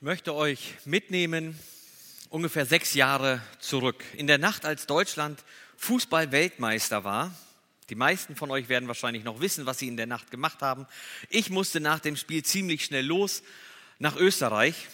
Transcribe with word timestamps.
Ich 0.00 0.02
möchte 0.02 0.34
euch 0.34 0.76
mitnehmen 0.86 1.58
ungefähr 2.30 2.64
sechs 2.64 2.94
Jahre 2.94 3.42
zurück. 3.58 4.02
In 4.14 4.26
der 4.26 4.38
Nacht, 4.38 4.64
als 4.64 4.86
Deutschland 4.86 5.44
Fußball-Weltmeister 5.76 7.04
war. 7.04 7.34
Die 7.90 7.94
meisten 7.94 8.34
von 8.34 8.50
euch 8.50 8.70
werden 8.70 8.88
wahrscheinlich 8.88 9.24
noch 9.24 9.42
wissen, 9.42 9.66
was 9.66 9.78
sie 9.78 9.88
in 9.88 9.98
der 9.98 10.06
Nacht 10.06 10.30
gemacht 10.30 10.62
haben. 10.62 10.86
Ich 11.28 11.50
musste 11.50 11.80
nach 11.80 12.00
dem 12.00 12.16
Spiel 12.16 12.42
ziemlich 12.42 12.82
schnell 12.82 13.04
los 13.04 13.42
nach 13.98 14.16
Österreich. 14.16 14.88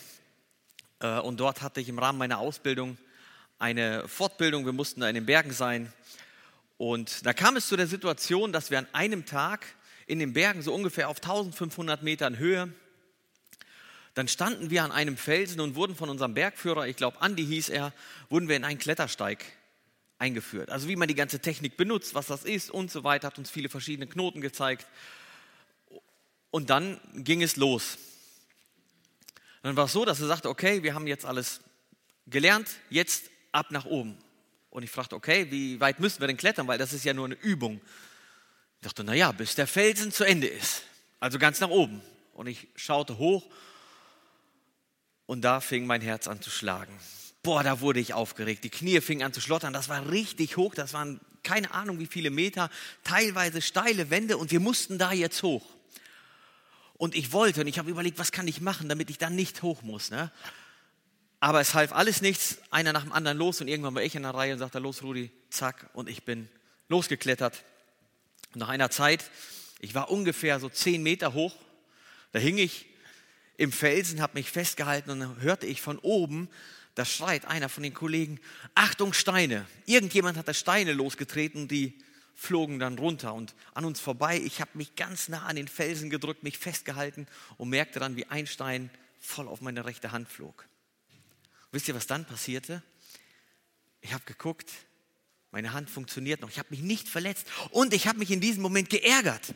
Äh, 0.99 1.21
und 1.21 1.39
dort 1.39 1.63
hatte 1.63 1.81
ich 1.81 1.89
im 1.89 2.01
Rahmen 2.01 2.19
meiner 2.19 2.39
Ausbildung 2.39 2.99
eine 3.61 4.09
Fortbildung. 4.09 4.67
Wir 4.67 4.73
mussten 4.73 5.03
da 5.03 5.09
in 5.09 5.15
den 5.15 5.27
Bergen 5.27 5.53
sein. 5.53 5.93
Und 6.79 7.25
da 7.25 7.33
kam 7.33 7.55
es 7.55 7.69
zu 7.69 7.77
der 7.77 7.87
Situation, 7.87 8.53
dass 8.53 8.73
wir 8.73 8.81
an 8.81 8.89
einem 8.93 9.25
Tag 9.25 9.67
in 10.09 10.19
den 10.19 10.33
Bergen 10.33 10.63
so 10.63 10.75
ungefähr 10.75 11.09
auf 11.09 11.19
1500 11.19 12.03
Metern 12.03 12.39
Höhe 12.39 12.75
dann 14.17 14.29
standen 14.29 14.71
wir 14.71 14.83
an 14.83 14.93
einem 14.93 15.19
Felsen 15.19 15.61
und 15.61 15.75
wurden 15.75 15.95
von 15.95 16.09
unserem 16.09 16.33
Bergführer, 16.33 16.87
ich 16.87 16.97
glaube 16.97 17.21
Andi 17.21 17.45
hieß 17.45 17.69
er, 17.69 17.93
wurden 18.31 18.49
wir 18.49 18.57
in 18.57 18.65
einen 18.65 18.79
Klettersteig 18.79 19.45
eingeführt. 20.17 20.71
Also 20.71 20.89
wie 20.89 20.97
man 20.97 21.07
die 21.07 21.15
ganze 21.15 21.41
Technik 21.41 21.77
benutzt, 21.77 22.15
was 22.15 22.27
das 22.29 22.45
ist 22.45 22.71
und 22.71 22.91
so 22.91 23.05
weiter, 23.05 23.27
hat 23.27 23.37
uns 23.37 23.51
viele 23.51 23.69
verschiedene 23.69 24.07
Knoten 24.07 24.41
gezeigt. 24.41 24.87
Und 26.51 26.71
dann 26.71 26.99
ging 27.13 27.43
es 27.43 27.57
los. 27.57 27.99
Dann 29.61 29.77
war 29.77 29.85
es 29.85 29.93
so, 29.93 30.07
dass 30.07 30.19
er 30.19 30.29
sagte, 30.29 30.49
okay, 30.49 30.83
wir 30.83 30.95
haben 30.95 31.07
jetzt 31.07 31.27
alles 31.27 31.61
gelernt, 32.27 32.71
jetzt 32.89 33.25
ab 33.53 33.71
nach 33.71 33.85
oben. 33.85 34.17
Und 34.71 34.83
ich 34.83 34.91
fragte, 34.91 35.15
okay, 35.15 35.51
wie 35.51 35.79
weit 35.79 36.01
müssen 36.01 36.21
wir 36.21 36.27
denn 36.27 36.39
klettern, 36.39 36.67
weil 36.69 36.79
das 36.79 36.95
ist 36.95 37.05
ja 37.05 37.13
nur 37.13 37.27
eine 37.27 37.35
Übung. 37.35 37.83
Ich 38.79 38.85
dachte, 38.85 39.05
naja, 39.05 39.31
bis 39.33 39.57
der 39.57 39.67
Felsen 39.67 40.11
zu 40.11 40.25
Ende 40.25 40.47
ist. 40.47 40.85
Also 41.21 41.39
ganz 41.39 41.61
nach 41.61 41.69
oben. 41.69 42.01
Und 42.33 42.47
ich 42.47 42.69
schaute 42.77 43.19
hoch 43.19 43.47
und 45.27 45.43
da 45.43 45.61
fing 45.61 45.87
mein 45.87 46.01
Herz 46.01 46.29
an 46.29 46.41
zu 46.41 46.51
schlagen. 46.51 46.97
Boah, 47.43 47.63
da 47.63 47.81
wurde 47.81 48.01
ich 48.01 48.15
aufgeregt. 48.15 48.65
Die 48.65 48.71
Knie 48.71 49.01
fingen 49.01 49.23
an 49.23 49.33
zu 49.33 49.41
schlottern. 49.41 49.73
Das 49.73 49.89
war 49.89 50.11
richtig 50.11 50.57
hoch. 50.57 50.75
Das 50.75 50.93
waren 50.93 51.21
keine 51.47 51.73
Ahnung 51.73 52.01
wie 52.01 52.07
viele 52.07 52.31
Meter, 52.31 52.71
teilweise 53.05 53.63
steile 53.63 54.11
Wände 54.11 54.37
und 54.37 54.51
wir 54.51 54.61
mussten 54.61 54.99
da 54.99 55.13
jetzt 55.13 55.43
hoch. 55.45 55.65
Und 56.95 57.15
ich 57.15 57.33
wollte 57.33 57.61
und 57.61 57.69
ich 57.69 57.79
habe 57.79 57.89
überlegt, 57.89 58.19
was 58.19 58.33
kann 58.33 58.49
ich 58.49 58.61
machen, 58.61 58.89
damit 58.89 59.11
ich 59.11 59.19
dann 59.19 59.37
nicht 59.37 59.63
hoch 59.63 59.83
muss. 59.83 60.11
Ne? 60.11 60.33
Aber 61.39 61.61
es 61.61 61.75
half 61.75 61.93
alles 61.93 62.21
nichts, 62.21 62.59
einer 62.71 62.93
nach 62.93 63.03
dem 63.03 63.13
anderen 63.13 63.39
los 63.39 63.61
und 63.61 63.69
irgendwann 63.69 63.95
war 63.95 64.03
ich 64.03 64.17
in 64.17 64.23
der 64.23 64.35
Reihe 64.35 64.55
und 64.55 64.59
sagte, 64.59 64.81
los 64.81 65.03
Rudi, 65.03 65.31
zack, 65.51 65.89
und 65.93 66.09
ich 66.09 66.25
bin 66.25 66.49
losgeklettert. 66.89 67.63
Und 68.55 68.61
nach 68.61 68.69
einer 68.69 68.91
Zeit, 68.91 69.31
ich 69.79 69.95
war 69.95 70.11
ungefähr 70.11 70.59
so 70.59 70.69
zehn 70.69 71.03
Meter 71.03 71.33
hoch, 71.33 71.55
da 72.33 72.41
hing 72.41 72.59
ich 72.59 72.87
im 73.57 73.73
Felsen, 73.73 74.21
habe 74.21 74.35
mich 74.35 74.51
festgehalten 74.51 75.11
und 75.11 75.21
dann 75.21 75.41
hörte 75.41 75.67
ich 75.67 75.81
von 75.81 75.99
oben, 75.99 76.49
da 76.95 77.05
schreit 77.05 77.45
einer 77.45 77.69
von 77.69 77.83
den 77.83 77.95
Kollegen, 77.95 78.41
Achtung 78.75 79.13
Steine. 79.13 79.67
Irgendjemand 79.85 80.39
hat 80.39 80.49
da 80.49 80.55
Steine 80.55 80.93
losgetreten 80.93 81.63
und 81.63 81.71
die 81.71 81.99
flogen 82.35 82.79
dann 82.79 82.99
runter 82.99 83.35
und 83.35 83.55
an 83.75 83.85
uns 83.85 84.01
vorbei. 84.01 84.39
Ich 84.39 84.61
habe 84.61 84.71
mich 84.75 84.95
ganz 84.97 85.29
nah 85.29 85.45
an 85.45 85.57
den 85.57 85.69
Felsen 85.69 86.11
gedrückt, 86.11 86.43
mich 86.43 86.59
festgehalten 86.59 87.27
und 87.57 87.71
merkte 87.71 87.99
dann, 87.99 88.17
wie 88.17 88.27
ein 88.27 88.47
Stein 88.47 88.91
voll 89.21 89.49
auf 89.49 89.61
meine 89.61 89.85
rechte 89.85 90.13
Hand 90.13 90.29
flog. 90.29 90.67
Wisst 91.73 91.89
ihr, 91.89 91.95
was 91.95 92.07
dann 92.07 92.25
passierte? 92.25 92.83
Ich 94.01 94.13
habe 94.13 94.25
geguckt, 94.25 94.71
meine 95.51 95.73
Hand 95.73 95.89
funktioniert 95.89 96.41
noch. 96.41 96.51
Ich 96.51 96.59
habe 96.59 96.69
mich 96.71 96.81
nicht 96.81 97.09
verletzt 97.09 97.47
und 97.71 97.95
ich 97.95 98.07
habe 98.07 98.19
mich 98.19 98.31
in 98.31 98.41
diesem 98.41 98.63
Moment 98.63 98.91
geärgert. 98.91 99.55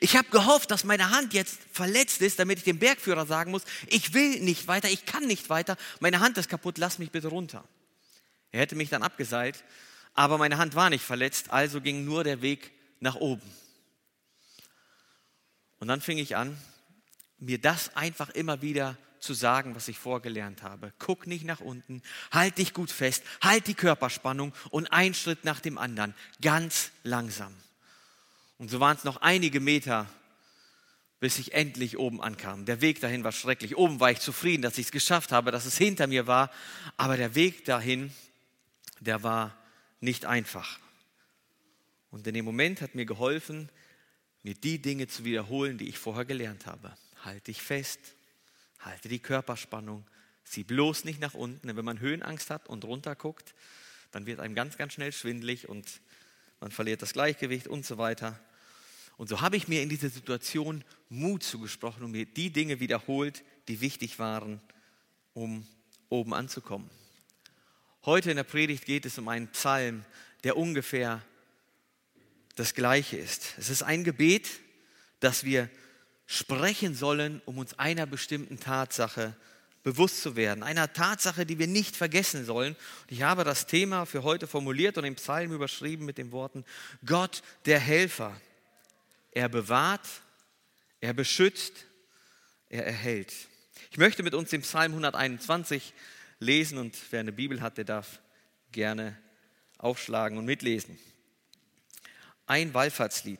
Ich 0.00 0.16
habe 0.16 0.28
gehofft, 0.30 0.70
dass 0.70 0.84
meine 0.84 1.10
Hand 1.10 1.34
jetzt 1.34 1.58
verletzt 1.72 2.20
ist, 2.20 2.38
damit 2.38 2.58
ich 2.58 2.64
dem 2.64 2.78
Bergführer 2.78 3.26
sagen 3.26 3.50
muss, 3.50 3.62
ich 3.86 4.14
will 4.14 4.40
nicht 4.40 4.66
weiter, 4.66 4.88
ich 4.88 5.06
kann 5.06 5.26
nicht 5.26 5.48
weiter, 5.48 5.76
meine 6.00 6.20
Hand 6.20 6.38
ist 6.38 6.48
kaputt, 6.48 6.78
lass 6.78 6.98
mich 6.98 7.10
bitte 7.10 7.28
runter. 7.28 7.64
Er 8.50 8.60
hätte 8.60 8.76
mich 8.76 8.88
dann 8.88 9.02
abgeseilt, 9.02 9.62
aber 10.14 10.38
meine 10.38 10.58
Hand 10.58 10.74
war 10.74 10.90
nicht 10.90 11.04
verletzt, 11.04 11.50
also 11.50 11.80
ging 11.80 12.04
nur 12.04 12.24
der 12.24 12.42
Weg 12.42 12.72
nach 13.00 13.16
oben. 13.16 13.48
Und 15.78 15.88
dann 15.88 16.00
fing 16.00 16.18
ich 16.18 16.36
an, 16.36 16.56
mir 17.38 17.60
das 17.60 17.94
einfach 17.96 18.30
immer 18.30 18.62
wieder 18.62 18.96
zu 19.26 19.34
sagen, 19.34 19.74
was 19.74 19.88
ich 19.88 19.98
vorgelernt 19.98 20.62
habe. 20.62 20.92
Guck 20.98 21.26
nicht 21.26 21.44
nach 21.44 21.60
unten, 21.60 22.02
halt 22.30 22.58
dich 22.58 22.72
gut 22.72 22.90
fest, 22.90 23.22
halt 23.42 23.66
die 23.66 23.74
Körperspannung 23.74 24.54
und 24.70 24.86
ein 24.92 25.12
Schritt 25.12 25.44
nach 25.44 25.60
dem 25.60 25.76
anderen, 25.76 26.14
ganz 26.40 26.92
langsam. 27.02 27.54
Und 28.58 28.70
so 28.70 28.80
waren 28.80 28.96
es 28.96 29.04
noch 29.04 29.18
einige 29.18 29.60
Meter, 29.60 30.08
bis 31.20 31.38
ich 31.38 31.52
endlich 31.52 31.98
oben 31.98 32.22
ankam. 32.22 32.64
Der 32.64 32.80
Weg 32.80 33.00
dahin 33.00 33.24
war 33.24 33.32
schrecklich. 33.32 33.76
Oben 33.76 34.00
war 34.00 34.10
ich 34.10 34.20
zufrieden, 34.20 34.62
dass 34.62 34.78
ich 34.78 34.86
es 34.86 34.92
geschafft 34.92 35.32
habe, 35.32 35.50
dass 35.50 35.66
es 35.66 35.76
hinter 35.76 36.06
mir 36.06 36.26
war, 36.26 36.50
aber 36.96 37.16
der 37.16 37.34
Weg 37.34 37.64
dahin, 37.64 38.12
der 39.00 39.22
war 39.22 39.56
nicht 40.00 40.24
einfach. 40.24 40.78
Und 42.10 42.26
in 42.26 42.34
dem 42.34 42.44
Moment 42.44 42.80
hat 42.80 42.94
mir 42.94 43.06
geholfen, 43.06 43.68
mir 44.42 44.54
die 44.54 44.80
Dinge 44.80 45.08
zu 45.08 45.24
wiederholen, 45.24 45.78
die 45.78 45.88
ich 45.88 45.98
vorher 45.98 46.24
gelernt 46.24 46.66
habe. 46.66 46.96
Halt 47.24 47.46
dich 47.48 47.60
fest, 47.60 47.98
Halte 48.86 49.08
die 49.08 49.18
Körperspannung. 49.18 50.06
Sieh 50.44 50.62
bloß 50.62 51.04
nicht 51.04 51.20
nach 51.20 51.34
unten. 51.34 51.76
Wenn 51.76 51.84
man 51.84 51.98
Höhenangst 51.98 52.50
hat 52.50 52.68
und 52.68 52.84
runter 52.84 53.16
guckt, 53.16 53.52
dann 54.12 54.26
wird 54.26 54.38
einem 54.38 54.54
ganz, 54.54 54.76
ganz 54.76 54.92
schnell 54.92 55.12
schwindlig 55.12 55.68
und 55.68 56.00
man 56.60 56.70
verliert 56.70 57.02
das 57.02 57.12
Gleichgewicht 57.12 57.66
und 57.66 57.84
so 57.84 57.98
weiter. 57.98 58.38
Und 59.16 59.28
so 59.28 59.40
habe 59.40 59.56
ich 59.56 59.66
mir 59.66 59.82
in 59.82 59.88
dieser 59.88 60.08
Situation 60.08 60.84
Mut 61.08 61.42
zugesprochen 61.42 62.04
und 62.04 62.12
mir 62.12 62.26
die 62.26 62.50
Dinge 62.50 62.78
wiederholt, 62.78 63.42
die 63.66 63.80
wichtig 63.80 64.20
waren, 64.20 64.60
um 65.34 65.66
oben 66.08 66.32
anzukommen. 66.32 66.88
Heute 68.04 68.30
in 68.30 68.36
der 68.36 68.44
Predigt 68.44 68.84
geht 68.84 69.04
es 69.04 69.18
um 69.18 69.26
einen 69.26 69.48
Psalm, 69.48 70.04
der 70.44 70.56
ungefähr 70.56 71.24
das 72.54 72.72
gleiche 72.72 73.16
ist. 73.16 73.54
Es 73.58 73.68
ist 73.68 73.82
ein 73.82 74.04
Gebet, 74.04 74.48
das 75.18 75.42
wir 75.42 75.68
sprechen 76.26 76.94
sollen, 76.94 77.40
um 77.44 77.58
uns 77.58 77.78
einer 77.78 78.06
bestimmten 78.06 78.58
Tatsache 78.58 79.34
bewusst 79.82 80.20
zu 80.20 80.34
werden. 80.34 80.64
Einer 80.64 80.92
Tatsache, 80.92 81.46
die 81.46 81.60
wir 81.60 81.68
nicht 81.68 81.94
vergessen 81.94 82.44
sollen. 82.44 82.74
Ich 83.06 83.22
habe 83.22 83.44
das 83.44 83.66
Thema 83.66 84.04
für 84.04 84.24
heute 84.24 84.48
formuliert 84.48 84.98
und 84.98 85.04
im 85.04 85.14
Psalm 85.14 85.52
überschrieben 85.52 86.04
mit 86.04 86.18
den 86.18 86.32
Worten 86.32 86.64
Gott 87.04 87.42
der 87.66 87.78
Helfer. 87.78 88.40
Er 89.30 89.48
bewahrt, 89.48 90.06
er 91.00 91.14
beschützt, 91.14 91.86
er 92.68 92.84
erhält. 92.84 93.32
Ich 93.92 93.98
möchte 93.98 94.24
mit 94.24 94.34
uns 94.34 94.50
den 94.50 94.62
Psalm 94.62 94.90
121 94.90 95.94
lesen 96.40 96.78
und 96.78 96.96
wer 97.10 97.20
eine 97.20 97.32
Bibel 97.32 97.60
hat, 97.60 97.78
der 97.78 97.84
darf 97.84 98.20
gerne 98.72 99.16
aufschlagen 99.78 100.36
und 100.36 100.46
mitlesen. 100.46 100.98
Ein 102.46 102.74
Wallfahrtslied. 102.74 103.38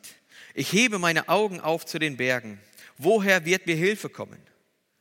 Ich 0.53 0.71
hebe 0.71 0.97
meine 0.97 1.27
Augen 1.27 1.59
auf 1.59 1.85
zu 1.85 1.99
den 1.99 2.15
Bergen. 2.15 2.59
Woher 2.97 3.45
wird 3.45 3.67
mir 3.67 3.75
Hilfe 3.75 4.09
kommen? 4.09 4.39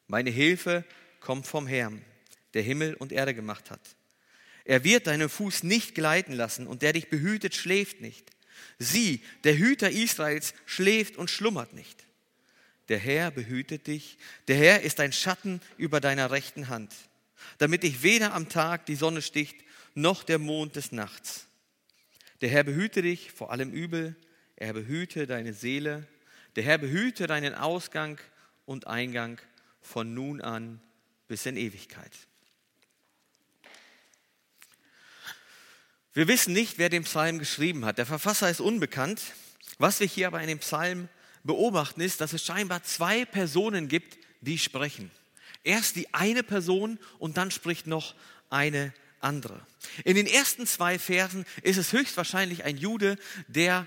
Meine 0.06 0.30
Hilfe 0.30 0.84
kommt 1.20 1.46
vom 1.46 1.66
Herrn, 1.66 2.04
der 2.54 2.62
Himmel 2.62 2.94
und 2.94 3.12
Erde 3.12 3.34
gemacht 3.34 3.70
hat. 3.70 3.80
Er 4.64 4.84
wird 4.84 5.06
deinen 5.06 5.28
Fuß 5.28 5.62
nicht 5.62 5.94
gleiten 5.94 6.32
lassen 6.32 6.66
und 6.66 6.82
der 6.82 6.92
dich 6.92 7.08
behütet, 7.08 7.54
schläft 7.54 8.00
nicht. 8.00 8.30
Sieh, 8.78 9.22
der 9.44 9.56
Hüter 9.56 9.90
Israels 9.90 10.54
schläft 10.66 11.16
und 11.16 11.30
schlummert 11.30 11.72
nicht. 11.72 12.04
Der 12.88 12.98
Herr 12.98 13.30
behütet 13.30 13.86
dich, 13.86 14.18
der 14.48 14.56
Herr 14.56 14.82
ist 14.82 15.00
ein 15.00 15.12
Schatten 15.12 15.60
über 15.76 16.00
deiner 16.00 16.30
rechten 16.30 16.68
Hand, 16.68 16.92
damit 17.58 17.82
dich 17.82 18.02
weder 18.02 18.34
am 18.34 18.48
Tag 18.48 18.86
die 18.86 18.94
Sonne 18.94 19.22
sticht, 19.22 19.56
noch 19.94 20.22
der 20.22 20.38
Mond 20.38 20.76
des 20.76 20.92
Nachts. 20.92 21.46
Der 22.40 22.50
Herr 22.50 22.64
behüte 22.64 23.02
dich 23.02 23.32
vor 23.32 23.50
allem 23.50 23.72
Übel, 23.72 24.14
er 24.56 24.72
behüte 24.72 25.26
deine 25.26 25.52
Seele 25.52 26.06
der 26.56 26.64
Herr 26.64 26.78
behüte 26.78 27.26
deinen 27.26 27.54
Ausgang 27.54 28.18
und 28.64 28.86
Eingang 28.86 29.40
von 29.80 30.14
nun 30.14 30.40
an 30.40 30.80
bis 31.28 31.46
in 31.46 31.56
Ewigkeit. 31.56 32.12
Wir 36.14 36.28
wissen 36.28 36.54
nicht, 36.54 36.78
wer 36.78 36.88
den 36.88 37.04
Psalm 37.04 37.38
geschrieben 37.38 37.84
hat. 37.84 37.98
Der 37.98 38.06
Verfasser 38.06 38.48
ist 38.48 38.60
unbekannt. 38.60 39.20
Was 39.78 40.00
wir 40.00 40.06
hier 40.06 40.28
aber 40.28 40.40
in 40.40 40.48
dem 40.48 40.60
Psalm 40.60 41.10
beobachten, 41.44 42.00
ist, 42.00 42.22
dass 42.22 42.32
es 42.32 42.44
scheinbar 42.44 42.82
zwei 42.82 43.26
Personen 43.26 43.88
gibt, 43.88 44.16
die 44.40 44.58
sprechen. 44.58 45.10
Erst 45.62 45.96
die 45.96 46.14
eine 46.14 46.42
Person 46.42 46.98
und 47.18 47.36
dann 47.36 47.50
spricht 47.50 47.86
noch 47.86 48.14
eine 48.48 48.94
andere. 49.20 49.60
In 50.04 50.16
den 50.16 50.26
ersten 50.26 50.66
zwei 50.66 50.98
Versen 50.98 51.44
ist 51.62 51.76
es 51.76 51.92
höchstwahrscheinlich 51.92 52.64
ein 52.64 52.78
Jude, 52.78 53.18
der 53.46 53.86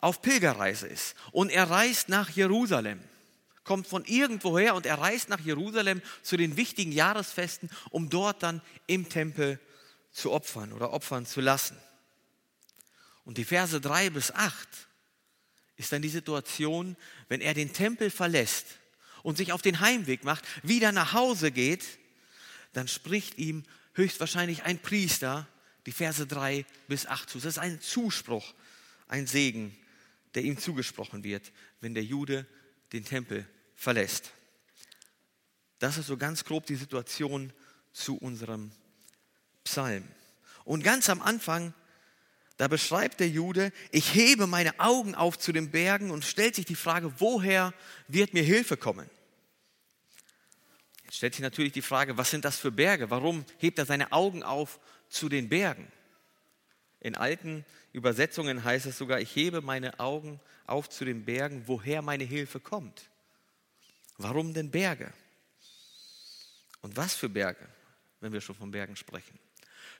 auf 0.00 0.22
Pilgerreise 0.22 0.86
ist 0.86 1.14
und 1.32 1.50
er 1.50 1.70
reist 1.70 2.08
nach 2.08 2.30
Jerusalem, 2.30 3.00
kommt 3.64 3.86
von 3.86 4.04
irgendwoher 4.04 4.74
und 4.74 4.86
er 4.86 4.98
reist 4.98 5.28
nach 5.28 5.40
Jerusalem 5.40 6.02
zu 6.22 6.36
den 6.36 6.56
wichtigen 6.56 6.92
Jahresfesten, 6.92 7.70
um 7.90 8.08
dort 8.08 8.42
dann 8.42 8.62
im 8.86 9.08
Tempel 9.08 9.60
zu 10.12 10.32
opfern 10.32 10.72
oder 10.72 10.92
opfern 10.92 11.26
zu 11.26 11.40
lassen. 11.40 11.76
Und 13.24 13.38
die 13.38 13.44
Verse 13.44 13.80
3 13.80 14.10
bis 14.10 14.32
8 14.32 14.68
ist 15.76 15.92
dann 15.92 16.02
die 16.02 16.08
Situation, 16.08 16.96
wenn 17.28 17.40
er 17.40 17.54
den 17.54 17.72
Tempel 17.72 18.10
verlässt 18.10 18.66
und 19.22 19.36
sich 19.36 19.52
auf 19.52 19.62
den 19.62 19.80
Heimweg 19.80 20.24
macht, 20.24 20.44
wieder 20.62 20.92
nach 20.92 21.12
Hause 21.12 21.52
geht, 21.52 21.84
dann 22.72 22.88
spricht 22.88 23.38
ihm 23.38 23.64
höchstwahrscheinlich 23.94 24.64
ein 24.64 24.78
Priester 24.78 25.46
die 25.86 25.92
Verse 25.92 26.26
3 26.26 26.64
bis 26.88 27.06
8 27.06 27.30
zu. 27.30 27.38
Das 27.38 27.46
ist 27.46 27.58
ein 27.58 27.80
Zuspruch, 27.80 28.54
ein 29.08 29.26
Segen, 29.26 29.76
der 30.34 30.42
ihm 30.42 30.58
zugesprochen 30.58 31.24
wird, 31.24 31.52
wenn 31.80 31.94
der 31.94 32.04
Jude 32.04 32.46
den 32.92 33.04
Tempel 33.04 33.46
verlässt. 33.74 34.32
Das 35.78 35.96
ist 35.98 36.06
so 36.06 36.16
ganz 36.16 36.44
grob 36.44 36.66
die 36.66 36.76
Situation 36.76 37.52
zu 37.92 38.16
unserem 38.18 38.70
Psalm. 39.64 40.04
Und 40.64 40.84
ganz 40.84 41.08
am 41.08 41.22
Anfang, 41.22 41.74
da 42.58 42.68
beschreibt 42.68 43.20
der 43.20 43.28
Jude, 43.28 43.72
ich 43.90 44.14
hebe 44.14 44.46
meine 44.46 44.78
Augen 44.78 45.14
auf 45.14 45.38
zu 45.38 45.52
den 45.52 45.70
Bergen 45.70 46.10
und 46.10 46.24
stellt 46.24 46.54
sich 46.54 46.66
die 46.66 46.74
Frage, 46.74 47.12
woher 47.18 47.72
wird 48.06 48.34
mir 48.34 48.42
Hilfe 48.42 48.76
kommen? 48.76 49.08
Jetzt 51.04 51.16
stellt 51.16 51.34
sich 51.34 51.42
natürlich 51.42 51.72
die 51.72 51.82
Frage, 51.82 52.18
was 52.18 52.30
sind 52.30 52.44
das 52.44 52.58
für 52.58 52.70
Berge? 52.70 53.10
Warum 53.10 53.44
hebt 53.58 53.78
er 53.78 53.86
seine 53.86 54.12
Augen 54.12 54.42
auf 54.42 54.78
zu 55.08 55.28
den 55.28 55.48
Bergen? 55.48 55.90
In 57.00 57.16
alten 57.16 57.64
Übersetzungen 57.92 58.62
heißt 58.62 58.86
es 58.86 58.98
sogar, 58.98 59.20
ich 59.20 59.34
hebe 59.34 59.62
meine 59.62 59.98
Augen 59.98 60.38
auf 60.66 60.88
zu 60.88 61.04
den 61.04 61.24
Bergen, 61.24 61.64
woher 61.66 62.02
meine 62.02 62.24
Hilfe 62.24 62.60
kommt. 62.60 63.10
Warum 64.18 64.52
denn 64.52 64.70
Berge? 64.70 65.12
Und 66.82 66.96
was 66.96 67.14
für 67.14 67.28
Berge, 67.28 67.66
wenn 68.20 68.32
wir 68.32 68.40
schon 68.40 68.54
von 68.54 68.70
Bergen 68.70 68.96
sprechen? 68.96 69.38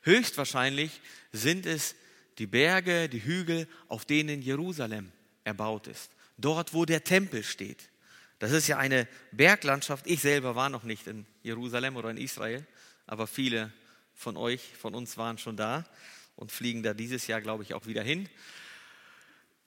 Höchstwahrscheinlich 0.02 1.00
sind 1.32 1.67
es 1.67 1.94
die 2.38 2.47
Berge, 2.47 3.08
die 3.08 3.25
Hügel, 3.25 3.67
auf 3.88 4.05
denen 4.05 4.43
Jerusalem 4.43 5.11
erbaut 5.44 5.87
ist. 5.87 6.11
Dort, 6.37 6.73
wo 6.75 6.85
der 6.85 7.05
Tempel 7.05 7.43
steht. 7.43 7.91
Das 8.38 8.53
ist 8.53 8.67
ja 8.67 8.79
eine 8.79 9.08
Berglandschaft. 9.32 10.06
Ich 10.06 10.20
selber 10.20 10.55
war 10.55 10.70
noch 10.70 10.85
nicht 10.85 11.06
in 11.06 11.26
Jerusalem 11.43 11.96
oder 11.96 12.11
in 12.11 12.17
Israel, 12.17 12.67
aber 13.06 13.26
viele 13.26 13.73
von 14.14 14.37
euch, 14.37 14.62
von 14.79 14.94
uns 14.94 15.17
waren 15.19 15.38
schon 15.38 15.56
da 15.56 15.85
und 16.40 16.50
fliegen 16.50 16.82
da 16.82 16.94
dieses 16.94 17.26
Jahr, 17.26 17.40
glaube 17.40 17.62
ich, 17.62 17.75
auch 17.75 17.87
wieder 17.87 18.02
hin. 18.02 18.28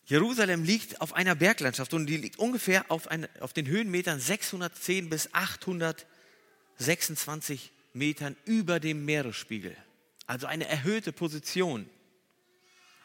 Jerusalem 0.05 0.63
liegt 0.63 0.99
auf 0.99 1.13
einer 1.13 1.35
Berglandschaft 1.35 1.93
und 1.93 2.07
die 2.07 2.17
liegt 2.17 2.37
ungefähr 2.37 2.91
auf, 2.91 3.07
ein, 3.07 3.29
auf 3.39 3.53
den 3.53 3.67
Höhenmetern 3.67 4.19
610 4.19 5.09
bis 5.09 5.33
826 5.33 7.71
Metern 7.93 8.35
über 8.43 8.81
dem 8.81 9.05
Meeresspiegel. 9.05 9.77
Also 10.25 10.47
eine 10.47 10.67
erhöhte 10.67 11.13
Position. 11.13 11.89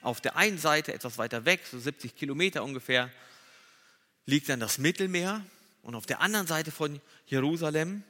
Auf 0.01 0.21
der 0.21 0.37
einen 0.37 0.59
Seite, 0.59 0.93
etwas 0.93 1.19
weiter 1.19 1.45
weg, 1.45 1.61
so 1.71 1.79
70 1.79 2.17
Kilometer 2.17 2.65
ungefähr, 2.65 3.13
liegt 4.27 4.49
dann 4.49 4.61
das 4.61 4.79
Mittelmeer 4.79 5.45
und 5.83 5.95
auf 5.95 6.07
der 6.07 6.21
anderen 6.21 6.47
Seite 6.47 6.71
von 6.71 7.01
Jerusalem 7.27 8.03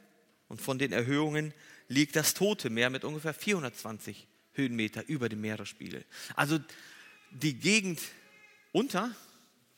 und 0.49 0.63
von 0.63 0.79
den 0.79 0.93
Erhöhungen 0.93 1.53
liegt 1.89 2.17
das 2.17 2.35
Tote 2.35 2.71
Meer 2.71 2.91
mit 2.91 3.05
ungefähr 3.05 3.35
420 3.35 4.27
Höhenmeter 4.59 5.09
über 5.09 5.29
dem 5.29 5.41
Meeresspiegel. 5.41 6.05
Also 6.37 6.59
die 7.31 7.55
Gegend 7.55 8.01
unter, 8.73 9.11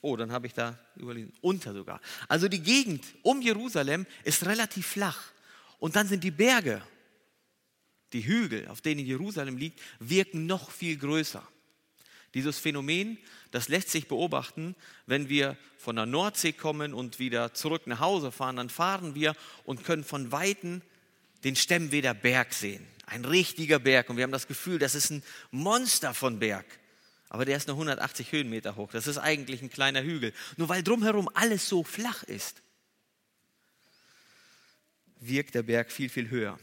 oh, 0.01 0.17
dann 0.17 0.33
habe 0.33 0.47
ich 0.47 0.55
da 0.55 0.79
überlesen, 0.97 1.33
unter 1.41 1.73
sogar. 1.73 2.01
Also 2.29 2.49
die 2.49 2.63
Gegend 2.63 3.05
um 3.23 3.41
Jerusalem 3.41 4.07
ist 4.25 4.45
relativ 4.47 4.87
flach. 4.87 5.31
Und 5.79 5.95
dann 5.97 6.09
sind 6.09 6.25
die 6.25 6.31
Berge, 6.31 6.83
die 8.13 8.27
Hügel, 8.27 8.67
auf 8.69 8.81
denen 8.81 9.05
Jerusalem 9.07 9.57
liegt, 9.57 9.81
wirken 10.01 10.47
noch 10.47 10.71
viel 10.71 10.97
größer. 10.97 11.47
Dieses 12.35 12.59
Phänomen, 12.59 13.19
das 13.51 13.69
lässt 13.69 13.91
sich 13.91 14.07
beobachten, 14.07 14.77
wenn 15.07 15.29
wir 15.29 15.57
von 15.79 15.97
der 15.97 16.07
Nordsee 16.07 16.53
kommen 16.53 16.95
und 16.95 17.19
wieder 17.19 17.55
zurück 17.55 17.87
nach 17.87 18.01
Hause 18.01 18.31
fahren, 18.31 18.57
dann 18.57 18.71
fahren 18.71 19.15
wir 19.15 19.35
und 19.65 19.85
können 19.85 20.05
von 20.05 20.31
Weitem 20.31 20.83
den 21.45 21.57
Stemmweder 21.57 22.15
Berg 22.15 22.53
sehen. 22.53 22.87
Ein 23.07 23.25
richtiger 23.25 23.79
Berg 23.79 24.09
und 24.09 24.17
wir 24.17 24.25
haben 24.25 24.33
das 24.33 24.47
Gefühl, 24.47 24.79
das 24.79 24.95
ist 24.95 25.11
ein 25.11 25.23
Monster 25.51 26.15
von 26.15 26.39
Berg. 26.39 26.67
Aber 27.29 27.45
der 27.45 27.57
ist 27.57 27.69
nur 27.69 27.77
180 27.77 28.33
Höhenmeter 28.33 28.77
hoch. 28.77 28.91
Das 28.93 29.07
ist 29.07 29.19
eigentlich 29.19 29.63
ein 29.63 29.71
kleiner 29.71 30.03
Hügel. 30.03 30.33
Nur 30.57 30.69
weil 30.69 30.83
drumherum 30.83 31.29
alles 31.35 31.69
so 31.69 31.85
flach 31.85 32.25
ist, 32.25 32.63
wirkt 35.21 35.55
der 35.55 35.63
Berg 35.63 35.93
viel, 35.93 36.09
viel 36.09 36.29
höher. 36.29 36.59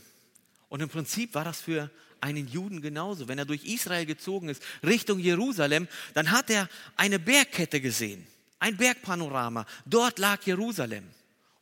Und 0.70 0.82
im 0.82 0.90
Prinzip 0.90 1.34
war 1.36 1.46
das 1.46 1.62
für 1.62 1.90
einen 2.20 2.48
Juden 2.48 2.82
genauso. 2.82 3.28
Wenn 3.28 3.38
er 3.38 3.46
durch 3.46 3.64
Israel 3.64 4.06
gezogen 4.06 4.50
ist, 4.50 4.62
Richtung 4.84 5.20
Jerusalem, 5.20 5.88
dann 6.14 6.32
hat 6.32 6.50
er 6.50 6.68
eine 6.98 7.20
Bergkette 7.20 7.80
gesehen, 7.80 8.28
ein 8.60 8.76
Bergpanorama. 8.76 9.66
Dort 9.86 10.20
lag 10.20 10.42
Jerusalem. 10.44 11.08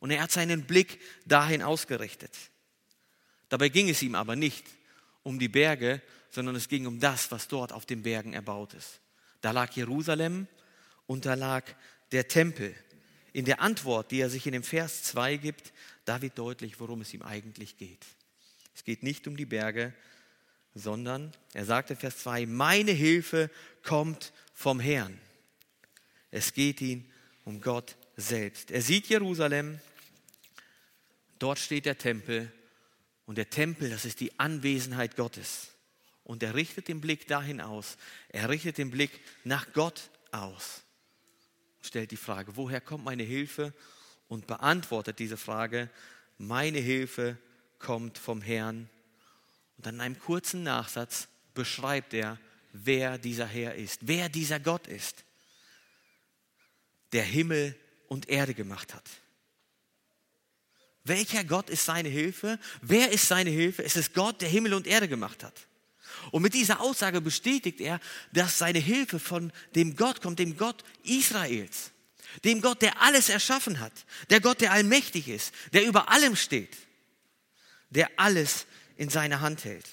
Und 0.00 0.10
er 0.10 0.22
hat 0.22 0.32
seinen 0.32 0.64
Blick 0.64 1.00
dahin 1.24 1.62
ausgerichtet. 1.62 2.32
Dabei 3.48 3.68
ging 3.68 3.88
es 3.88 4.02
ihm 4.02 4.14
aber 4.14 4.36
nicht 4.36 4.64
um 5.22 5.38
die 5.38 5.48
Berge, 5.48 6.02
sondern 6.30 6.56
es 6.56 6.68
ging 6.68 6.86
um 6.86 7.00
das, 7.00 7.30
was 7.30 7.48
dort 7.48 7.72
auf 7.72 7.86
den 7.86 8.02
Bergen 8.02 8.32
erbaut 8.32 8.74
ist. 8.74 9.00
Da 9.40 9.52
lag 9.52 9.72
Jerusalem 9.72 10.46
und 11.06 11.26
da 11.26 11.34
lag 11.34 11.64
der 12.12 12.28
Tempel. 12.28 12.74
In 13.32 13.44
der 13.44 13.60
Antwort, 13.60 14.10
die 14.10 14.20
er 14.20 14.30
sich 14.30 14.46
in 14.46 14.52
dem 14.52 14.62
Vers 14.62 15.02
2 15.04 15.36
gibt, 15.36 15.72
da 16.04 16.22
wird 16.22 16.38
deutlich, 16.38 16.80
worum 16.80 17.00
es 17.02 17.12
ihm 17.12 17.22
eigentlich 17.22 17.76
geht. 17.76 18.04
Es 18.74 18.84
geht 18.84 19.02
nicht 19.02 19.26
um 19.26 19.36
die 19.36 19.46
Berge, 19.46 19.94
sondern 20.74 21.32
er 21.54 21.64
sagte 21.64 21.96
Vers 21.96 22.18
2, 22.18 22.46
meine 22.46 22.92
Hilfe 22.92 23.50
kommt 23.82 24.32
vom 24.54 24.80
Herrn. 24.80 25.18
Es 26.30 26.52
geht 26.52 26.80
ihn 26.80 27.10
um 27.44 27.60
Gott 27.60 27.96
selbst. 28.16 28.70
Er 28.70 28.82
sieht 28.82 29.06
Jerusalem, 29.06 29.80
dort 31.38 31.58
steht 31.58 31.86
der 31.86 31.98
Tempel 31.98 32.52
und 33.26 33.36
der 33.36 33.50
Tempel, 33.50 33.90
das 33.90 34.04
ist 34.04 34.20
die 34.20 34.38
Anwesenheit 34.38 35.16
Gottes. 35.16 35.68
Und 36.24 36.42
er 36.42 36.54
richtet 36.54 36.88
den 36.88 37.00
Blick 37.00 37.26
dahin 37.28 37.60
aus. 37.60 37.96
Er 38.28 38.48
richtet 38.48 38.78
den 38.78 38.90
Blick 38.90 39.20
nach 39.44 39.72
Gott 39.72 40.10
aus. 40.32 40.82
Stellt 41.82 42.10
die 42.10 42.16
Frage, 42.16 42.56
woher 42.56 42.80
kommt 42.80 43.04
meine 43.04 43.22
Hilfe? 43.22 43.72
Und 44.28 44.46
beantwortet 44.46 45.20
diese 45.20 45.36
Frage, 45.36 45.88
meine 46.38 46.78
Hilfe 46.78 47.38
kommt 47.78 48.18
vom 48.18 48.42
Herrn, 48.42 48.88
und 49.76 49.86
dann 49.86 49.96
in 49.96 50.00
einem 50.00 50.18
kurzen 50.18 50.62
Nachsatz 50.62 51.28
beschreibt 51.54 52.14
er, 52.14 52.38
wer 52.72 53.18
dieser 53.18 53.46
Herr 53.46 53.74
ist, 53.74 54.00
wer 54.06 54.28
dieser 54.28 54.58
Gott 54.58 54.86
ist, 54.86 55.24
der 57.12 57.24
Himmel 57.24 57.78
und 58.08 58.28
Erde 58.28 58.54
gemacht 58.54 58.94
hat. 58.94 59.04
Welcher 61.06 61.44
Gott 61.44 61.70
ist 61.70 61.84
seine 61.84 62.08
Hilfe? 62.08 62.58
Wer 62.82 63.12
ist 63.12 63.28
seine 63.28 63.50
Hilfe? 63.50 63.84
Es 63.84 63.96
ist 63.96 64.12
Gott, 64.12 64.40
der 64.40 64.48
Himmel 64.48 64.74
und 64.74 64.88
Erde 64.88 65.08
gemacht 65.08 65.44
hat. 65.44 65.54
Und 66.32 66.42
mit 66.42 66.54
dieser 66.54 66.80
Aussage 66.80 67.20
bestätigt 67.20 67.80
er, 67.80 68.00
dass 68.32 68.58
seine 68.58 68.80
Hilfe 68.80 69.20
von 69.20 69.52
dem 69.76 69.94
Gott 69.94 70.20
kommt, 70.20 70.40
dem 70.40 70.56
Gott 70.56 70.82
Israels, 71.04 71.92
dem 72.44 72.60
Gott, 72.60 72.82
der 72.82 73.00
alles 73.00 73.28
erschaffen 73.28 73.78
hat, 73.78 73.92
der 74.30 74.40
Gott, 74.40 74.60
der 74.60 74.72
allmächtig 74.72 75.28
ist, 75.28 75.54
der 75.72 75.86
über 75.86 76.10
allem 76.10 76.34
steht, 76.34 76.76
der 77.90 78.10
alles 78.16 78.66
in 78.96 79.08
seine 79.08 79.40
Hand 79.40 79.64
hält. 79.64 79.86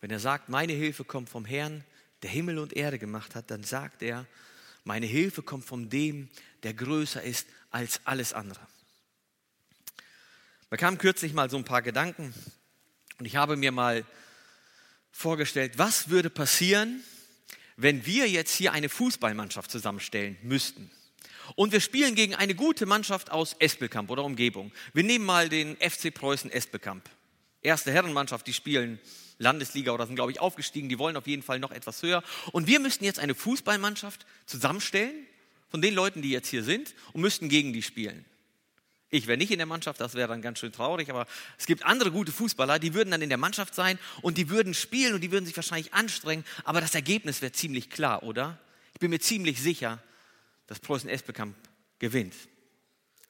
Wenn 0.00 0.10
er 0.10 0.20
sagt, 0.20 0.50
meine 0.50 0.74
Hilfe 0.74 1.04
kommt 1.04 1.30
vom 1.30 1.46
Herrn, 1.46 1.84
der 2.22 2.30
Himmel 2.30 2.58
und 2.58 2.74
Erde 2.74 2.98
gemacht 2.98 3.34
hat, 3.34 3.50
dann 3.50 3.64
sagt 3.64 4.02
er, 4.02 4.26
meine 4.84 5.06
Hilfe 5.06 5.42
kommt 5.42 5.64
von 5.64 5.88
dem, 5.90 6.28
der 6.62 6.74
größer 6.74 7.22
ist 7.22 7.46
als 7.70 8.00
alles 8.04 8.32
andere. 8.32 8.60
Mir 10.70 10.78
kamen 10.78 10.98
kürzlich 10.98 11.32
mal 11.32 11.48
so 11.48 11.56
ein 11.56 11.64
paar 11.64 11.82
Gedanken 11.82 12.34
und 13.18 13.26
ich 13.26 13.36
habe 13.36 13.56
mir 13.56 13.72
mal 13.72 14.04
vorgestellt, 15.10 15.78
was 15.78 16.10
würde 16.10 16.30
passieren, 16.30 17.02
wenn 17.76 18.06
wir 18.06 18.28
jetzt 18.28 18.54
hier 18.54 18.72
eine 18.72 18.88
Fußballmannschaft 18.88 19.70
zusammenstellen 19.70 20.36
müssten. 20.42 20.90
Und 21.54 21.72
wir 21.72 21.80
spielen 21.80 22.14
gegen 22.14 22.34
eine 22.34 22.54
gute 22.54 22.86
Mannschaft 22.86 23.30
aus 23.30 23.54
Espelkamp 23.58 24.10
oder 24.10 24.24
Umgebung. 24.24 24.72
Wir 24.92 25.04
nehmen 25.04 25.24
mal 25.24 25.48
den 25.48 25.76
FC 25.76 26.12
Preußen 26.12 26.50
Espelkamp. 26.50 27.08
Erste 27.62 27.92
Herrenmannschaft, 27.92 28.46
die 28.46 28.52
spielen 28.52 29.00
Landesliga 29.38 29.92
oder 29.92 30.06
sind, 30.06 30.16
glaube 30.16 30.32
ich, 30.32 30.40
aufgestiegen. 30.40 30.88
Die 30.88 30.98
wollen 30.98 31.16
auf 31.16 31.26
jeden 31.26 31.42
Fall 31.42 31.58
noch 31.58 31.70
etwas 31.70 32.02
höher. 32.02 32.22
Und 32.52 32.66
wir 32.66 32.80
müssten 32.80 33.04
jetzt 33.04 33.18
eine 33.18 33.34
Fußballmannschaft 33.34 34.26
zusammenstellen 34.46 35.26
von 35.68 35.82
den 35.82 35.94
Leuten, 35.94 36.22
die 36.22 36.30
jetzt 36.30 36.48
hier 36.48 36.64
sind 36.64 36.94
und 37.12 37.20
müssten 37.20 37.48
gegen 37.48 37.72
die 37.72 37.82
spielen. 37.82 38.24
Ich 39.10 39.26
wäre 39.26 39.38
nicht 39.38 39.50
in 39.50 39.58
der 39.58 39.66
Mannschaft, 39.66 40.00
das 40.00 40.14
wäre 40.14 40.28
dann 40.28 40.42
ganz 40.42 40.58
schön 40.58 40.72
traurig, 40.72 41.08
aber 41.08 41.26
es 41.56 41.64
gibt 41.64 41.82
andere 41.84 42.10
gute 42.10 42.30
Fußballer, 42.30 42.78
die 42.78 42.92
würden 42.92 43.10
dann 43.10 43.22
in 43.22 43.30
der 43.30 43.38
Mannschaft 43.38 43.74
sein 43.74 43.98
und 44.20 44.36
die 44.36 44.50
würden 44.50 44.74
spielen 44.74 45.14
und 45.14 45.22
die 45.22 45.30
würden 45.30 45.46
sich 45.46 45.56
wahrscheinlich 45.56 45.94
anstrengen, 45.94 46.44
aber 46.64 46.82
das 46.82 46.94
Ergebnis 46.94 47.40
wäre 47.40 47.52
ziemlich 47.52 47.88
klar, 47.88 48.22
oder? 48.22 48.58
Ich 48.92 49.00
bin 49.00 49.10
mir 49.10 49.20
ziemlich 49.20 49.62
sicher, 49.62 50.02
dass 50.66 50.78
Preußen 50.80 51.08
Esbekamp 51.08 51.56
gewinnt. 51.98 52.34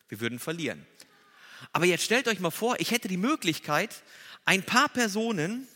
Wir 0.09 0.21
würden 0.21 0.41
verlieren. 0.41 0.85
Aber 1.73 1.85
jetzt 1.85 2.05
stellt 2.05 2.27
euch 2.27 2.41
mal 2.41 2.51
vor, 2.51 2.81
ich 2.81 2.91
hätte 2.91 3.09
die 3.09 3.17
Möglichkeit, 3.17 4.03
ein 4.45 4.65
paar 4.65 4.89
Personen 4.89 5.69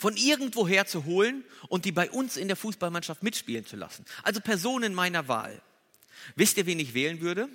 von 0.00 0.16
irgendwoher 0.16 0.86
zu 0.86 1.04
holen 1.04 1.44
und 1.68 1.84
die 1.84 1.92
bei 1.92 2.10
uns 2.10 2.38
in 2.38 2.48
der 2.48 2.56
Fußballmannschaft 2.56 3.22
mitspielen 3.22 3.66
zu 3.66 3.76
lassen. 3.76 4.06
Also 4.22 4.40
Personen 4.40 4.94
meiner 4.94 5.28
Wahl. 5.28 5.60
Wisst 6.36 6.56
ihr, 6.56 6.64
wen 6.64 6.80
ich 6.80 6.94
wählen 6.94 7.20
würde? 7.20 7.50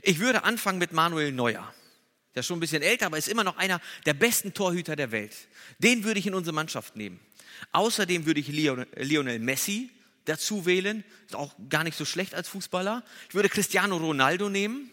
Ich 0.00 0.18
würde 0.18 0.44
anfangen 0.44 0.78
mit 0.78 0.92
Manuel 0.92 1.30
Neuer. 1.30 1.74
Der 2.34 2.40
ist 2.40 2.46
schon 2.46 2.56
ein 2.56 2.60
bisschen 2.60 2.82
älter, 2.82 3.04
aber 3.04 3.18
ist 3.18 3.28
immer 3.28 3.44
noch 3.44 3.58
einer 3.58 3.82
der 4.06 4.14
besten 4.14 4.54
Torhüter 4.54 4.96
der 4.96 5.12
Welt. 5.12 5.36
Den 5.78 6.04
würde 6.04 6.18
ich 6.18 6.26
in 6.26 6.34
unsere 6.34 6.54
Mannschaft 6.54 6.96
nehmen. 6.96 7.20
Außerdem 7.72 8.24
würde 8.24 8.40
ich 8.40 8.48
Lionel 8.48 9.38
Messi 9.38 9.90
dazu 10.24 10.64
wählen. 10.64 11.04
Ist 11.26 11.36
auch 11.36 11.54
gar 11.68 11.84
nicht 11.84 11.98
so 11.98 12.06
schlecht 12.06 12.34
als 12.34 12.48
Fußballer. 12.48 13.04
Ich 13.28 13.34
würde 13.34 13.50
Cristiano 13.50 13.98
Ronaldo 13.98 14.48
nehmen. 14.48 14.90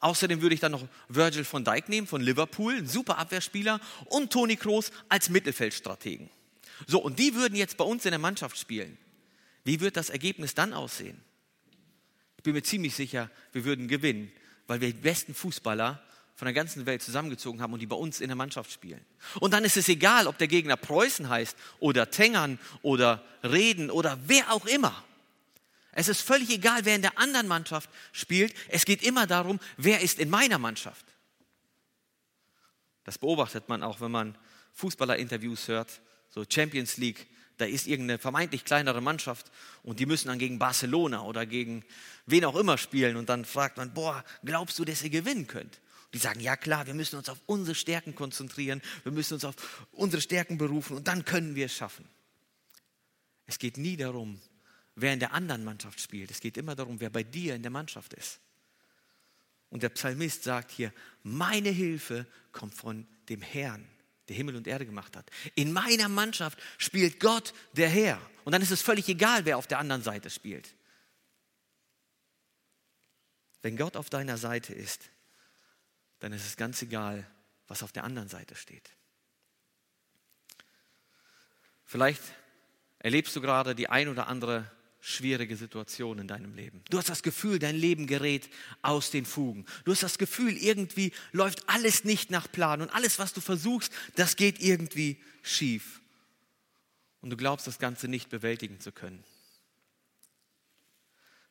Außerdem 0.00 0.42
würde 0.42 0.54
ich 0.54 0.60
dann 0.60 0.72
noch 0.72 0.86
Virgil 1.08 1.44
von 1.44 1.64
Dijk 1.64 1.88
nehmen 1.88 2.06
von 2.06 2.20
Liverpool, 2.20 2.74
ein 2.76 2.86
super 2.86 3.18
Abwehrspieler, 3.18 3.80
und 4.06 4.32
Toni 4.32 4.56
Kroos 4.56 4.90
als 5.08 5.28
Mittelfeldstrategen. 5.28 6.30
So, 6.86 7.00
und 7.00 7.18
die 7.18 7.34
würden 7.34 7.56
jetzt 7.56 7.76
bei 7.76 7.84
uns 7.84 8.04
in 8.04 8.10
der 8.10 8.18
Mannschaft 8.18 8.58
spielen. 8.58 8.98
Wie 9.64 9.80
wird 9.80 9.96
das 9.96 10.10
Ergebnis 10.10 10.54
dann 10.54 10.72
aussehen? 10.72 11.20
Ich 12.36 12.42
bin 12.42 12.52
mir 12.52 12.62
ziemlich 12.62 12.94
sicher, 12.94 13.30
wir 13.52 13.64
würden 13.64 13.88
gewinnen, 13.88 14.30
weil 14.66 14.80
wir 14.80 14.88
die 14.88 14.98
besten 14.98 15.34
Fußballer 15.34 16.02
von 16.34 16.46
der 16.46 16.52
ganzen 16.52 16.84
Welt 16.84 17.00
zusammengezogen 17.00 17.62
haben 17.62 17.72
und 17.72 17.78
die 17.78 17.86
bei 17.86 17.96
uns 17.96 18.20
in 18.20 18.28
der 18.28 18.36
Mannschaft 18.36 18.72
spielen. 18.72 19.00
Und 19.40 19.52
dann 19.54 19.64
ist 19.64 19.76
es 19.76 19.88
egal, 19.88 20.26
ob 20.26 20.36
der 20.36 20.48
Gegner 20.48 20.76
Preußen 20.76 21.28
heißt 21.28 21.56
oder 21.78 22.10
Tengern 22.10 22.58
oder 22.82 23.24
Reden 23.42 23.90
oder 23.90 24.18
wer 24.26 24.52
auch 24.52 24.66
immer. 24.66 25.04
Es 25.96 26.08
ist 26.08 26.22
völlig 26.22 26.50
egal, 26.50 26.84
wer 26.84 26.96
in 26.96 27.02
der 27.02 27.18
anderen 27.18 27.46
Mannschaft 27.46 27.88
spielt. 28.12 28.52
Es 28.68 28.84
geht 28.84 29.02
immer 29.02 29.26
darum, 29.26 29.60
wer 29.76 30.00
ist 30.00 30.18
in 30.18 30.28
meiner 30.28 30.58
Mannschaft. 30.58 31.06
Das 33.04 33.18
beobachtet 33.18 33.68
man 33.68 33.82
auch, 33.82 34.00
wenn 34.00 34.10
man 34.10 34.36
Fußballerinterviews 34.72 35.68
hört, 35.68 36.00
so 36.28 36.44
Champions 36.48 36.96
League. 36.96 37.28
Da 37.58 37.66
ist 37.66 37.86
irgendeine 37.86 38.18
vermeintlich 38.18 38.64
kleinere 38.64 39.00
Mannschaft 39.00 39.52
und 39.84 40.00
die 40.00 40.06
müssen 40.06 40.26
dann 40.26 40.40
gegen 40.40 40.58
Barcelona 40.58 41.22
oder 41.22 41.46
gegen 41.46 41.84
wen 42.26 42.44
auch 42.44 42.56
immer 42.56 42.76
spielen. 42.76 43.14
Und 43.16 43.28
dann 43.28 43.44
fragt 43.44 43.76
man, 43.76 43.94
boah, 43.94 44.24
glaubst 44.44 44.76
du, 44.80 44.84
dass 44.84 45.04
ihr 45.04 45.10
gewinnen 45.10 45.46
könnt? 45.46 45.80
Die 46.12 46.18
sagen, 46.18 46.40
ja 46.40 46.56
klar, 46.56 46.88
wir 46.88 46.94
müssen 46.94 47.16
uns 47.16 47.28
auf 47.28 47.38
unsere 47.46 47.76
Stärken 47.76 48.16
konzentrieren, 48.16 48.82
wir 49.04 49.12
müssen 49.12 49.34
uns 49.34 49.44
auf 49.44 49.54
unsere 49.92 50.20
Stärken 50.20 50.58
berufen 50.58 50.96
und 50.96 51.06
dann 51.06 51.24
können 51.24 51.54
wir 51.54 51.66
es 51.66 51.74
schaffen. 51.74 52.08
Es 53.46 53.60
geht 53.60 53.76
nie 53.76 53.96
darum, 53.96 54.40
wer 54.96 55.12
in 55.12 55.20
der 55.20 55.32
anderen 55.32 55.64
Mannschaft 55.64 56.00
spielt. 56.00 56.30
Es 56.30 56.40
geht 56.40 56.56
immer 56.56 56.74
darum, 56.74 57.00
wer 57.00 57.10
bei 57.10 57.22
dir 57.22 57.54
in 57.54 57.62
der 57.62 57.70
Mannschaft 57.70 58.14
ist. 58.14 58.40
Und 59.70 59.82
der 59.82 59.88
Psalmist 59.88 60.44
sagt 60.44 60.70
hier, 60.70 60.92
meine 61.22 61.70
Hilfe 61.70 62.26
kommt 62.52 62.74
von 62.74 63.08
dem 63.28 63.42
Herrn, 63.42 63.88
der 64.28 64.36
Himmel 64.36 64.56
und 64.56 64.68
Erde 64.68 64.86
gemacht 64.86 65.16
hat. 65.16 65.28
In 65.56 65.72
meiner 65.72 66.08
Mannschaft 66.08 66.58
spielt 66.78 67.18
Gott 67.18 67.52
der 67.72 67.88
Herr. 67.88 68.20
Und 68.44 68.52
dann 68.52 68.62
ist 68.62 68.70
es 68.70 68.82
völlig 68.82 69.08
egal, 69.08 69.44
wer 69.44 69.58
auf 69.58 69.66
der 69.66 69.78
anderen 69.78 70.02
Seite 70.02 70.30
spielt. 70.30 70.74
Wenn 73.62 73.76
Gott 73.76 73.96
auf 73.96 74.10
deiner 74.10 74.36
Seite 74.36 74.74
ist, 74.74 75.10
dann 76.20 76.32
ist 76.32 76.46
es 76.46 76.56
ganz 76.56 76.80
egal, 76.82 77.26
was 77.66 77.82
auf 77.82 77.92
der 77.92 78.04
anderen 78.04 78.28
Seite 78.28 78.54
steht. 78.54 78.90
Vielleicht 81.84 82.22
erlebst 82.98 83.34
du 83.34 83.40
gerade 83.40 83.74
die 83.74 83.88
ein 83.88 84.08
oder 84.08 84.26
andere 84.28 84.70
schwierige 85.06 85.54
Situation 85.54 86.18
in 86.18 86.26
deinem 86.26 86.54
Leben. 86.54 86.82
Du 86.88 86.96
hast 86.96 87.10
das 87.10 87.22
Gefühl, 87.22 87.58
dein 87.58 87.76
Leben 87.76 88.06
gerät 88.06 88.48
aus 88.80 89.10
den 89.10 89.26
Fugen. 89.26 89.66
Du 89.84 89.92
hast 89.92 90.02
das 90.02 90.16
Gefühl, 90.16 90.56
irgendwie 90.56 91.12
läuft 91.32 91.68
alles 91.68 92.04
nicht 92.04 92.30
nach 92.30 92.50
Plan 92.50 92.80
und 92.80 92.88
alles, 92.88 93.18
was 93.18 93.34
du 93.34 93.42
versuchst, 93.42 93.92
das 94.14 94.36
geht 94.36 94.60
irgendwie 94.60 95.22
schief. 95.42 96.00
Und 97.20 97.28
du 97.28 97.36
glaubst, 97.36 97.66
das 97.66 97.78
Ganze 97.78 98.08
nicht 98.08 98.30
bewältigen 98.30 98.80
zu 98.80 98.92
können. 98.92 99.22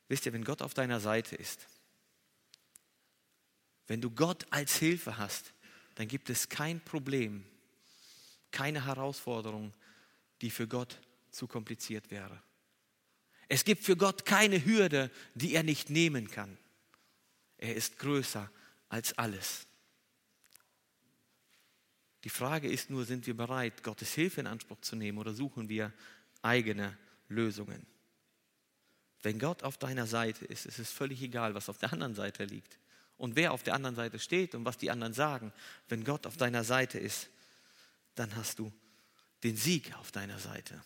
Wisst 0.07 0.25
ihr, 0.25 0.33
wenn 0.33 0.45
Gott 0.45 0.63
auf 0.63 0.73
deiner 0.73 0.99
Seite 0.99 1.35
ist, 1.35 1.67
wenn 3.85 4.01
du 4.01 4.09
Gott 4.09 4.47
als 4.49 4.77
Hilfe 4.77 5.19
hast, 5.19 5.53
dann 5.93 6.07
gibt 6.07 6.31
es 6.31 6.49
kein 6.49 6.81
Problem, 6.81 7.45
keine 8.49 8.85
Herausforderung, 8.85 9.73
die 10.41 10.49
für 10.49 10.67
Gott 10.67 10.99
zu 11.29 11.45
kompliziert 11.45 12.09
wäre. 12.09 12.41
Es 13.53 13.65
gibt 13.65 13.83
für 13.83 13.95
Gott 13.95 14.25
keine 14.25 14.65
Hürde, 14.65 15.11
die 15.35 15.53
er 15.53 15.61
nicht 15.61 15.91
nehmen 15.91 16.27
kann. 16.27 16.57
Er 17.59 17.75
ist 17.75 17.99
größer 17.99 18.49
als 18.89 19.15
alles. 19.19 19.67
Die 22.23 22.31
Frage 22.31 22.67
ist 22.67 22.89
nur, 22.89 23.05
sind 23.05 23.27
wir 23.27 23.37
bereit, 23.37 23.83
Gottes 23.83 24.11
Hilfe 24.15 24.41
in 24.41 24.47
Anspruch 24.47 24.81
zu 24.81 24.95
nehmen 24.95 25.19
oder 25.19 25.35
suchen 25.35 25.69
wir 25.69 25.93
eigene 26.41 26.97
Lösungen? 27.29 27.85
Wenn 29.21 29.37
Gott 29.37 29.61
auf 29.61 29.77
deiner 29.77 30.07
Seite 30.07 30.45
ist, 30.45 30.65
ist 30.65 30.79
es 30.79 30.89
völlig 30.89 31.21
egal, 31.21 31.53
was 31.53 31.69
auf 31.69 31.77
der 31.77 31.93
anderen 31.93 32.15
Seite 32.15 32.45
liegt 32.45 32.79
und 33.17 33.35
wer 33.35 33.53
auf 33.53 33.61
der 33.61 33.75
anderen 33.75 33.95
Seite 33.95 34.17
steht 34.17 34.55
und 34.55 34.65
was 34.65 34.79
die 34.79 34.89
anderen 34.89 35.13
sagen. 35.13 35.53
Wenn 35.89 36.03
Gott 36.03 36.25
auf 36.25 36.37
deiner 36.37 36.63
Seite 36.63 36.97
ist, 36.97 37.29
dann 38.15 38.35
hast 38.35 38.57
du 38.57 38.73
den 39.43 39.55
Sieg 39.55 39.95
auf 39.97 40.11
deiner 40.11 40.39
Seite. 40.39 40.83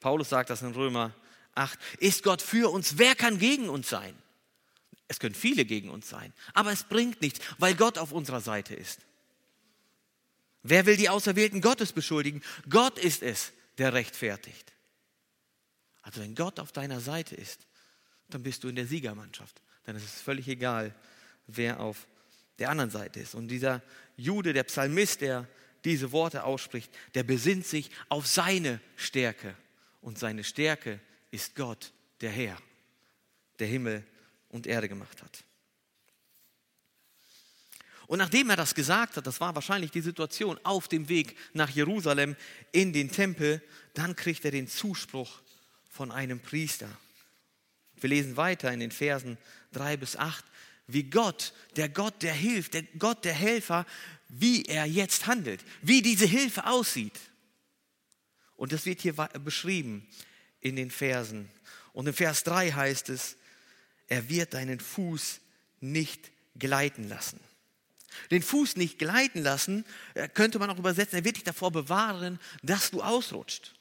Paulus 0.00 0.30
sagt 0.30 0.50
das 0.50 0.62
in 0.62 0.72
Römer 0.72 1.14
8, 1.56 1.78
ist 1.98 2.22
Gott 2.22 2.42
für 2.42 2.70
uns, 2.70 2.98
wer 2.98 3.14
kann 3.14 3.38
gegen 3.38 3.68
uns 3.68 3.88
sein? 3.88 4.16
Es 5.08 5.20
können 5.20 5.34
viele 5.34 5.64
gegen 5.64 5.90
uns 5.90 6.08
sein, 6.08 6.32
aber 6.52 6.72
es 6.72 6.84
bringt 6.84 7.22
nichts, 7.22 7.40
weil 7.58 7.74
Gott 7.74 7.98
auf 7.98 8.12
unserer 8.12 8.40
Seite 8.40 8.74
ist. 8.74 9.00
Wer 10.62 10.84
will 10.86 10.96
die 10.96 11.08
Auserwählten 11.08 11.60
Gottes 11.60 11.92
beschuldigen? 11.92 12.42
Gott 12.68 12.98
ist 12.98 13.22
es, 13.22 13.52
der 13.78 13.92
rechtfertigt. 13.92 14.72
Also 16.02 16.20
wenn 16.20 16.34
Gott 16.34 16.58
auf 16.58 16.72
deiner 16.72 17.00
Seite 17.00 17.36
ist, 17.36 17.66
dann 18.28 18.42
bist 18.42 18.64
du 18.64 18.68
in 18.68 18.76
der 18.76 18.86
Siegermannschaft. 18.86 19.62
Dann 19.84 19.94
ist 19.94 20.04
es 20.04 20.20
völlig 20.20 20.48
egal, 20.48 20.94
wer 21.46 21.78
auf 21.80 22.08
der 22.58 22.70
anderen 22.70 22.90
Seite 22.90 23.20
ist. 23.20 23.34
Und 23.34 23.48
dieser 23.48 23.82
Jude, 24.16 24.52
der 24.52 24.64
Psalmist, 24.64 25.20
der 25.20 25.48
diese 25.84 26.10
Worte 26.10 26.44
ausspricht, 26.44 26.92
der 27.14 27.22
besinnt 27.22 27.66
sich 27.66 27.90
auf 28.08 28.26
seine 28.26 28.80
Stärke. 28.96 29.54
Und 30.00 30.18
seine 30.18 30.44
Stärke 30.44 31.00
ist 31.30 31.54
Gott, 31.54 31.92
der 32.20 32.30
Herr, 32.30 32.56
der 33.58 33.66
Himmel 33.66 34.04
und 34.48 34.66
Erde 34.66 34.88
gemacht 34.88 35.22
hat. 35.22 35.44
Und 38.06 38.18
nachdem 38.18 38.50
er 38.50 38.56
das 38.56 38.74
gesagt 38.74 39.16
hat, 39.16 39.26
das 39.26 39.40
war 39.40 39.54
wahrscheinlich 39.54 39.90
die 39.90 40.00
Situation 40.00 40.60
auf 40.62 40.86
dem 40.86 41.08
Weg 41.08 41.36
nach 41.54 41.70
Jerusalem 41.70 42.36
in 42.70 42.92
den 42.92 43.10
Tempel, 43.10 43.60
dann 43.94 44.14
kriegt 44.14 44.44
er 44.44 44.52
den 44.52 44.68
Zuspruch 44.68 45.40
von 45.90 46.12
einem 46.12 46.38
Priester. 46.38 46.88
Wir 47.96 48.10
lesen 48.10 48.36
weiter 48.36 48.72
in 48.72 48.80
den 48.80 48.92
Versen 48.92 49.38
3 49.72 49.96
bis 49.96 50.16
8, 50.16 50.44
wie 50.86 51.04
Gott, 51.04 51.52
der 51.74 51.88
Gott, 51.88 52.22
der 52.22 52.34
hilft, 52.34 52.74
der 52.74 52.82
Gott, 52.98 53.24
der 53.24 53.32
Helfer, 53.32 53.84
wie 54.28 54.64
er 54.64 54.84
jetzt 54.84 55.26
handelt, 55.26 55.64
wie 55.82 56.02
diese 56.02 56.26
Hilfe 56.26 56.66
aussieht. 56.66 57.18
Und 58.54 58.72
das 58.72 58.86
wird 58.86 59.00
hier 59.00 59.14
beschrieben 59.14 60.06
in 60.66 60.76
den 60.76 60.90
Versen. 60.90 61.48
Und 61.92 62.08
im 62.08 62.14
Vers 62.14 62.42
3 62.44 62.72
heißt 62.72 63.08
es, 63.08 63.36
er 64.08 64.28
wird 64.28 64.54
deinen 64.54 64.80
Fuß 64.80 65.40
nicht 65.80 66.30
gleiten 66.58 67.08
lassen. 67.08 67.40
Den 68.30 68.42
Fuß 68.42 68.76
nicht 68.76 68.98
gleiten 68.98 69.42
lassen, 69.42 69.84
äh, 70.14 70.28
könnte 70.28 70.58
man 70.58 70.70
auch 70.70 70.78
übersetzen, 70.78 71.18
er 71.18 71.24
wird 71.24 71.36
dich 71.36 71.44
davor 71.44 71.70
bewahren, 71.70 72.40
dass 72.62 72.90
du 72.90 73.02
ausrutscht. 73.02 73.74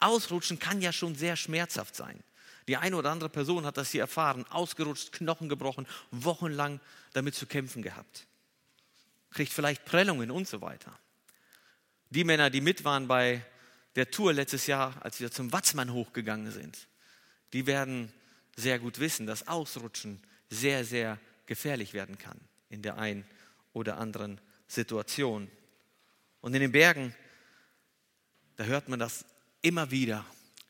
Ausrutschen 0.00 0.58
kann 0.58 0.80
ja 0.80 0.92
schon 0.92 1.14
sehr 1.14 1.36
schmerzhaft 1.36 1.94
sein. 1.94 2.22
Die 2.66 2.78
eine 2.78 2.96
oder 2.96 3.10
andere 3.10 3.28
Person 3.28 3.66
hat 3.66 3.76
das 3.76 3.90
hier 3.90 4.00
erfahren, 4.00 4.46
ausgerutscht, 4.48 5.12
Knochen 5.12 5.48
gebrochen, 5.48 5.86
wochenlang 6.10 6.80
damit 7.12 7.34
zu 7.34 7.46
kämpfen 7.46 7.82
gehabt. 7.82 8.26
Kriegt 9.30 9.52
vielleicht 9.52 9.84
Prellungen 9.84 10.30
und 10.30 10.48
so 10.48 10.62
weiter. 10.62 10.98
Die 12.08 12.24
Männer, 12.24 12.48
die 12.48 12.62
mit 12.62 12.84
waren 12.84 13.06
bei 13.06 13.44
der 13.96 14.10
Tour 14.10 14.32
letztes 14.32 14.66
Jahr, 14.66 14.94
als 15.04 15.20
wir 15.20 15.30
zum 15.30 15.52
Watzmann 15.52 15.92
hochgegangen 15.92 16.50
sind, 16.50 16.88
die 17.52 17.66
werden 17.66 18.12
sehr 18.56 18.78
gut 18.78 18.98
wissen, 18.98 19.26
dass 19.26 19.48
Ausrutschen 19.48 20.20
sehr, 20.50 20.84
sehr 20.84 21.18
gefährlich 21.46 21.92
werden 21.92 22.18
kann 22.18 22.40
in 22.68 22.82
der 22.82 22.98
einen 22.98 23.24
oder 23.72 23.98
anderen 23.98 24.40
Situation. 24.66 25.50
Und 26.40 26.54
in 26.54 26.60
den 26.60 26.72
Bergen, 26.72 27.14
da 28.56 28.64
hört 28.64 28.88
man 28.88 28.98
das 28.98 29.24
immer 29.62 29.90
wieder. 29.90 30.24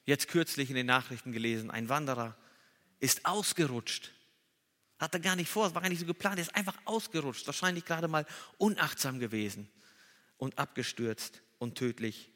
Jetzt 0.05 0.29
kürzlich 0.29 0.69
in 0.71 0.77
den 0.77 0.87
Nachrichten 0.87 1.33
gelesen, 1.33 1.71
ein 1.71 1.89
Wanderer 1.89 2.37
ist 3.01 3.25
ausgerutscht. 3.25 4.13
Hat 4.99 5.15
er 5.15 5.21
gar 5.21 5.37
nicht 5.37 5.51
vor, 5.51 5.67
es 5.67 5.75
war 5.75 5.83
gar 5.83 5.89
nicht 5.89 6.01
so 6.01 6.07
geplant, 6.07 6.39
ist 6.39 6.55
einfach 6.55 6.77
ausgerutscht, 6.85 7.47
wahrscheinlich 7.47 7.85
gerade 7.85 8.09
mal 8.09 8.27
unachtsam 8.59 9.19
gewesen 9.19 9.69
und 10.37 10.59
abgestürzt 10.59 11.43
und 11.59 11.77
tödlich 11.77 12.31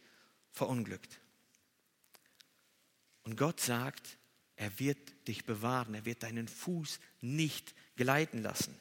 verunglückt. 0.52 1.20
Und 3.24 3.36
Gott 3.36 3.60
sagt, 3.60 4.18
er 4.56 4.78
wird 4.78 4.98
dich 5.28 5.44
bewahren, 5.44 5.94
er 5.94 6.04
wird 6.04 6.22
deinen 6.22 6.48
Fuß 6.48 6.98
nicht 7.20 7.74
gleiten 7.96 8.42
lassen. 8.42 8.74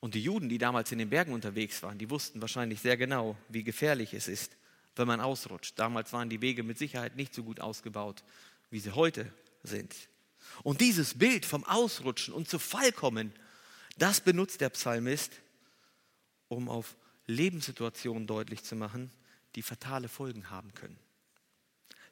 Und 0.00 0.14
die 0.14 0.22
Juden, 0.22 0.48
die 0.48 0.58
damals 0.58 0.92
in 0.92 0.98
den 0.98 1.10
Bergen 1.10 1.32
unterwegs 1.32 1.82
waren, 1.82 1.98
die 1.98 2.10
wussten 2.10 2.40
wahrscheinlich 2.40 2.80
sehr 2.80 2.96
genau, 2.96 3.36
wie 3.48 3.64
gefährlich 3.64 4.14
es 4.14 4.28
ist, 4.28 4.56
wenn 4.94 5.08
man 5.08 5.20
ausrutscht. 5.20 5.78
Damals 5.78 6.12
waren 6.12 6.30
die 6.30 6.40
Wege 6.40 6.62
mit 6.62 6.78
Sicherheit 6.78 7.16
nicht 7.16 7.34
so 7.34 7.42
gut 7.42 7.60
ausgebaut 7.60 8.22
wie 8.70 8.80
sie 8.80 8.92
heute 8.92 9.32
sind. 9.62 9.94
Und 10.62 10.80
dieses 10.80 11.18
Bild 11.18 11.44
vom 11.44 11.64
Ausrutschen 11.64 12.34
und 12.34 12.48
zu 12.48 12.58
Fall 12.58 12.92
kommen, 12.92 13.32
das 13.98 14.20
benutzt 14.20 14.60
der 14.60 14.70
Psalmist, 14.70 15.32
um 16.48 16.68
auf 16.68 16.96
Lebenssituationen 17.26 18.26
deutlich 18.26 18.62
zu 18.62 18.76
machen, 18.76 19.10
die 19.54 19.62
fatale 19.62 20.08
Folgen 20.08 20.50
haben 20.50 20.72
können. 20.74 20.98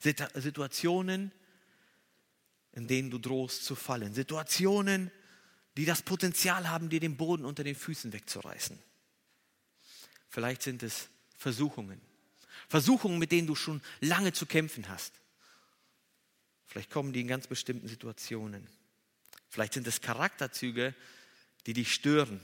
Situationen, 0.00 1.33
in 2.73 2.88
denen 2.88 3.11
du 3.11 3.18
drohst 3.18 3.64
zu 3.64 3.75
fallen. 3.75 4.12
Situationen, 4.12 5.11
die 5.76 5.85
das 5.85 6.02
Potenzial 6.02 6.68
haben, 6.68 6.88
dir 6.88 7.00
den 7.00 7.16
Boden 7.16 7.44
unter 7.44 7.64
den 7.64 7.75
Füßen 7.75 8.12
wegzureißen. 8.12 8.78
Vielleicht 10.28 10.62
sind 10.62 10.83
es 10.83 11.09
Versuchungen. 11.37 12.00
Versuchungen, 12.68 13.18
mit 13.18 13.33
denen 13.33 13.47
du 13.47 13.54
schon 13.54 13.80
lange 14.00 14.33
zu 14.33 14.47
kämpfen 14.47 14.88
hast. 14.88 15.21
Vielleicht 16.66 16.90
kommen 16.90 17.12
die 17.12 17.21
in 17.21 17.28
ganz 17.28 17.47
bestimmten 17.47 17.87
Situationen. 17.87 18.66
Vielleicht 19.49 19.75
sind 19.75 19.87
es 19.87 20.00
Charakterzüge, 20.00 20.94
die 21.66 21.73
dich 21.73 21.94
stören, 21.94 22.40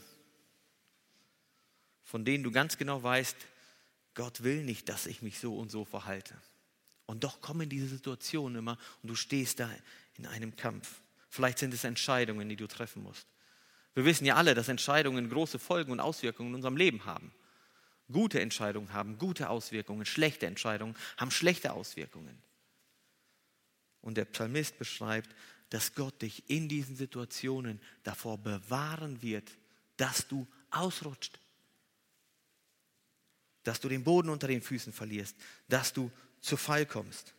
von 2.10 2.24
denen 2.24 2.42
du 2.42 2.50
ganz 2.50 2.76
genau 2.76 3.00
weißt, 3.00 3.36
Gott 4.14 4.42
will 4.42 4.64
nicht, 4.64 4.88
dass 4.88 5.06
ich 5.06 5.22
mich 5.22 5.38
so 5.38 5.56
und 5.56 5.70
so 5.70 5.84
verhalte. 5.84 6.34
Und 7.06 7.22
doch 7.22 7.40
kommen 7.40 7.68
diese 7.68 7.86
Situationen 7.86 8.58
immer 8.58 8.78
und 9.02 9.10
du 9.10 9.14
stehst 9.14 9.60
da 9.60 9.70
in 10.18 10.26
einem 10.26 10.56
Kampf. 10.56 11.02
Vielleicht 11.28 11.60
sind 11.60 11.72
es 11.72 11.84
Entscheidungen, 11.84 12.48
die 12.48 12.56
du 12.56 12.66
treffen 12.66 13.04
musst. 13.04 13.28
Wir 13.94 14.04
wissen 14.04 14.24
ja 14.24 14.34
alle, 14.34 14.54
dass 14.54 14.68
Entscheidungen 14.68 15.30
große 15.30 15.60
Folgen 15.60 15.92
und 15.92 16.00
Auswirkungen 16.00 16.48
in 16.48 16.54
unserem 16.56 16.76
Leben 16.76 17.04
haben. 17.04 17.32
Gute 18.10 18.40
Entscheidungen 18.40 18.92
haben 18.92 19.16
gute 19.16 19.48
Auswirkungen, 19.48 20.04
schlechte 20.04 20.46
Entscheidungen 20.46 20.96
haben 21.16 21.30
schlechte 21.30 21.72
Auswirkungen. 21.72 22.42
Und 24.00 24.16
der 24.16 24.24
Psalmist 24.24 24.78
beschreibt, 24.78 25.30
dass 25.68 25.94
Gott 25.94 26.22
dich 26.22 26.50
in 26.50 26.68
diesen 26.68 26.96
Situationen 26.96 27.80
davor 28.02 28.36
bewahren 28.36 29.22
wird, 29.22 29.48
dass 29.96 30.26
du 30.26 30.48
ausrutscht, 30.72 31.38
dass 33.64 33.80
du 33.80 33.88
den 33.88 34.04
Boden 34.04 34.28
unter 34.28 34.48
den 34.48 34.62
Füßen 34.62 34.92
verlierst, 34.92 35.36
dass 35.68 35.92
du 35.92 36.10
zu 36.40 36.56
Fall 36.56 36.86
kommst. 36.86 37.34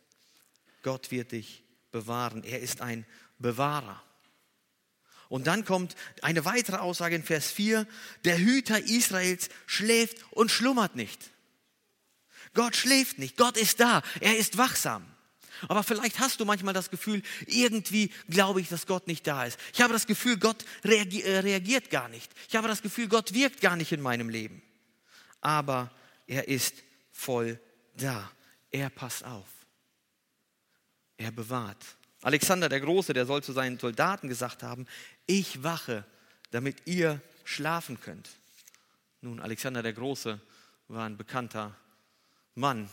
Gott 0.82 1.10
wird 1.10 1.32
dich 1.32 1.62
bewahren. 1.90 2.44
Er 2.44 2.60
ist 2.60 2.80
ein 2.80 3.04
Bewahrer. 3.38 4.02
Und 5.28 5.46
dann 5.46 5.64
kommt 5.64 5.96
eine 6.20 6.44
weitere 6.44 6.76
Aussage 6.76 7.16
in 7.16 7.22
Vers 7.22 7.50
4, 7.50 7.86
der 8.24 8.38
Hüter 8.38 8.78
Israels 8.78 9.48
schläft 9.66 10.18
und 10.30 10.50
schlummert 10.50 10.94
nicht. 10.94 11.30
Gott 12.54 12.76
schläft 12.76 13.18
nicht, 13.18 13.38
Gott 13.38 13.56
ist 13.56 13.80
da, 13.80 14.02
er 14.20 14.36
ist 14.36 14.58
wachsam. 14.58 15.06
Aber 15.68 15.84
vielleicht 15.84 16.18
hast 16.18 16.40
du 16.40 16.44
manchmal 16.44 16.74
das 16.74 16.90
Gefühl, 16.90 17.22
irgendwie 17.46 18.12
glaube 18.28 18.60
ich, 18.60 18.68
dass 18.68 18.86
Gott 18.86 19.06
nicht 19.06 19.26
da 19.26 19.44
ist. 19.44 19.58
Ich 19.72 19.80
habe 19.80 19.92
das 19.92 20.06
Gefühl, 20.06 20.36
Gott 20.36 20.64
äh, 20.82 21.38
reagiert 21.38 21.88
gar 21.88 22.08
nicht. 22.08 22.30
Ich 22.48 22.56
habe 22.56 22.68
das 22.68 22.82
Gefühl, 22.82 23.08
Gott 23.08 23.32
wirkt 23.32 23.60
gar 23.60 23.76
nicht 23.76 23.92
in 23.92 24.00
meinem 24.00 24.28
Leben. 24.28 24.60
Aber 25.40 25.90
er 26.26 26.48
ist 26.48 26.82
voll 27.10 27.60
da. 27.94 28.30
Er 28.70 28.90
passt 28.90 29.24
auf. 29.24 29.48
Er 31.16 31.30
bewahrt. 31.30 31.84
Alexander 32.22 32.68
der 32.68 32.80
Große, 32.80 33.12
der 33.12 33.26
soll 33.26 33.42
zu 33.42 33.52
seinen 33.52 33.78
Soldaten 33.78 34.28
gesagt 34.28 34.62
haben, 34.62 34.86
ich 35.26 35.62
wache, 35.62 36.04
damit 36.50 36.86
ihr 36.86 37.20
schlafen 37.44 38.00
könnt. 38.00 38.30
Nun, 39.20 39.40
Alexander 39.40 39.82
der 39.82 39.92
Große 39.92 40.40
war 40.88 41.04
ein 41.04 41.16
bekannter 41.16 41.76
Mann, 42.54 42.88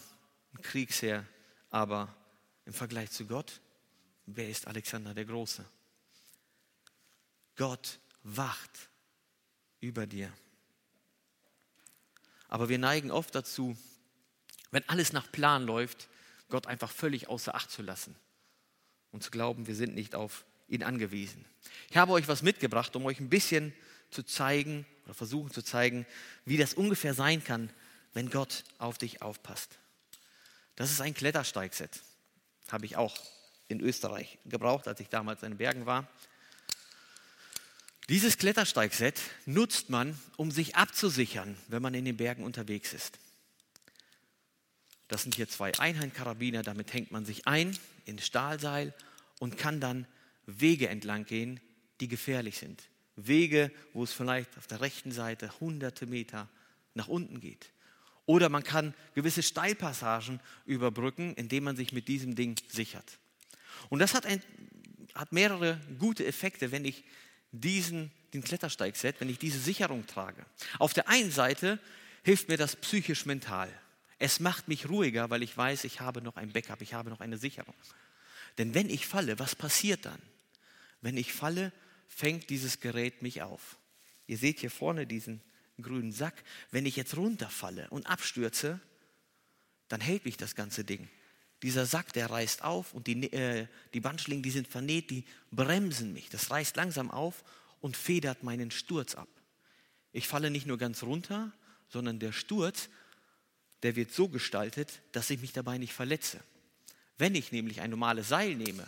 ein 0.53 0.61
Kriegsherr, 0.61 1.25
aber 1.69 2.15
im 2.65 2.73
Vergleich 2.73 3.11
zu 3.11 3.25
Gott, 3.25 3.61
wer 4.25 4.49
ist 4.49 4.67
Alexander 4.67 5.13
der 5.13 5.25
Große? 5.25 5.65
Gott 7.55 7.99
wacht 8.23 8.89
über 9.79 10.07
dir. 10.07 10.31
Aber 12.49 12.67
wir 12.67 12.79
neigen 12.79 13.11
oft 13.11 13.33
dazu, 13.33 13.77
wenn 14.71 14.87
alles 14.89 15.13
nach 15.13 15.31
Plan 15.31 15.65
läuft, 15.65 16.09
Gott 16.49 16.67
einfach 16.67 16.91
völlig 16.91 17.29
außer 17.29 17.55
Acht 17.55 17.71
zu 17.71 17.81
lassen 17.81 18.15
und 19.11 19.23
zu 19.23 19.31
glauben, 19.31 19.67
wir 19.67 19.75
sind 19.75 19.95
nicht 19.95 20.15
auf 20.15 20.45
ihn 20.67 20.83
angewiesen. 20.83 21.45
Ich 21.89 21.97
habe 21.97 22.11
euch 22.11 22.27
was 22.27 22.41
mitgebracht, 22.41 22.95
um 22.95 23.05
euch 23.05 23.19
ein 23.19 23.29
bisschen 23.29 23.73
zu 24.11 24.23
zeigen 24.23 24.85
oder 25.05 25.13
versuchen 25.13 25.51
zu 25.51 25.61
zeigen, 25.61 26.05
wie 26.45 26.57
das 26.57 26.73
ungefähr 26.73 27.13
sein 27.13 27.43
kann, 27.43 27.69
wenn 28.13 28.29
Gott 28.29 28.63
auf 28.79 28.97
dich 28.97 29.21
aufpasst. 29.21 29.77
Das 30.75 30.91
ist 30.91 31.01
ein 31.01 31.13
Klettersteigset. 31.13 32.01
Habe 32.71 32.85
ich 32.85 32.97
auch 32.97 33.15
in 33.67 33.79
Österreich 33.81 34.39
gebraucht, 34.45 34.87
als 34.87 34.99
ich 34.99 35.09
damals 35.09 35.43
in 35.43 35.51
den 35.51 35.57
Bergen 35.57 35.85
war. 35.85 36.07
Dieses 38.09 38.39
Klettersteigset 38.39 39.21
nutzt 39.45 39.91
man, 39.91 40.19
um 40.35 40.49
sich 40.49 40.75
abzusichern, 40.75 41.55
wenn 41.67 41.83
man 41.83 41.93
in 41.93 42.05
den 42.05 42.17
Bergen 42.17 42.43
unterwegs 42.43 42.91
ist. 42.91 43.19
Das 45.07 45.21
sind 45.21 45.35
hier 45.35 45.47
zwei 45.47 45.77
Einhandkarabiner, 45.77 46.63
damit 46.63 46.91
hängt 46.91 47.11
man 47.11 47.23
sich 47.23 47.45
ein 47.45 47.77
in 48.05 48.17
Stahlseil 48.17 48.95
und 49.37 49.59
kann 49.59 49.79
dann 49.79 50.07
Wege 50.47 50.89
entlang 50.89 51.25
gehen, 51.25 51.59
die 51.99 52.07
gefährlich 52.07 52.57
sind. 52.57 52.81
Wege, 53.15 53.71
wo 53.93 54.03
es 54.03 54.11
vielleicht 54.11 54.57
auf 54.57 54.65
der 54.65 54.81
rechten 54.81 55.11
Seite 55.11 55.51
hunderte 55.59 56.07
Meter 56.07 56.49
nach 56.95 57.09
unten 57.09 57.39
geht. 57.39 57.71
Oder 58.25 58.49
man 58.49 58.63
kann 58.63 58.95
gewisse 59.13 59.43
Steilpassagen 59.43 60.39
überbrücken, 60.65 61.35
indem 61.35 61.65
man 61.65 61.75
sich 61.75 61.91
mit 61.91 62.07
diesem 62.07 62.33
Ding 62.33 62.55
sichert. 62.69 63.19
Und 63.89 63.99
das 63.99 64.15
hat, 64.15 64.25
ein, 64.25 64.41
hat 65.13 65.31
mehrere 65.31 65.79
gute 65.99 66.25
Effekte, 66.25 66.71
wenn 66.71 66.85
ich 66.85 67.03
diesen, 67.51 68.11
den 68.33 68.43
Klettersteigset, 68.43 69.19
wenn 69.19 69.29
ich 69.29 69.39
diese 69.39 69.59
Sicherung 69.59 70.05
trage. 70.07 70.45
Auf 70.77 70.93
der 70.93 71.09
einen 71.09 71.31
Seite 71.31 71.79
hilft 72.23 72.49
mir 72.49 72.57
das 72.57 72.75
psychisch 72.75 73.25
mental. 73.25 73.69
Es 74.19 74.39
macht 74.39 74.67
mich 74.67 74.89
ruhiger, 74.89 75.29
weil 75.29 75.43
ich 75.43 75.55
weiß, 75.55 75.85
ich 75.85 76.01
habe 76.01 76.21
noch 76.21 76.35
ein 76.35 76.51
Backup, 76.51 76.81
ich 76.81 76.93
habe 76.93 77.09
noch 77.09 77.21
eine 77.21 77.37
Sicherung. 77.37 77.75
Denn 78.57 78.73
wenn 78.73 78.89
ich 78.89 79.07
falle, 79.07 79.39
was 79.39 79.55
passiert 79.55 80.05
dann? 80.05 80.21
Wenn 81.01 81.17
ich 81.17 81.31
falle, 81.31 81.71
fängt 82.07 82.49
dieses 82.49 82.81
Gerät 82.81 83.21
mich 83.21 83.41
auf. 83.41 83.77
Ihr 84.27 84.37
seht 84.37 84.59
hier 84.59 84.71
vorne 84.71 85.07
diesen 85.07 85.41
grünen 85.81 86.11
Sack. 86.11 86.43
Wenn 86.71 86.85
ich 86.85 86.97
jetzt 86.97 87.15
runterfalle 87.15 87.89
und 87.89 88.07
abstürze, 88.07 88.79
dann 89.87 90.01
hält 90.01 90.25
mich 90.25 90.37
das 90.37 90.55
ganze 90.55 90.83
Ding. 90.83 91.09
Dieser 91.61 91.85
Sack, 91.85 92.13
der 92.13 92.29
reißt 92.29 92.63
auf 92.63 92.93
und 92.93 93.07
die, 93.07 93.31
äh, 93.33 93.67
die 93.93 93.99
Bandschlingen, 93.99 94.43
die 94.43 94.51
sind 94.51 94.67
vernäht, 94.67 95.09
die 95.09 95.25
bremsen 95.51 96.13
mich. 96.13 96.29
Das 96.29 96.51
reißt 96.51 96.75
langsam 96.75 97.11
auf 97.11 97.43
und 97.81 97.97
federt 97.97 98.43
meinen 98.43 98.71
Sturz 98.71 99.15
ab. 99.15 99.27
Ich 100.13 100.27
falle 100.27 100.51
nicht 100.51 100.65
nur 100.65 100.77
ganz 100.77 101.03
runter, 101.03 101.51
sondern 101.89 102.19
der 102.19 102.31
Sturz 102.31 102.89
der 103.83 103.95
wird 103.95 104.11
so 104.11 104.27
gestaltet, 104.27 105.01
dass 105.11 105.29
ich 105.29 105.39
mich 105.39 105.53
dabei 105.53 105.77
nicht 105.77 105.93
verletze. 105.93 106.39
Wenn 107.17 107.35
ich 107.35 107.51
nämlich 107.51 107.81
ein 107.81 107.89
normales 107.89 108.29
Seil 108.29 108.55
nehme 108.55 108.85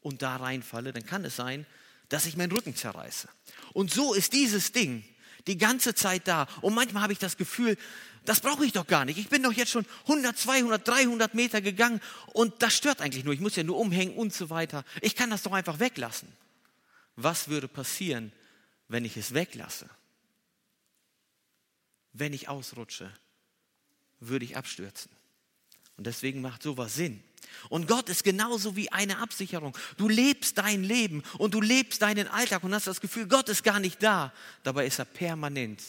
und 0.00 0.22
da 0.22 0.36
reinfalle, 0.36 0.92
dann 0.92 1.06
kann 1.06 1.24
es 1.24 1.36
sein, 1.36 1.66
dass 2.08 2.26
ich 2.26 2.36
meinen 2.36 2.52
Rücken 2.52 2.74
zerreiße. 2.74 3.28
Und 3.72 3.92
so 3.92 4.14
ist 4.14 4.32
dieses 4.32 4.72
Ding 4.72 5.04
die 5.46 5.58
ganze 5.58 5.94
Zeit 5.94 6.28
da. 6.28 6.46
Und 6.60 6.74
manchmal 6.74 7.02
habe 7.02 7.12
ich 7.12 7.18
das 7.18 7.36
Gefühl, 7.36 7.76
das 8.24 8.40
brauche 8.40 8.64
ich 8.64 8.72
doch 8.72 8.86
gar 8.86 9.04
nicht. 9.04 9.18
Ich 9.18 9.28
bin 9.28 9.42
doch 9.42 9.52
jetzt 9.52 9.70
schon 9.70 9.84
100, 10.02 10.38
200, 10.38 10.86
300 10.86 11.34
Meter 11.34 11.60
gegangen 11.60 12.00
und 12.32 12.62
das 12.62 12.74
stört 12.74 13.00
eigentlich 13.00 13.24
nur. 13.24 13.34
Ich 13.34 13.40
muss 13.40 13.56
ja 13.56 13.64
nur 13.64 13.78
umhängen 13.78 14.14
und 14.14 14.32
so 14.32 14.50
weiter. 14.50 14.84
Ich 15.00 15.16
kann 15.16 15.30
das 15.30 15.42
doch 15.42 15.52
einfach 15.52 15.80
weglassen. 15.80 16.28
Was 17.16 17.48
würde 17.48 17.68
passieren, 17.68 18.32
wenn 18.88 19.04
ich 19.04 19.16
es 19.16 19.34
weglasse? 19.34 19.88
Wenn 22.12 22.32
ich 22.32 22.48
ausrutsche, 22.48 23.10
würde 24.20 24.44
ich 24.44 24.56
abstürzen. 24.56 25.10
Und 25.96 26.06
deswegen 26.06 26.40
macht 26.40 26.62
sowas 26.62 26.94
Sinn. 26.94 27.22
Und 27.68 27.88
Gott 27.88 28.08
ist 28.08 28.24
genauso 28.24 28.76
wie 28.76 28.90
eine 28.90 29.18
Absicherung. 29.18 29.76
Du 29.96 30.08
lebst 30.08 30.58
dein 30.58 30.84
Leben 30.84 31.22
und 31.38 31.54
du 31.54 31.60
lebst 31.60 32.02
deinen 32.02 32.28
Alltag 32.28 32.64
und 32.64 32.74
hast 32.74 32.86
das 32.86 33.00
Gefühl, 33.00 33.26
Gott 33.28 33.48
ist 33.48 33.64
gar 33.64 33.80
nicht 33.80 34.02
da. 34.02 34.32
Dabei 34.62 34.86
ist 34.86 34.98
er 34.98 35.04
permanent 35.04 35.82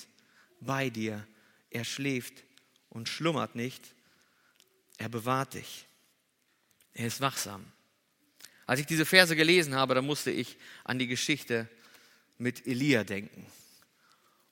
bei 0.60 0.90
dir. 0.90 1.26
Er 1.70 1.84
schläft 1.84 2.44
und 2.90 3.10
schlummert 3.10 3.56
nicht. 3.56 3.84
Er 4.98 5.10
bewahrt 5.10 5.56
dich. 5.56 5.86
Er 6.94 7.08
ist 7.08 7.22
wachsam. 7.22 7.66
Als 8.66 8.80
ich 8.80 8.86
diese 8.86 9.06
Verse 9.06 9.36
gelesen 9.36 9.76
habe, 9.76 9.96
da 9.96 10.02
musste 10.02 10.32
ich 10.32 10.58
an 10.84 11.00
die 11.00 11.08
Geschichte 11.08 11.68
mit 12.38 12.66
Elia 12.68 13.04
denken 13.04 13.46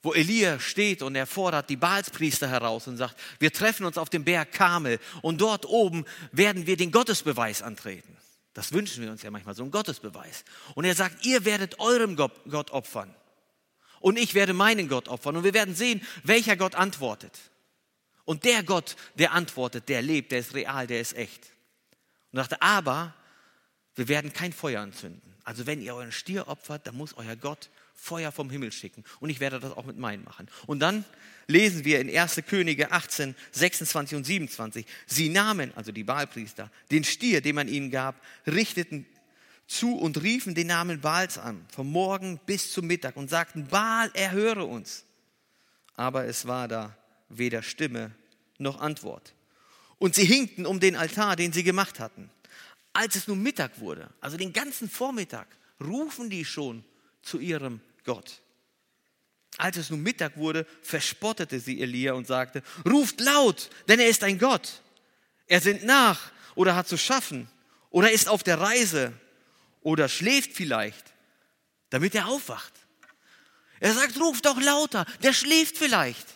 wo 0.03 0.13
Elia 0.13 0.59
steht 0.59 1.01
und 1.01 1.15
er 1.15 1.27
fordert 1.27 1.69
die 1.69 1.75
Baalspriester 1.75 2.47
heraus 2.49 2.87
und 2.87 2.97
sagt, 2.97 3.15
wir 3.39 3.53
treffen 3.53 3.85
uns 3.85 3.97
auf 3.97 4.09
dem 4.09 4.23
Berg 4.23 4.51
Kamel 4.51 4.99
und 5.21 5.41
dort 5.41 5.65
oben 5.65 6.05
werden 6.31 6.65
wir 6.65 6.77
den 6.77 6.91
Gottesbeweis 6.91 7.61
antreten. 7.61 8.17
Das 8.53 8.73
wünschen 8.73 9.03
wir 9.03 9.11
uns 9.11 9.21
ja 9.21 9.31
manchmal, 9.31 9.55
so 9.55 9.63
einen 9.63 9.71
Gottesbeweis. 9.71 10.43
Und 10.75 10.85
er 10.85 10.95
sagt, 10.95 11.25
ihr 11.25 11.45
werdet 11.45 11.79
eurem 11.79 12.15
Gott 12.15 12.71
opfern 12.71 13.13
und 13.99 14.17
ich 14.17 14.33
werde 14.33 14.53
meinen 14.53 14.89
Gott 14.89 15.07
opfern 15.07 15.37
und 15.37 15.43
wir 15.43 15.53
werden 15.53 15.75
sehen, 15.75 16.05
welcher 16.23 16.57
Gott 16.57 16.75
antwortet. 16.75 17.37
Und 18.25 18.43
der 18.43 18.63
Gott, 18.63 18.95
der 19.15 19.31
antwortet, 19.33 19.87
der 19.89 20.01
lebt, 20.01 20.31
der 20.31 20.39
ist 20.39 20.53
real, 20.53 20.87
der 20.87 21.01
ist 21.01 21.15
echt. 21.15 21.51
Und 22.31 22.37
dachte, 22.37 22.61
aber 22.61 23.13
wir 23.95 24.07
werden 24.07 24.33
kein 24.33 24.53
Feuer 24.53 24.81
anzünden. 24.81 25.35
Also 25.43 25.65
wenn 25.65 25.81
ihr 25.81 25.95
euren 25.95 26.11
Stier 26.11 26.47
opfert, 26.47 26.87
dann 26.87 26.95
muss 26.95 27.15
euer 27.17 27.35
Gott 27.35 27.69
Feuer 28.01 28.31
vom 28.31 28.49
Himmel 28.49 28.71
schicken. 28.71 29.03
Und 29.19 29.29
ich 29.29 29.39
werde 29.39 29.59
das 29.59 29.73
auch 29.73 29.85
mit 29.85 29.95
meinen 29.95 30.23
machen. 30.23 30.47
Und 30.65 30.79
dann 30.79 31.05
lesen 31.45 31.85
wir 31.85 31.99
in 32.01 32.09
1. 32.09 32.41
Könige 32.47 32.91
18, 32.91 33.35
26 33.51 34.17
und 34.17 34.23
27. 34.23 34.87
Sie 35.05 35.29
nahmen, 35.29 35.71
also 35.75 35.91
die 35.91 36.03
Baalpriester, 36.03 36.71
den 36.89 37.03
Stier, 37.03 37.41
den 37.41 37.53
man 37.53 37.67
ihnen 37.67 37.91
gab, 37.91 38.19
richteten 38.47 39.05
zu 39.67 39.95
und 39.95 40.23
riefen 40.23 40.55
den 40.55 40.65
Namen 40.67 40.99
Baals 40.99 41.37
an, 41.37 41.63
vom 41.71 41.91
Morgen 41.91 42.39
bis 42.47 42.73
zum 42.73 42.87
Mittag 42.87 43.15
und 43.17 43.29
sagten, 43.29 43.67
Baal, 43.67 44.09
erhöre 44.15 44.65
uns. 44.65 45.05
Aber 45.95 46.25
es 46.25 46.47
war 46.47 46.67
da 46.67 46.97
weder 47.29 47.61
Stimme 47.61 48.09
noch 48.57 48.81
Antwort. 48.81 49.35
Und 49.99 50.15
sie 50.15 50.25
hinkten 50.25 50.65
um 50.65 50.79
den 50.79 50.95
Altar, 50.95 51.35
den 51.35 51.53
sie 51.53 51.63
gemacht 51.63 51.99
hatten. 51.99 52.31
Als 52.93 53.15
es 53.15 53.27
nun 53.27 53.43
Mittag 53.43 53.79
wurde, 53.79 54.09
also 54.21 54.37
den 54.37 54.53
ganzen 54.53 54.89
Vormittag, 54.89 55.47
rufen 55.79 56.31
die 56.31 56.45
schon 56.45 56.83
zu 57.21 57.39
ihrem 57.39 57.79
Gott. 58.03 58.41
Als 59.57 59.77
es 59.77 59.89
nun 59.89 60.01
Mittag 60.01 60.37
wurde, 60.37 60.65
verspottete 60.81 61.59
sie 61.59 61.81
Elia 61.81 62.13
und 62.13 62.25
sagte, 62.25 62.63
ruft 62.85 63.19
laut, 63.19 63.69
denn 63.87 63.99
er 63.99 64.07
ist 64.07 64.23
ein 64.23 64.39
Gott. 64.39 64.81
Er 65.47 65.61
sinnt 65.61 65.83
nach 65.83 66.31
oder 66.55 66.75
hat 66.75 66.87
zu 66.87 66.97
schaffen 66.97 67.49
oder 67.89 68.11
ist 68.11 68.27
auf 68.27 68.43
der 68.43 68.59
Reise 68.59 69.13
oder 69.81 70.07
schläft 70.07 70.53
vielleicht, 70.53 71.13
damit 71.89 72.15
er 72.15 72.27
aufwacht. 72.27 72.73
Er 73.79 73.93
sagt, 73.93 74.19
ruft 74.19 74.45
doch 74.45 74.59
lauter, 74.61 75.05
der 75.23 75.33
schläft 75.33 75.77
vielleicht. 75.77 76.27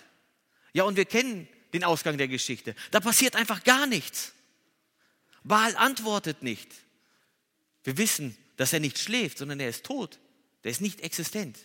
Ja, 0.74 0.84
und 0.84 0.98
wir 0.98 1.06
kennen 1.06 1.48
den 1.74 1.84
Ausgang 1.84 2.18
der 2.18 2.28
Geschichte. 2.28 2.76
Da 2.92 3.00
passiert 3.00 3.36
einfach 3.36 3.64
gar 3.64 3.88
nichts. 3.88 4.34
Baal 5.44 5.76
antwortet 5.78 6.42
nicht. 6.42 6.70
Wir 7.84 7.98
wissen, 7.98 8.36
dass 8.58 8.74
er 8.74 8.80
nicht 8.80 8.98
schläft, 8.98 9.38
sondern 9.38 9.60
er 9.60 9.70
ist 9.70 9.86
tot. 9.86 10.20
Der 10.66 10.72
ist 10.72 10.82
nicht 10.82 11.02
existent. 11.02 11.60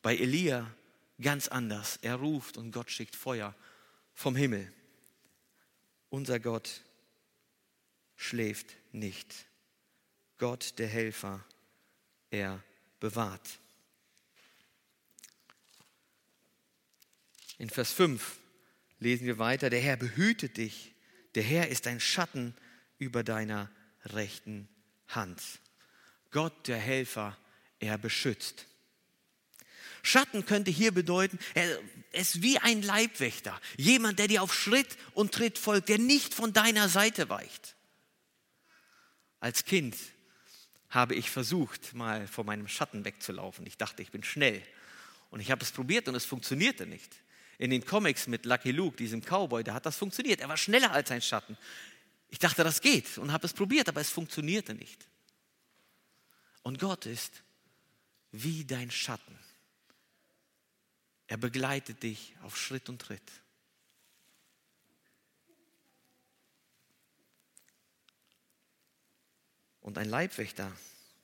Bei 0.00 0.16
Elia 0.16 0.72
ganz 1.20 1.48
anders. 1.48 1.98
Er 2.00 2.14
ruft 2.14 2.56
und 2.58 2.70
Gott 2.70 2.92
schickt 2.92 3.16
Feuer 3.16 3.56
vom 4.14 4.36
Himmel. 4.36 4.72
Unser 6.08 6.38
Gott 6.38 6.82
schläft 8.14 8.76
nicht. 8.92 9.46
Gott, 10.38 10.78
der 10.78 10.86
Helfer, 10.86 11.44
er 12.30 12.62
bewahrt. 13.00 13.58
In 17.58 17.68
Vers 17.68 17.90
5 17.90 18.38
lesen 19.00 19.26
wir 19.26 19.38
weiter, 19.38 19.70
der 19.70 19.80
Herr 19.80 19.96
behütet 19.96 20.56
dich, 20.56 20.94
der 21.34 21.42
Herr 21.42 21.66
ist 21.66 21.88
ein 21.88 21.98
Schatten 21.98 22.54
über 22.98 23.24
deiner 23.24 23.68
rechten 24.04 24.68
Hand. 25.08 25.42
Gott, 26.30 26.68
der 26.68 26.78
Helfer, 26.78 27.36
er 27.80 27.98
beschützt. 27.98 28.66
Schatten 30.02 30.46
könnte 30.46 30.70
hier 30.70 30.92
bedeuten, 30.92 31.38
er 31.54 31.80
ist 32.12 32.40
wie 32.40 32.58
ein 32.58 32.82
Leibwächter, 32.82 33.60
jemand, 33.76 34.18
der 34.18 34.28
dir 34.28 34.42
auf 34.42 34.54
Schritt 34.54 34.96
und 35.14 35.32
Tritt 35.32 35.58
folgt, 35.58 35.88
der 35.88 35.98
nicht 35.98 36.32
von 36.32 36.52
deiner 36.52 36.88
Seite 36.88 37.28
weicht. 37.28 37.74
Als 39.40 39.64
Kind 39.64 39.96
habe 40.90 41.14
ich 41.14 41.30
versucht, 41.30 41.92
mal 41.94 42.26
vor 42.28 42.44
meinem 42.44 42.68
Schatten 42.68 43.04
wegzulaufen. 43.04 43.66
Ich 43.66 43.76
dachte, 43.76 44.00
ich 44.02 44.10
bin 44.10 44.22
schnell. 44.22 44.62
Und 45.30 45.40
ich 45.40 45.50
habe 45.50 45.62
es 45.64 45.72
probiert 45.72 46.08
und 46.08 46.14
es 46.14 46.24
funktionierte 46.24 46.86
nicht. 46.86 47.12
In 47.58 47.70
den 47.70 47.84
Comics 47.84 48.28
mit 48.28 48.46
Lucky 48.46 48.70
Luke, 48.70 48.96
diesem 48.96 49.22
Cowboy, 49.22 49.64
da 49.64 49.74
hat 49.74 49.86
das 49.86 49.96
funktioniert. 49.96 50.40
Er 50.40 50.48
war 50.48 50.56
schneller 50.56 50.92
als 50.92 51.08
sein 51.08 51.22
Schatten. 51.22 51.58
Ich 52.28 52.38
dachte, 52.38 52.64
das 52.64 52.80
geht 52.80 53.18
und 53.18 53.32
habe 53.32 53.46
es 53.46 53.52
probiert, 53.52 53.88
aber 53.88 54.00
es 54.00 54.10
funktionierte 54.10 54.74
nicht. 54.74 55.06
Und 56.62 56.78
Gott 56.78 57.06
ist 57.06 57.42
wie 58.32 58.64
dein 58.64 58.90
Schatten. 58.90 59.38
Er 61.28 61.36
begleitet 61.36 62.02
dich 62.02 62.34
auf 62.42 62.56
Schritt 62.56 62.88
und 62.88 63.00
Tritt. 63.00 63.32
Und 69.80 69.98
ein 69.98 70.08
Leibwächter, 70.08 70.70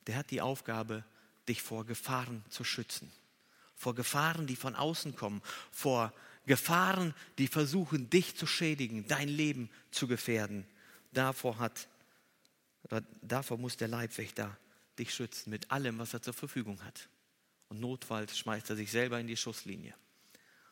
der 0.07 0.15
hat 0.15 0.31
die 0.31 0.41
Aufgabe, 0.41 1.03
dich 1.47 1.61
vor 1.61 1.85
Gefahren 1.85 2.43
zu 2.49 2.63
schützen. 2.63 3.11
Vor 3.75 3.95
Gefahren, 3.95 4.47
die 4.47 4.55
von 4.55 4.75
außen 4.75 5.15
kommen. 5.15 5.41
Vor 5.71 6.13
Gefahren, 6.45 7.13
die 7.37 7.47
versuchen, 7.47 8.09
dich 8.09 8.37
zu 8.37 8.47
schädigen, 8.47 9.07
dein 9.07 9.27
Leben 9.27 9.69
zu 9.91 10.07
gefährden. 10.07 10.65
Davor, 11.11 11.59
hat, 11.59 11.87
davor 13.21 13.57
muss 13.57 13.77
der 13.77 13.87
Leibwächter 13.87 14.57
dich 14.99 15.13
schützen 15.13 15.49
mit 15.49 15.71
allem, 15.71 15.99
was 15.99 16.13
er 16.13 16.21
zur 16.21 16.33
Verfügung 16.33 16.83
hat. 16.83 17.09
Und 17.69 17.79
notfalls 17.79 18.37
schmeißt 18.37 18.69
er 18.69 18.75
sich 18.75 18.91
selber 18.91 19.19
in 19.19 19.27
die 19.27 19.37
Schusslinie. 19.37 19.95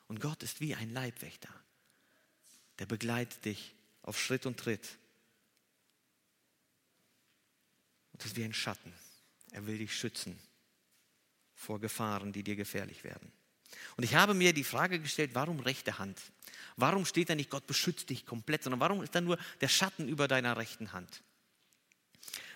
Und 0.07 0.19
Gott 0.19 0.43
ist 0.43 0.62
wie 0.62 0.75
ein 0.75 0.91
Leibwächter. 0.91 1.49
Der 2.79 2.86
begleitet 2.86 3.45
dich 3.45 3.73
auf 4.03 4.19
Schritt 4.19 4.45
und 4.45 4.60
Tritt. 4.60 4.97
Und 8.12 8.21
das 8.21 8.31
ist 8.31 8.38
wie 8.38 8.43
ein 8.43 8.53
Schatten. 8.53 8.93
Er 9.51 9.65
will 9.67 9.77
dich 9.77 9.95
schützen 9.95 10.39
vor 11.55 11.79
Gefahren, 11.79 12.34
die 12.34 12.43
dir 12.43 12.55
gefährlich 12.55 13.03
werden. 13.03 13.31
Und 13.95 14.03
ich 14.03 14.15
habe 14.15 14.34
mir 14.34 14.53
die 14.53 14.63
Frage 14.63 14.99
gestellt, 14.99 15.31
warum 15.34 15.60
rechte 15.60 15.97
Hand? 15.97 16.19
Warum 16.75 17.05
steht 17.05 17.29
da 17.29 17.36
nicht, 17.36 17.49
Gott 17.49 17.67
beschützt 17.67 18.10
dich 18.10 18.25
komplett, 18.25 18.63
sondern 18.63 18.79
warum 18.79 19.01
ist 19.03 19.15
da 19.15 19.21
nur 19.21 19.38
der 19.62 19.67
Schatten 19.67 20.07
über 20.07 20.27
deiner 20.27 20.57
rechten 20.57 20.91
Hand? 20.93 21.23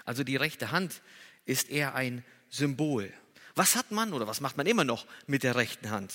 Also 0.04 0.23
die 0.23 0.36
rechte 0.36 0.71
Hand 0.71 1.01
ist 1.45 1.69
eher 1.69 1.95
ein 1.95 2.23
Symbol. 2.49 3.12
Was 3.55 3.75
hat 3.75 3.91
man 3.91 4.13
oder 4.13 4.27
was 4.27 4.41
macht 4.41 4.58
man 4.58 4.67
immer 4.67 4.84
noch 4.84 5.05
mit 5.27 5.43
der 5.43 5.55
rechten 5.55 5.89
Hand? 5.89 6.13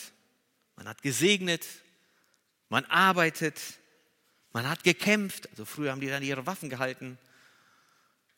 Man 0.77 0.89
hat 0.89 1.03
gesegnet, 1.03 1.67
man 2.69 2.85
arbeitet, 2.87 3.61
man 4.53 4.69
hat 4.69 4.85
gekämpft. 4.85 5.49
Also 5.51 5.65
früher 5.65 5.91
haben 5.91 6.01
die 6.01 6.09
dann 6.09 6.23
ihre 6.23 6.47
Waffen 6.47 6.69
gehalten. 6.69 7.19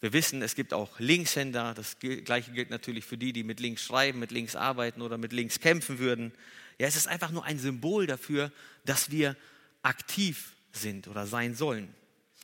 Wir 0.00 0.12
wissen, 0.12 0.42
es 0.42 0.54
gibt 0.54 0.74
auch 0.74 0.98
Linkshänder. 0.98 1.74
Das 1.74 1.98
gleiche 1.98 2.52
gilt 2.52 2.70
natürlich 2.70 3.04
für 3.04 3.16
die, 3.16 3.32
die 3.32 3.44
mit 3.44 3.60
links 3.60 3.84
schreiben, 3.84 4.18
mit 4.18 4.32
links 4.32 4.56
arbeiten 4.56 5.02
oder 5.02 5.18
mit 5.18 5.32
links 5.32 5.60
kämpfen 5.60 5.98
würden. 5.98 6.32
Ja, 6.78 6.88
es 6.88 6.96
ist 6.96 7.06
einfach 7.06 7.30
nur 7.30 7.44
ein 7.44 7.58
Symbol 7.58 8.06
dafür, 8.06 8.50
dass 8.84 9.10
wir 9.10 9.36
aktiv 9.82 10.52
sind 10.72 11.06
oder 11.06 11.26
sein 11.26 11.54
sollen. 11.54 11.94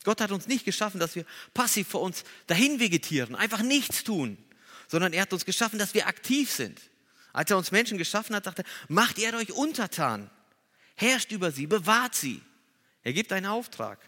Gott 0.03 0.21
hat 0.21 0.31
uns 0.31 0.47
nicht 0.47 0.65
geschaffen, 0.65 0.99
dass 0.99 1.15
wir 1.15 1.25
passiv 1.53 1.87
vor 1.87 2.01
uns 2.01 2.23
dahin 2.47 2.79
vegetieren, 2.79 3.35
einfach 3.35 3.61
nichts 3.61 4.03
tun, 4.03 4.37
sondern 4.87 5.13
er 5.13 5.23
hat 5.23 5.33
uns 5.33 5.45
geschaffen, 5.45 5.79
dass 5.79 5.93
wir 5.93 6.07
aktiv 6.07 6.51
sind. 6.51 6.79
Als 7.33 7.51
er 7.51 7.57
uns 7.57 7.71
Menschen 7.71 7.97
geschaffen 7.97 8.35
hat, 8.35 8.45
sagte 8.45 8.63
er, 8.63 8.67
macht 8.87 9.17
ihr 9.17 9.33
euch 9.33 9.51
untertan, 9.51 10.29
herrscht 10.95 11.31
über 11.31 11.51
sie, 11.51 11.67
bewahrt 11.67 12.15
sie. 12.15 12.41
Er 13.03 13.13
gibt 13.13 13.31
einen 13.31 13.45
Auftrag. 13.45 13.99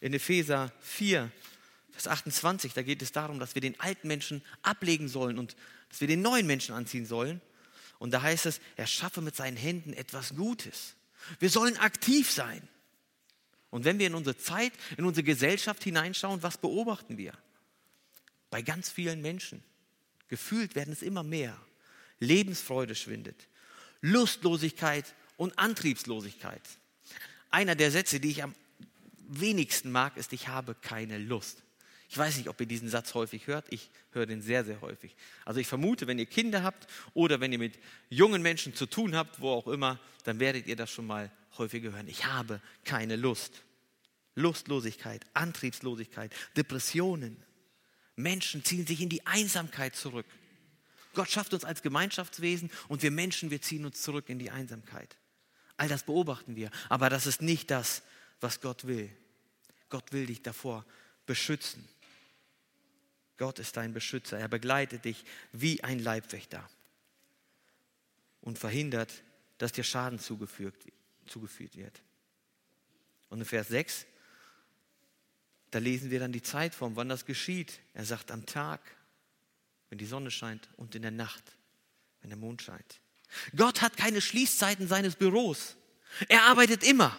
In 0.00 0.14
Epheser 0.14 0.72
4, 0.80 1.30
Vers 1.92 2.08
28, 2.08 2.72
da 2.72 2.82
geht 2.82 3.02
es 3.02 3.12
darum, 3.12 3.38
dass 3.38 3.54
wir 3.54 3.62
den 3.62 3.78
alten 3.78 4.08
Menschen 4.08 4.42
ablegen 4.62 5.08
sollen 5.08 5.38
und 5.38 5.56
dass 5.90 6.00
wir 6.00 6.08
den 6.08 6.22
neuen 6.22 6.46
Menschen 6.46 6.74
anziehen 6.74 7.04
sollen. 7.04 7.40
Und 7.98 8.12
da 8.12 8.22
heißt 8.22 8.46
es, 8.46 8.60
er 8.76 8.86
schaffe 8.86 9.20
mit 9.20 9.36
seinen 9.36 9.58
Händen 9.58 9.92
etwas 9.92 10.34
Gutes. 10.34 10.94
Wir 11.38 11.50
sollen 11.50 11.76
aktiv 11.76 12.30
sein. 12.30 12.66
Und 13.70 13.84
wenn 13.84 13.98
wir 13.98 14.06
in 14.06 14.14
unsere 14.14 14.36
Zeit, 14.36 14.72
in 14.96 15.04
unsere 15.04 15.24
Gesellschaft 15.24 15.84
hineinschauen, 15.84 16.42
was 16.42 16.58
beobachten 16.58 17.16
wir? 17.18 17.32
Bei 18.50 18.62
ganz 18.62 18.90
vielen 18.90 19.22
Menschen. 19.22 19.62
Gefühlt 20.28 20.74
werden 20.74 20.92
es 20.92 21.02
immer 21.02 21.22
mehr. 21.22 21.56
Lebensfreude 22.18 22.94
schwindet. 22.94 23.48
Lustlosigkeit 24.00 25.14
und 25.36 25.58
Antriebslosigkeit. 25.58 26.62
Einer 27.50 27.74
der 27.74 27.90
Sätze, 27.90 28.20
die 28.20 28.30
ich 28.30 28.42
am 28.42 28.54
wenigsten 29.28 29.92
mag, 29.92 30.16
ist, 30.16 30.32
ich 30.32 30.48
habe 30.48 30.74
keine 30.74 31.18
Lust. 31.18 31.62
Ich 32.08 32.18
weiß 32.18 32.38
nicht, 32.38 32.48
ob 32.48 32.60
ihr 32.60 32.66
diesen 32.66 32.88
Satz 32.88 33.14
häufig 33.14 33.46
hört. 33.46 33.66
Ich 33.70 33.88
höre 34.10 34.26
den 34.26 34.42
sehr, 34.42 34.64
sehr 34.64 34.80
häufig. 34.80 35.14
Also 35.44 35.60
ich 35.60 35.68
vermute, 35.68 36.08
wenn 36.08 36.18
ihr 36.18 36.26
Kinder 36.26 36.64
habt 36.64 36.88
oder 37.14 37.38
wenn 37.40 37.52
ihr 37.52 37.58
mit 37.58 37.78
jungen 38.08 38.42
Menschen 38.42 38.74
zu 38.74 38.86
tun 38.86 39.14
habt, 39.14 39.40
wo 39.40 39.50
auch 39.50 39.68
immer, 39.68 40.00
dann 40.24 40.40
werdet 40.40 40.66
ihr 40.66 40.74
das 40.74 40.90
schon 40.90 41.06
mal 41.06 41.30
häufiger 41.58 41.92
hören. 41.92 42.08
Ich 42.08 42.26
habe 42.26 42.60
keine 42.84 43.16
Lust. 43.16 43.62
Lustlosigkeit, 44.34 45.24
Antriebslosigkeit, 45.34 46.32
Depressionen. 46.56 47.36
Menschen 48.16 48.64
ziehen 48.64 48.86
sich 48.86 49.00
in 49.00 49.08
die 49.08 49.26
Einsamkeit 49.26 49.96
zurück. 49.96 50.26
Gott 51.14 51.30
schafft 51.30 51.52
uns 51.52 51.64
als 51.64 51.82
Gemeinschaftswesen 51.82 52.70
und 52.88 53.02
wir 53.02 53.10
Menschen, 53.10 53.50
wir 53.50 53.60
ziehen 53.60 53.84
uns 53.84 54.00
zurück 54.00 54.28
in 54.28 54.38
die 54.38 54.50
Einsamkeit. 54.50 55.16
All 55.76 55.88
das 55.88 56.04
beobachten 56.04 56.56
wir, 56.56 56.70
aber 56.88 57.10
das 57.10 57.26
ist 57.26 57.42
nicht 57.42 57.70
das, 57.70 58.02
was 58.40 58.60
Gott 58.60 58.86
will. 58.86 59.10
Gott 59.88 60.12
will 60.12 60.26
dich 60.26 60.42
davor 60.42 60.84
beschützen. 61.26 61.88
Gott 63.38 63.58
ist 63.58 63.76
dein 63.76 63.92
Beschützer. 63.92 64.38
Er 64.38 64.48
begleitet 64.48 65.04
dich 65.04 65.24
wie 65.52 65.82
ein 65.82 65.98
Leibwächter 65.98 66.68
und 68.42 68.58
verhindert, 68.58 69.10
dass 69.58 69.72
dir 69.72 69.84
Schaden 69.84 70.18
zugefügt, 70.18 70.84
zugefügt 71.30 71.76
wird. 71.76 72.02
Und 73.28 73.38
in 73.38 73.44
Vers 73.44 73.68
6 73.68 74.06
Da 75.70 75.78
lesen 75.78 76.10
wir 76.10 76.18
dann 76.18 76.32
die 76.32 76.42
Zeitform, 76.42 76.96
wann 76.96 77.08
das 77.08 77.24
geschieht. 77.24 77.80
Er 77.94 78.04
sagt 78.04 78.30
am 78.32 78.44
Tag, 78.44 78.80
wenn 79.88 79.98
die 79.98 80.06
Sonne 80.06 80.30
scheint 80.30 80.68
und 80.76 80.94
in 80.94 81.02
der 81.02 81.10
Nacht, 81.10 81.42
wenn 82.20 82.30
der 82.30 82.38
Mond 82.38 82.62
scheint. 82.62 83.00
Gott 83.54 83.80
hat 83.80 83.96
keine 83.96 84.20
Schließzeiten 84.20 84.88
seines 84.88 85.14
Büros. 85.14 85.76
Er 86.28 86.42
arbeitet 86.42 86.82
immer. 86.82 87.18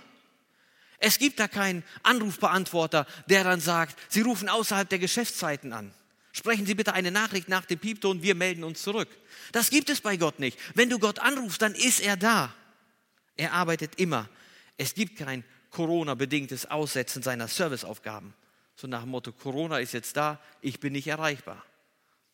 Es 0.98 1.18
gibt 1.18 1.40
da 1.40 1.48
keinen 1.48 1.84
Anrufbeantworter, 2.04 3.08
der 3.28 3.44
dann 3.44 3.60
sagt, 3.60 3.98
Sie 4.12 4.22
rufen 4.22 4.50
außerhalb 4.50 4.88
der 4.88 5.00
Geschäftszeiten 5.00 5.74
an. 5.74 5.94
Sprechen 6.34 6.66
Sie 6.66 6.76
bitte 6.76 6.94
eine 6.94 7.12
Nachricht 7.12 7.50
nach 7.50 7.66
dem 7.66 7.80
Piepton, 7.80 8.22
wir 8.22 8.36
melden 8.36 8.64
uns 8.64 8.84
zurück. 8.84 9.10
Das 9.52 9.70
gibt 9.70 9.90
es 9.90 10.02
bei 10.02 10.18
Gott 10.18 10.40
nicht. 10.40 10.60
Wenn 10.76 10.90
du 10.90 11.00
Gott 11.00 11.20
anrufst, 11.20 11.62
dann 11.62 11.74
ist 11.74 12.02
er 12.02 12.18
da. 12.18 12.54
Er 13.38 13.54
arbeitet 13.54 13.96
immer. 13.96 14.30
Es 14.78 14.94
gibt 14.94 15.18
kein 15.18 15.44
Corona-bedingtes 15.72 16.70
Aussetzen 16.70 17.24
seiner 17.24 17.48
Serviceaufgaben. 17.48 18.34
So 18.76 18.88
nach 18.88 19.02
dem 19.02 19.10
Motto, 19.10 19.32
Corona 19.32 19.80
ist 19.80 19.94
jetzt 19.94 20.18
da, 20.18 20.40
ich 20.62 20.80
bin 20.80 20.94
nicht 20.94 21.08
erreichbar. 21.08 21.64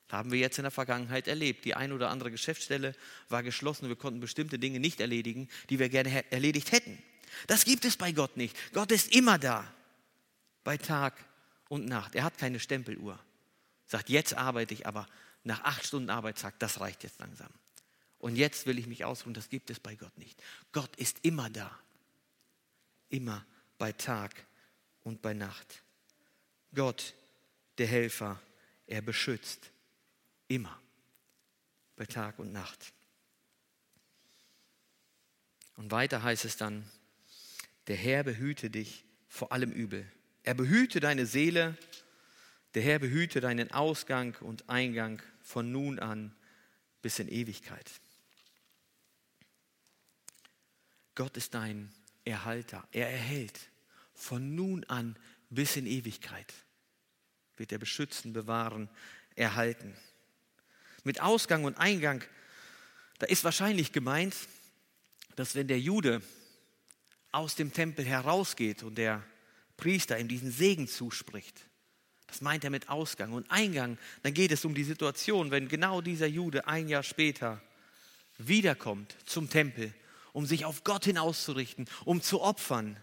Haben 0.10 0.32
wir 0.32 0.40
jetzt 0.40 0.58
in 0.58 0.64
der 0.64 0.72
Vergangenheit 0.72 1.28
erlebt. 1.28 1.66
Die 1.66 1.76
ein 1.76 1.92
oder 1.92 2.10
andere 2.10 2.32
Geschäftsstelle 2.32 2.96
war 3.28 3.44
geschlossen. 3.44 3.90
Wir 3.90 3.98
konnten 3.98 4.22
bestimmte 4.22 4.58
Dinge 4.58 4.80
nicht 4.80 5.02
erledigen, 5.02 5.50
die 5.70 5.80
wir 5.80 5.90
gerne 5.90 6.24
erledigt 6.32 6.72
hätten. 6.72 6.98
Das 7.48 7.66
gibt 7.66 7.84
es 7.84 7.98
bei 7.98 8.14
Gott 8.14 8.38
nicht. 8.38 8.56
Gott 8.74 8.92
ist 8.92 9.14
immer 9.14 9.38
da. 9.38 9.70
Bei 10.64 10.78
Tag 10.78 11.14
und 11.68 11.86
Nacht. 11.86 12.16
Er 12.16 12.24
hat 12.24 12.38
keine 12.38 12.60
Stempeluhr. 12.60 13.20
Sagt, 13.86 14.10
jetzt 14.10 14.34
arbeite 14.34 14.74
ich, 14.74 14.88
aber 14.88 15.08
nach 15.44 15.64
acht 15.64 15.86
Stunden 15.86 16.10
Arbeit 16.10 16.40
sagt, 16.40 16.62
das 16.62 16.80
reicht 16.80 17.04
jetzt 17.04 17.20
langsam. 17.20 17.50
Und 18.20 18.36
jetzt 18.36 18.66
will 18.66 18.80
ich 18.80 18.88
mich 18.88 19.06
ausruhen. 19.06 19.34
Das 19.34 19.50
gibt 19.50 19.70
es 19.70 19.80
bei 19.80 19.96
Gott 19.96 20.18
nicht. 20.18 20.42
Gott 20.72 20.96
ist 20.96 21.24
immer 21.24 21.50
da. 21.50 21.78
Immer 23.10 23.46
bei 23.78 23.92
Tag 23.92 24.46
und 25.04 25.22
bei 25.22 25.34
Nacht. 25.34 25.84
Gott, 26.74 27.14
der 27.78 27.88
Helfer, 27.88 28.42
er 28.88 29.02
beschützt. 29.02 29.72
Immer. 30.48 30.80
Bei 31.96 32.06
Tag 32.06 32.40
und 32.40 32.52
Nacht. 32.52 32.94
Und 35.76 35.92
weiter 35.92 36.24
heißt 36.24 36.46
es 36.46 36.58
dann, 36.58 36.90
der 37.88 37.96
Herr 37.96 38.24
behüte 38.24 38.70
dich 38.70 39.06
vor 39.28 39.52
allem 39.52 39.72
Übel. 39.72 40.12
Er 40.44 40.54
behüte 40.54 41.00
deine 41.00 41.26
Seele. 41.26 41.78
Der 42.74 42.82
Herr 42.82 43.00
behüte 43.00 43.42
deinen 43.42 43.72
Ausgang 43.72 44.36
und 44.42 44.70
Eingang 44.70 45.22
von 45.42 45.72
nun 45.72 46.00
an 46.00 46.36
bis 47.02 47.20
in 47.20 47.30
Ewigkeit. 47.30 47.90
Gott 51.18 51.36
ist 51.36 51.54
dein 51.54 51.92
Erhalter. 52.24 52.88
Er 52.94 53.12
erhält 53.12 53.60
von 54.14 54.56
nun 54.56 54.86
an 54.86 55.18
bis 55.50 55.76
in 55.76 55.86
Ewigkeit. 55.86 56.54
Wird 57.58 57.74
er 57.74 57.78
beschützen, 57.78 58.32
bewahren, 58.32 58.90
erhalten 59.36 59.94
mit 61.08 61.22
Ausgang 61.22 61.64
und 61.64 61.78
Eingang, 61.78 62.22
da 63.18 63.26
ist 63.26 63.46
wahrscheinlich 63.46 63.94
gemeint, 63.94 64.36
dass 65.38 65.56
wenn 65.56 65.68
der 65.68 65.80
Jude 65.80 66.22
aus 67.32 67.56
dem 67.56 67.74
Tempel 67.74 68.06
herausgeht 68.06 68.84
und 68.84 68.98
der 68.98 69.24
Priester 69.78 70.20
ihm 70.20 70.28
diesen 70.28 70.52
Segen 70.52 70.88
zuspricht, 70.88 71.66
das 72.28 72.42
meint 72.42 72.66
er 72.66 72.70
mit 72.70 72.90
Ausgang 72.90 73.32
und 73.32 73.50
Eingang, 73.50 73.98
dann 74.22 74.34
geht 74.34 74.52
es 74.52 74.66
um 74.66 74.76
die 74.76 74.84
Situation, 74.84 75.50
wenn 75.50 75.70
genau 75.70 76.02
dieser 76.02 76.28
Jude 76.28 76.68
ein 76.68 76.90
Jahr 76.90 77.04
später 77.04 77.62
wiederkommt 78.38 79.16
zum 79.26 79.50
Tempel, 79.50 79.94
um 80.38 80.46
sich 80.46 80.66
auf 80.66 80.84
Gott 80.84 81.06
hinauszurichten, 81.06 81.90
um 82.06 82.22
zu 82.22 82.42
opfern. 82.42 82.96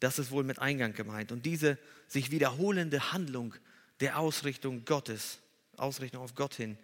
Das 0.00 0.18
ist 0.18 0.30
wohl 0.30 0.44
mit 0.44 0.58
Eingang 0.58 0.92
gemeint. 0.92 1.32
Und 1.32 1.46
diese 1.46 1.78
sich 2.08 2.30
wiederholende 2.30 3.12
Handlung 3.12 3.54
der 4.00 4.18
Ausrichtung 4.18 4.84
Gottes 4.84 5.38
Ausrichtung 5.78 6.20
auf 6.20 6.34
Gott 6.34 6.56
hin, 6.56 6.76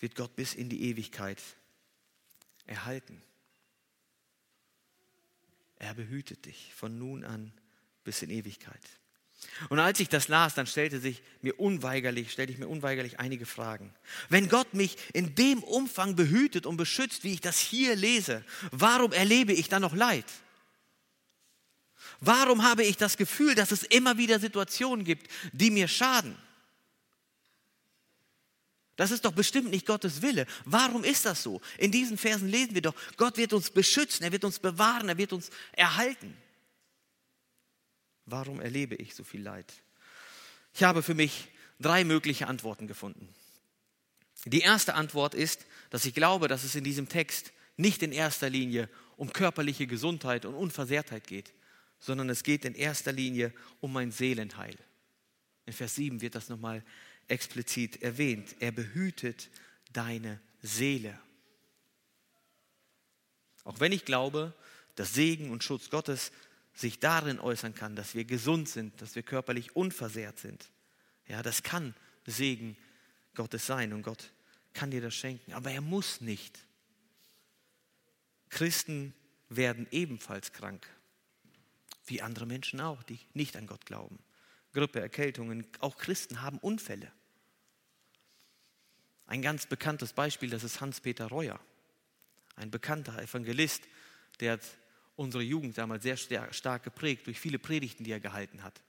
wird 0.00 0.16
Gott 0.16 0.36
bis 0.36 0.52
in 0.52 0.68
die 0.68 0.82
Ewigkeit 0.82 1.40
erhalten. 2.66 3.22
Er 5.76 5.94
behütet 5.94 6.44
dich 6.44 6.74
von 6.74 6.98
nun 6.98 7.24
an 7.24 7.54
bis 8.04 8.20
in 8.20 8.28
Ewigkeit. 8.28 8.82
Und 9.68 9.78
als 9.78 10.00
ich 10.00 10.08
das 10.08 10.28
las, 10.28 10.54
dann 10.54 10.66
stellte 10.66 11.00
sich 11.00 11.22
mir 11.40 11.58
unweigerlich, 11.58 12.32
stellte 12.32 12.52
ich 12.52 12.58
mir 12.58 12.68
unweigerlich 12.68 13.20
einige 13.20 13.46
Fragen. 13.46 13.92
Wenn 14.28 14.48
Gott 14.48 14.74
mich 14.74 14.96
in 15.12 15.34
dem 15.34 15.62
Umfang 15.62 16.16
behütet 16.16 16.66
und 16.66 16.76
beschützt, 16.76 17.24
wie 17.24 17.32
ich 17.34 17.40
das 17.40 17.58
hier 17.58 17.96
lese, 17.96 18.44
warum 18.70 19.12
erlebe 19.12 19.52
ich 19.52 19.68
dann 19.68 19.82
noch 19.82 19.94
Leid? 19.94 20.26
Warum 22.20 22.62
habe 22.62 22.84
ich 22.84 22.96
das 22.96 23.16
Gefühl, 23.16 23.54
dass 23.54 23.72
es 23.72 23.82
immer 23.82 24.16
wieder 24.16 24.38
Situationen 24.38 25.04
gibt, 25.04 25.30
die 25.52 25.70
mir 25.70 25.88
schaden? 25.88 26.36
Das 28.96 29.10
ist 29.10 29.24
doch 29.24 29.32
bestimmt 29.32 29.70
nicht 29.70 29.86
Gottes 29.86 30.22
Wille. 30.22 30.46
Warum 30.64 31.02
ist 31.02 31.24
das 31.24 31.42
so? 31.42 31.60
In 31.78 31.90
diesen 31.90 32.18
Versen 32.18 32.48
lesen 32.48 32.74
wir 32.74 32.82
doch, 32.82 32.94
Gott 33.16 33.36
wird 33.36 33.52
uns 33.52 33.70
beschützen, 33.70 34.22
er 34.22 34.32
wird 34.32 34.44
uns 34.44 34.58
bewahren, 34.58 35.08
er 35.08 35.18
wird 35.18 35.32
uns 35.32 35.50
erhalten. 35.72 36.36
Warum 38.26 38.60
erlebe 38.60 38.94
ich 38.94 39.14
so 39.14 39.24
viel 39.24 39.42
Leid? 39.42 39.72
Ich 40.74 40.82
habe 40.82 41.02
für 41.02 41.14
mich 41.14 41.48
drei 41.80 42.04
mögliche 42.04 42.46
Antworten 42.46 42.86
gefunden. 42.86 43.28
Die 44.44 44.60
erste 44.60 44.94
Antwort 44.94 45.34
ist, 45.34 45.66
dass 45.90 46.04
ich 46.04 46.14
glaube, 46.14 46.48
dass 46.48 46.64
es 46.64 46.74
in 46.74 46.84
diesem 46.84 47.08
Text 47.08 47.52
nicht 47.76 48.02
in 48.02 48.12
erster 48.12 48.50
Linie 48.50 48.88
um 49.16 49.32
körperliche 49.32 49.86
Gesundheit 49.86 50.44
und 50.44 50.54
Unversehrtheit 50.54 51.26
geht, 51.26 51.52
sondern 51.98 52.28
es 52.30 52.42
geht 52.42 52.64
in 52.64 52.74
erster 52.74 53.12
Linie 53.12 53.52
um 53.80 53.92
mein 53.92 54.10
Seelenheil. 54.10 54.76
In 55.66 55.72
Vers 55.72 55.94
7 55.94 56.20
wird 56.20 56.34
das 56.34 56.48
nochmal 56.48 56.84
explizit 57.28 58.02
erwähnt. 58.02 58.56
Er 58.58 58.72
behütet 58.72 59.48
deine 59.92 60.40
Seele. 60.60 61.18
Auch 63.64 63.78
wenn 63.78 63.92
ich 63.92 64.04
glaube, 64.04 64.54
dass 64.96 65.14
Segen 65.14 65.50
und 65.50 65.62
Schutz 65.62 65.88
Gottes 65.90 66.32
sich 66.74 67.00
darin 67.00 67.38
äußern 67.38 67.74
kann, 67.74 67.96
dass 67.96 68.14
wir 68.14 68.24
gesund 68.24 68.68
sind, 68.68 69.00
dass 69.00 69.14
wir 69.14 69.22
körperlich 69.22 69.76
unversehrt 69.76 70.38
sind. 70.38 70.70
Ja, 71.26 71.42
das 71.42 71.62
kann 71.62 71.94
Segen 72.26 72.76
Gottes 73.34 73.66
sein 73.66 73.92
und 73.92 74.02
Gott 74.02 74.32
kann 74.72 74.90
dir 74.90 75.00
das 75.00 75.14
schenken, 75.14 75.52
aber 75.52 75.70
er 75.70 75.80
muss 75.80 76.20
nicht. 76.20 76.58
Christen 78.48 79.14
werden 79.48 79.86
ebenfalls 79.90 80.52
krank, 80.52 80.86
wie 82.06 82.22
andere 82.22 82.46
Menschen 82.46 82.80
auch, 82.80 83.02
die 83.02 83.18
nicht 83.34 83.56
an 83.56 83.66
Gott 83.66 83.86
glauben. 83.86 84.18
Grippe, 84.72 85.00
Erkältungen, 85.00 85.66
auch 85.80 85.98
Christen 85.98 86.42
haben 86.42 86.58
Unfälle. 86.58 87.12
Ein 89.26 89.42
ganz 89.42 89.66
bekanntes 89.66 90.12
Beispiel, 90.12 90.50
das 90.50 90.64
ist 90.64 90.80
Hans-Peter 90.80 91.26
Reuer, 91.26 91.60
ein 92.56 92.70
bekannter 92.70 93.20
Evangelist, 93.20 93.82
der 94.40 94.52
hat 94.52 94.62
unsere 95.16 95.42
Jugend 95.42 95.78
damals 95.78 96.02
sehr 96.02 96.16
stark 96.16 96.82
geprägt 96.82 97.26
durch 97.26 97.38
viele 97.38 97.58
Predigten, 97.58 98.04
die 98.04 98.12
er 98.12 98.20
gehalten 98.20 98.62
hat. 98.62 98.82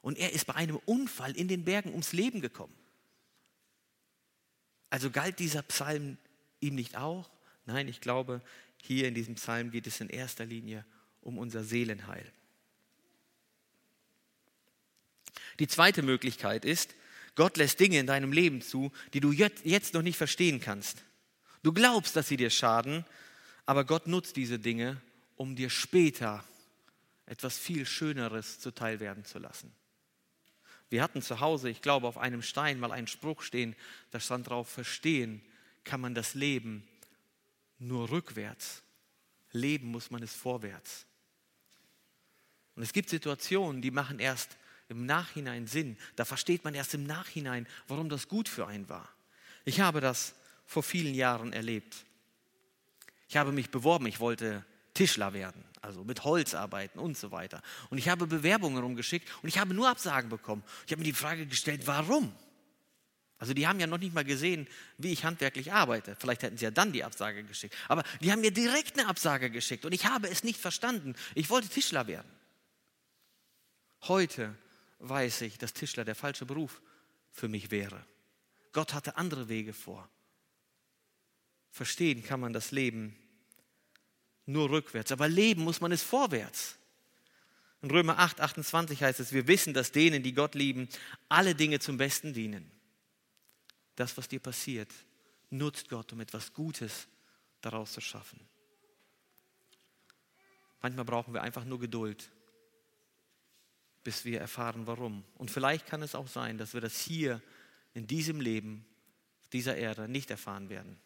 Und 0.00 0.18
er 0.18 0.32
ist 0.32 0.46
bei 0.46 0.54
einem 0.54 0.76
Unfall 0.86 1.36
in 1.36 1.48
den 1.48 1.64
Bergen 1.64 1.90
ums 1.90 2.12
Leben 2.12 2.40
gekommen. 2.40 2.74
Also 4.90 5.10
galt 5.10 5.38
dieser 5.38 5.62
Psalm 5.62 6.16
ihm 6.60 6.74
nicht 6.74 6.96
auch? 6.96 7.28
Nein, 7.66 7.88
ich 7.88 8.00
glaube, 8.00 8.40
hier 8.82 9.08
in 9.08 9.14
diesem 9.14 9.34
Psalm 9.34 9.70
geht 9.70 9.86
es 9.86 10.00
in 10.00 10.08
erster 10.08 10.46
Linie 10.46 10.84
um 11.20 11.36
unser 11.36 11.64
Seelenheil. 11.64 12.32
Die 15.58 15.66
zweite 15.66 16.02
Möglichkeit 16.02 16.64
ist, 16.64 16.94
Gott 17.34 17.56
lässt 17.56 17.80
Dinge 17.80 17.98
in 17.98 18.06
deinem 18.06 18.32
Leben 18.32 18.62
zu, 18.62 18.90
die 19.12 19.20
du 19.20 19.32
jetzt 19.32 19.94
noch 19.94 20.02
nicht 20.02 20.16
verstehen 20.16 20.60
kannst. 20.60 21.04
Du 21.62 21.72
glaubst, 21.72 22.16
dass 22.16 22.28
sie 22.28 22.36
dir 22.36 22.50
schaden, 22.50 23.04
aber 23.66 23.84
Gott 23.84 24.06
nutzt 24.06 24.36
diese 24.36 24.58
Dinge, 24.58 25.00
um 25.38 25.54
dir 25.56 25.70
später 25.70 26.44
etwas 27.24 27.56
viel 27.56 27.86
Schöneres 27.86 28.58
zuteil 28.58 29.00
werden 29.00 29.24
zu 29.24 29.38
lassen. 29.38 29.72
Wir 30.90 31.02
hatten 31.02 31.22
zu 31.22 31.40
Hause, 31.40 31.70
ich 31.70 31.80
glaube, 31.80 32.08
auf 32.08 32.18
einem 32.18 32.42
Stein 32.42 32.80
mal 32.80 32.92
einen 32.92 33.06
Spruch 33.06 33.42
stehen, 33.42 33.76
da 34.10 34.20
stand 34.20 34.48
drauf, 34.48 34.68
verstehen 34.68 35.40
kann 35.84 36.00
man 36.00 36.14
das 36.14 36.34
Leben 36.34 36.86
nur 37.78 38.10
rückwärts. 38.10 38.82
Leben 39.52 39.88
muss 39.88 40.10
man 40.10 40.22
es 40.22 40.34
vorwärts. 40.34 41.06
Und 42.74 42.82
es 42.82 42.92
gibt 42.92 43.08
Situationen, 43.08 43.80
die 43.80 43.90
machen 43.90 44.18
erst 44.18 44.56
im 44.88 45.06
Nachhinein 45.06 45.66
Sinn. 45.66 45.96
Da 46.16 46.24
versteht 46.24 46.64
man 46.64 46.74
erst 46.74 46.94
im 46.94 47.04
Nachhinein, 47.04 47.66
warum 47.86 48.08
das 48.08 48.28
gut 48.28 48.48
für 48.48 48.66
einen 48.66 48.88
war. 48.88 49.08
Ich 49.64 49.80
habe 49.80 50.00
das 50.00 50.34
vor 50.66 50.82
vielen 50.82 51.14
Jahren 51.14 51.52
erlebt. 51.52 52.04
Ich 53.28 53.36
habe 53.36 53.52
mich 53.52 53.70
beworben, 53.70 54.06
ich 54.06 54.20
wollte 54.20 54.64
Tischler 54.98 55.32
werden, 55.32 55.64
also 55.80 56.02
mit 56.02 56.24
Holz 56.24 56.54
arbeiten 56.54 56.98
und 56.98 57.16
so 57.16 57.30
weiter. 57.30 57.62
Und 57.88 57.98
ich 57.98 58.08
habe 58.08 58.26
Bewerbungen 58.26 58.82
rumgeschickt 58.82 59.28
und 59.42 59.48
ich 59.48 59.56
habe 59.56 59.72
nur 59.72 59.88
Absagen 59.88 60.28
bekommen. 60.28 60.64
Ich 60.86 60.92
habe 60.92 60.98
mir 60.98 61.04
die 61.04 61.12
Frage 61.12 61.46
gestellt, 61.46 61.86
warum? 61.86 62.34
Also 63.38 63.54
die 63.54 63.68
haben 63.68 63.78
ja 63.78 63.86
noch 63.86 63.98
nicht 63.98 64.12
mal 64.12 64.24
gesehen, 64.24 64.66
wie 64.96 65.12
ich 65.12 65.24
handwerklich 65.24 65.72
arbeite. 65.72 66.16
Vielleicht 66.18 66.42
hätten 66.42 66.58
sie 66.58 66.64
ja 66.64 66.72
dann 66.72 66.90
die 66.90 67.04
Absage 67.04 67.44
geschickt. 67.44 67.76
Aber 67.86 68.02
die 68.20 68.32
haben 68.32 68.40
mir 68.40 68.50
direkt 68.50 68.98
eine 68.98 69.06
Absage 69.06 69.50
geschickt 69.50 69.84
und 69.84 69.92
ich 69.92 70.06
habe 70.06 70.28
es 70.28 70.42
nicht 70.42 70.58
verstanden. 70.58 71.14
Ich 71.36 71.48
wollte 71.48 71.68
Tischler 71.68 72.08
werden. 72.08 72.28
Heute 74.08 74.52
weiß 74.98 75.42
ich, 75.42 75.58
dass 75.58 75.74
Tischler 75.74 76.04
der 76.04 76.16
falsche 76.16 76.44
Beruf 76.44 76.82
für 77.30 77.46
mich 77.46 77.70
wäre. 77.70 78.04
Gott 78.72 78.94
hatte 78.94 79.16
andere 79.16 79.48
Wege 79.48 79.74
vor. 79.74 80.08
Verstehen 81.70 82.24
kann 82.24 82.40
man 82.40 82.52
das 82.52 82.72
Leben 82.72 83.16
nur 84.48 84.70
rückwärts, 84.70 85.12
aber 85.12 85.28
leben 85.28 85.62
muss 85.62 85.80
man 85.80 85.92
es 85.92 86.02
vorwärts. 86.02 86.78
In 87.82 87.90
Römer 87.90 88.18
8, 88.18 88.40
28 88.40 89.02
heißt 89.02 89.20
es, 89.20 89.32
wir 89.32 89.46
wissen, 89.46 89.74
dass 89.74 89.92
denen, 89.92 90.22
die 90.22 90.32
Gott 90.32 90.54
lieben, 90.54 90.88
alle 91.28 91.54
Dinge 91.54 91.78
zum 91.78 91.96
Besten 91.96 92.32
dienen. 92.32 92.68
Das, 93.94 94.16
was 94.16 94.26
dir 94.26 94.40
passiert, 94.40 94.92
nutzt 95.50 95.88
Gott, 95.88 96.12
um 96.12 96.20
etwas 96.20 96.52
Gutes 96.52 97.06
daraus 97.60 97.92
zu 97.92 98.00
schaffen. 98.00 98.40
Manchmal 100.80 101.04
brauchen 101.04 101.34
wir 101.34 101.42
einfach 101.42 101.64
nur 101.64 101.78
Geduld, 101.78 102.30
bis 104.02 104.24
wir 104.24 104.40
erfahren, 104.40 104.86
warum. 104.86 105.24
Und 105.34 105.50
vielleicht 105.50 105.86
kann 105.86 106.02
es 106.02 106.14
auch 106.14 106.28
sein, 106.28 106.56
dass 106.56 106.74
wir 106.74 106.80
das 106.80 106.98
hier 106.98 107.42
in 107.94 108.06
diesem 108.06 108.40
Leben, 108.40 108.86
dieser 109.52 109.76
Erde 109.76 110.08
nicht 110.08 110.30
erfahren 110.30 110.68
werden. 110.68 110.98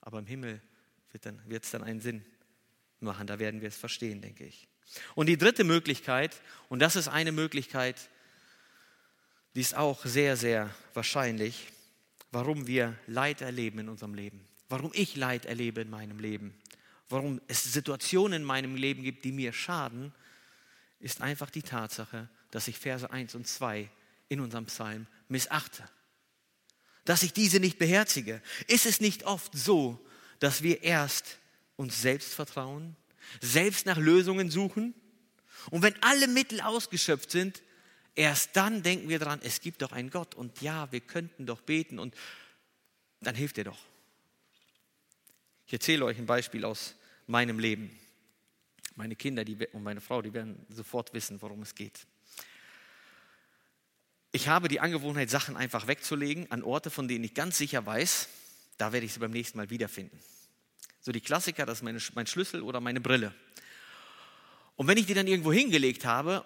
Aber 0.00 0.18
im 0.18 0.26
Himmel 0.26 0.60
wird 1.10 1.24
es 1.64 1.70
dann, 1.70 1.80
dann 1.80 1.88
einen 1.88 2.00
Sinn 2.00 2.24
machen. 3.00 3.26
Da 3.26 3.38
werden 3.38 3.60
wir 3.60 3.68
es 3.68 3.76
verstehen, 3.76 4.20
denke 4.20 4.44
ich. 4.44 4.68
Und 5.14 5.26
die 5.26 5.36
dritte 5.36 5.64
Möglichkeit, 5.64 6.40
und 6.68 6.78
das 6.80 6.96
ist 6.96 7.08
eine 7.08 7.32
Möglichkeit, 7.32 8.08
die 9.54 9.60
ist 9.60 9.74
auch 9.74 10.04
sehr, 10.04 10.36
sehr 10.36 10.74
wahrscheinlich, 10.94 11.68
warum 12.30 12.66
wir 12.66 12.94
Leid 13.06 13.40
erleben 13.40 13.78
in 13.80 13.88
unserem 13.88 14.14
Leben. 14.14 14.46
Warum 14.68 14.90
ich 14.94 15.16
Leid 15.16 15.46
erlebe 15.46 15.80
in 15.80 15.90
meinem 15.90 16.18
Leben. 16.18 16.54
Warum 17.08 17.40
es 17.46 17.62
Situationen 17.64 18.42
in 18.42 18.44
meinem 18.44 18.76
Leben 18.76 19.02
gibt, 19.02 19.24
die 19.24 19.32
mir 19.32 19.52
schaden, 19.52 20.12
ist 20.98 21.20
einfach 21.20 21.50
die 21.50 21.62
Tatsache, 21.62 22.28
dass 22.50 22.68
ich 22.68 22.78
Verse 22.78 23.08
1 23.10 23.34
und 23.34 23.46
2 23.46 23.88
in 24.28 24.40
unserem 24.40 24.66
Psalm 24.66 25.06
missachte. 25.28 25.88
Dass 27.04 27.22
ich 27.22 27.32
diese 27.32 27.60
nicht 27.60 27.78
beherzige. 27.78 28.42
Ist 28.66 28.86
es 28.86 29.00
nicht 29.00 29.24
oft 29.24 29.56
so, 29.56 30.04
dass 30.40 30.62
wir 30.62 30.82
erst 30.82 31.38
uns 31.76 32.00
selbst 32.00 32.34
vertrauen, 32.34 32.96
selbst 33.40 33.86
nach 33.86 33.98
Lösungen 33.98 34.50
suchen. 34.50 34.94
Und 35.70 35.82
wenn 35.82 36.00
alle 36.02 36.28
Mittel 36.28 36.60
ausgeschöpft 36.60 37.30
sind, 37.30 37.62
erst 38.14 38.56
dann 38.56 38.82
denken 38.82 39.08
wir 39.08 39.18
daran, 39.18 39.40
es 39.42 39.60
gibt 39.60 39.82
doch 39.82 39.92
einen 39.92 40.10
Gott 40.10 40.34
und 40.34 40.60
ja, 40.60 40.90
wir 40.92 41.00
könnten 41.00 41.46
doch 41.46 41.60
beten 41.60 41.98
und 41.98 42.14
dann 43.20 43.34
hilft 43.34 43.58
er 43.58 43.64
doch. 43.64 43.78
Ich 45.66 45.72
erzähle 45.72 46.04
euch 46.04 46.18
ein 46.18 46.26
Beispiel 46.26 46.64
aus 46.64 46.94
meinem 47.26 47.58
Leben. 47.58 47.90
Meine 48.94 49.16
Kinder 49.16 49.44
die, 49.44 49.56
und 49.72 49.82
meine 49.82 50.00
Frau, 50.00 50.22
die 50.22 50.32
werden 50.32 50.64
sofort 50.70 51.12
wissen, 51.12 51.42
worum 51.42 51.62
es 51.62 51.74
geht. 51.74 52.06
Ich 54.32 54.48
habe 54.48 54.68
die 54.68 54.80
Angewohnheit, 54.80 55.28
Sachen 55.28 55.56
einfach 55.56 55.86
wegzulegen 55.86 56.50
an 56.50 56.62
Orte, 56.62 56.90
von 56.90 57.08
denen 57.08 57.24
ich 57.24 57.34
ganz 57.34 57.58
sicher 57.58 57.84
weiß, 57.84 58.28
da 58.78 58.92
werde 58.92 59.06
ich 59.06 59.12
sie 59.12 59.18
beim 59.18 59.30
nächsten 59.30 59.58
Mal 59.58 59.70
wiederfinden. 59.70 60.18
So 61.06 61.12
die 61.12 61.20
Klassiker, 61.20 61.64
das 61.64 61.78
ist 61.78 61.82
meine, 61.84 62.00
mein 62.16 62.26
Schlüssel 62.26 62.62
oder 62.62 62.80
meine 62.80 63.00
Brille. 63.00 63.32
Und 64.74 64.88
wenn 64.88 64.98
ich 64.98 65.06
die 65.06 65.14
dann 65.14 65.28
irgendwo 65.28 65.52
hingelegt 65.52 66.04
habe 66.04 66.44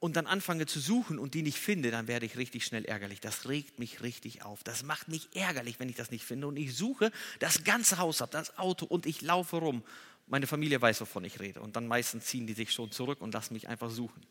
und 0.00 0.16
dann 0.16 0.26
anfange 0.26 0.64
zu 0.64 0.80
suchen 0.80 1.18
und 1.18 1.34
die 1.34 1.42
nicht 1.42 1.58
finde, 1.58 1.90
dann 1.90 2.08
werde 2.08 2.24
ich 2.24 2.38
richtig 2.38 2.64
schnell 2.64 2.86
ärgerlich. 2.86 3.20
Das 3.20 3.50
regt 3.50 3.78
mich 3.78 4.00
richtig 4.00 4.42
auf. 4.44 4.64
Das 4.64 4.82
macht 4.82 5.08
mich 5.08 5.28
ärgerlich, 5.34 5.78
wenn 5.78 5.90
ich 5.90 5.96
das 5.96 6.10
nicht 6.10 6.24
finde. 6.24 6.46
Und 6.46 6.56
ich 6.56 6.74
suche 6.74 7.12
das 7.38 7.64
ganze 7.64 7.98
Haus 7.98 8.22
ab, 8.22 8.30
das 8.30 8.56
Auto 8.56 8.86
und 8.86 9.04
ich 9.04 9.20
laufe 9.20 9.56
rum. 9.56 9.82
Meine 10.26 10.46
Familie 10.46 10.80
weiß, 10.80 11.02
wovon 11.02 11.24
ich 11.24 11.38
rede. 11.38 11.60
Und 11.60 11.76
dann 11.76 11.86
meistens 11.86 12.24
ziehen 12.24 12.46
die 12.46 12.54
sich 12.54 12.72
schon 12.72 12.90
zurück 12.90 13.20
und 13.20 13.34
lassen 13.34 13.52
mich 13.52 13.68
einfach 13.68 13.90
suchen. 13.90 14.22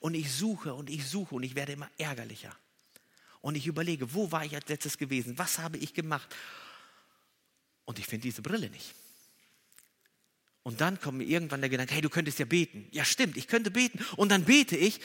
Und 0.00 0.12
ich 0.12 0.30
suche 0.30 0.74
und 0.74 0.90
ich 0.90 1.08
suche 1.08 1.34
und 1.34 1.44
ich 1.44 1.54
werde 1.54 1.72
immer 1.72 1.88
ärgerlicher. 1.96 2.54
Und 3.40 3.54
ich 3.54 3.66
überlege, 3.66 4.12
wo 4.12 4.30
war 4.30 4.44
ich 4.44 4.54
als 4.54 4.68
letztes 4.68 4.98
gewesen? 4.98 5.38
Was 5.38 5.60
habe 5.60 5.78
ich 5.78 5.94
gemacht? 5.94 6.28
Und 7.86 7.98
ich 7.98 8.04
finde 8.04 8.24
diese 8.24 8.42
Brille 8.42 8.68
nicht. 8.68 8.94
Und 10.64 10.80
dann 10.80 10.98
kommt 10.98 11.18
mir 11.18 11.24
irgendwann 11.24 11.60
der 11.60 11.70
Gedanke, 11.70 11.94
hey, 11.94 12.00
du 12.00 12.08
könntest 12.08 12.38
ja 12.38 12.46
beten. 12.46 12.88
Ja, 12.90 13.04
stimmt, 13.04 13.36
ich 13.36 13.46
könnte 13.46 13.70
beten. 13.70 14.04
Und 14.16 14.30
dann 14.30 14.44
bete 14.44 14.76
ich 14.76 14.98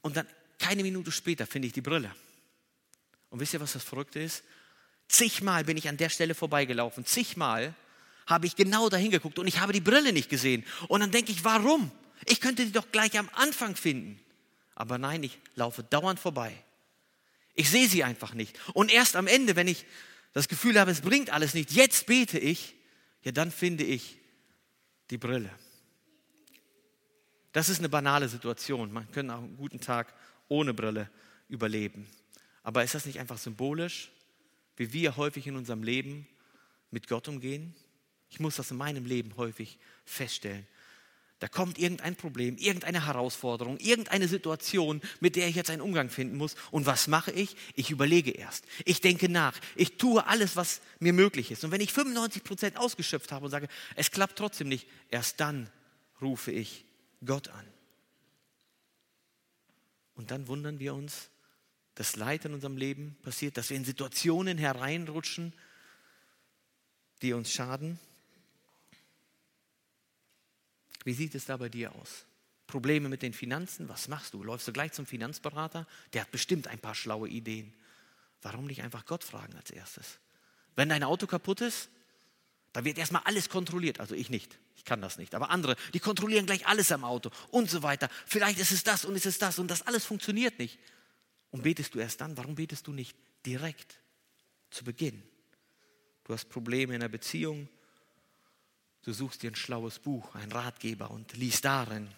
und 0.00 0.16
dann 0.16 0.26
keine 0.58 0.82
Minute 0.82 1.12
später 1.12 1.46
finde 1.46 1.66
ich 1.68 1.74
die 1.74 1.82
Brille. 1.82 2.10
Und 3.28 3.40
wisst 3.40 3.54
ihr, 3.54 3.60
was 3.60 3.74
das 3.74 3.84
Verrückte 3.84 4.20
ist? 4.20 4.42
Zigmal 5.06 5.64
bin 5.64 5.76
ich 5.76 5.88
an 5.88 5.98
der 5.98 6.08
Stelle 6.08 6.34
vorbeigelaufen. 6.34 7.04
Zigmal 7.04 7.74
habe 8.26 8.46
ich 8.46 8.56
genau 8.56 8.88
dahin 8.88 9.10
geguckt 9.10 9.38
und 9.38 9.46
ich 9.46 9.60
habe 9.60 9.72
die 9.72 9.80
Brille 9.80 10.12
nicht 10.12 10.30
gesehen. 10.30 10.64
Und 10.88 11.00
dann 11.00 11.10
denke 11.10 11.30
ich, 11.30 11.44
warum? 11.44 11.90
Ich 12.26 12.40
könnte 12.40 12.64
die 12.64 12.72
doch 12.72 12.90
gleich 12.90 13.18
am 13.18 13.28
Anfang 13.34 13.76
finden. 13.76 14.18
Aber 14.74 14.96
nein, 14.96 15.22
ich 15.22 15.38
laufe 15.56 15.82
dauernd 15.82 16.18
vorbei. 16.18 16.54
Ich 17.54 17.68
sehe 17.68 17.88
sie 17.88 18.02
einfach 18.02 18.32
nicht. 18.32 18.58
Und 18.72 18.90
erst 18.90 19.14
am 19.14 19.26
Ende, 19.26 19.56
wenn 19.56 19.68
ich 19.68 19.84
das 20.32 20.48
Gefühl 20.48 20.80
habe, 20.80 20.90
es 20.90 21.02
bringt 21.02 21.30
alles 21.30 21.52
nicht, 21.52 21.72
jetzt 21.72 22.06
bete 22.06 22.38
ich, 22.38 22.76
ja, 23.22 23.32
dann 23.32 23.50
finde 23.50 23.84
ich 23.84 24.19
die 25.10 25.18
Brille. 25.18 25.50
Das 27.52 27.68
ist 27.68 27.78
eine 27.78 27.88
banale 27.88 28.28
Situation. 28.28 28.92
Man 28.92 29.10
könnte 29.10 29.34
auch 29.34 29.42
einen 29.42 29.56
guten 29.56 29.80
Tag 29.80 30.14
ohne 30.48 30.72
Brille 30.72 31.10
überleben. 31.48 32.06
Aber 32.62 32.84
ist 32.84 32.94
das 32.94 33.06
nicht 33.06 33.18
einfach 33.18 33.38
symbolisch, 33.38 34.12
wie 34.76 34.92
wir 34.92 35.16
häufig 35.16 35.46
in 35.46 35.56
unserem 35.56 35.82
Leben 35.82 36.26
mit 36.90 37.08
Gott 37.08 37.26
umgehen? 37.28 37.74
Ich 38.30 38.38
muss 38.38 38.56
das 38.56 38.70
in 38.70 38.76
meinem 38.76 39.04
Leben 39.04 39.36
häufig 39.36 39.78
feststellen. 40.04 40.66
Da 41.40 41.48
kommt 41.48 41.78
irgendein 41.78 42.16
Problem, 42.16 42.58
irgendeine 42.58 43.06
Herausforderung, 43.06 43.78
irgendeine 43.78 44.28
Situation, 44.28 45.00
mit 45.20 45.36
der 45.36 45.48
ich 45.48 45.56
jetzt 45.56 45.70
einen 45.70 45.80
Umgang 45.80 46.10
finden 46.10 46.36
muss. 46.36 46.54
Und 46.70 46.84
was 46.84 47.08
mache 47.08 47.32
ich? 47.32 47.56
Ich 47.74 47.90
überlege 47.90 48.30
erst. 48.30 48.66
Ich 48.84 49.00
denke 49.00 49.30
nach. 49.30 49.58
Ich 49.74 49.96
tue 49.96 50.26
alles, 50.26 50.54
was 50.54 50.82
mir 50.98 51.14
möglich 51.14 51.50
ist. 51.50 51.64
Und 51.64 51.70
wenn 51.70 51.80
ich 51.80 51.94
95 51.94 52.44
Prozent 52.44 52.76
ausgeschöpft 52.76 53.32
habe 53.32 53.46
und 53.46 53.50
sage, 53.50 53.68
es 53.96 54.10
klappt 54.10 54.36
trotzdem 54.36 54.68
nicht, 54.68 54.86
erst 55.08 55.40
dann 55.40 55.70
rufe 56.20 56.52
ich 56.52 56.84
Gott 57.24 57.48
an. 57.48 57.66
Und 60.14 60.30
dann 60.30 60.46
wundern 60.46 60.78
wir 60.78 60.92
uns, 60.92 61.30
dass 61.94 62.16
Leid 62.16 62.44
in 62.44 62.52
unserem 62.52 62.76
Leben 62.76 63.16
passiert, 63.22 63.56
dass 63.56 63.70
wir 63.70 63.78
in 63.78 63.86
Situationen 63.86 64.58
hereinrutschen, 64.58 65.54
die 67.22 67.32
uns 67.32 67.50
schaden. 67.50 67.98
Wie 71.04 71.14
sieht 71.14 71.34
es 71.34 71.46
da 71.46 71.56
bei 71.56 71.68
dir 71.68 71.94
aus? 71.94 72.26
Probleme 72.66 73.08
mit 73.08 73.22
den 73.22 73.32
Finanzen? 73.32 73.88
Was 73.88 74.08
machst 74.08 74.34
du? 74.34 74.42
Läufst 74.42 74.68
du 74.68 74.72
gleich 74.72 74.92
zum 74.92 75.06
Finanzberater? 75.06 75.86
Der 76.12 76.22
hat 76.22 76.30
bestimmt 76.30 76.68
ein 76.68 76.78
paar 76.78 76.94
schlaue 76.94 77.28
Ideen. 77.28 77.74
Warum 78.42 78.66
nicht 78.66 78.82
einfach 78.82 79.06
Gott 79.06 79.24
fragen 79.24 79.54
als 79.56 79.70
erstes? 79.70 80.18
Wenn 80.76 80.88
dein 80.88 81.02
Auto 81.02 81.26
kaputt 81.26 81.60
ist, 81.60 81.90
dann 82.72 82.84
wird 82.84 82.98
erstmal 82.98 83.22
alles 83.24 83.48
kontrolliert. 83.48 84.00
Also 84.00 84.14
ich 84.14 84.30
nicht, 84.30 84.58
ich 84.76 84.84
kann 84.84 85.02
das 85.02 85.18
nicht. 85.18 85.34
Aber 85.34 85.50
andere, 85.50 85.76
die 85.92 85.98
kontrollieren 85.98 86.46
gleich 86.46 86.66
alles 86.66 86.92
am 86.92 87.04
Auto 87.04 87.30
und 87.50 87.68
so 87.68 87.82
weiter. 87.82 88.08
Vielleicht 88.26 88.58
ist 88.60 88.70
es 88.70 88.84
das 88.84 89.04
und 89.04 89.16
ist 89.16 89.26
es 89.26 89.38
das 89.38 89.58
und 89.58 89.68
das 89.68 89.82
alles 89.82 90.04
funktioniert 90.04 90.58
nicht. 90.58 90.78
Und 91.50 91.62
betest 91.62 91.94
du 91.94 91.98
erst 91.98 92.20
dann? 92.20 92.36
Warum 92.36 92.54
betest 92.54 92.86
du 92.86 92.92
nicht 92.92 93.16
direkt 93.44 94.00
zu 94.70 94.84
Beginn? 94.84 95.22
Du 96.24 96.32
hast 96.32 96.48
Probleme 96.48 96.94
in 96.94 97.00
der 97.00 97.08
Beziehung, 97.08 97.68
Du 99.02 99.12
suchst 99.12 99.42
dir 99.42 99.50
ein 99.50 99.56
schlaues 99.56 99.98
Buch, 99.98 100.34
einen 100.34 100.52
Ratgeber 100.52 101.10
und 101.10 101.36
liest 101.36 101.64
darin. 101.64 102.08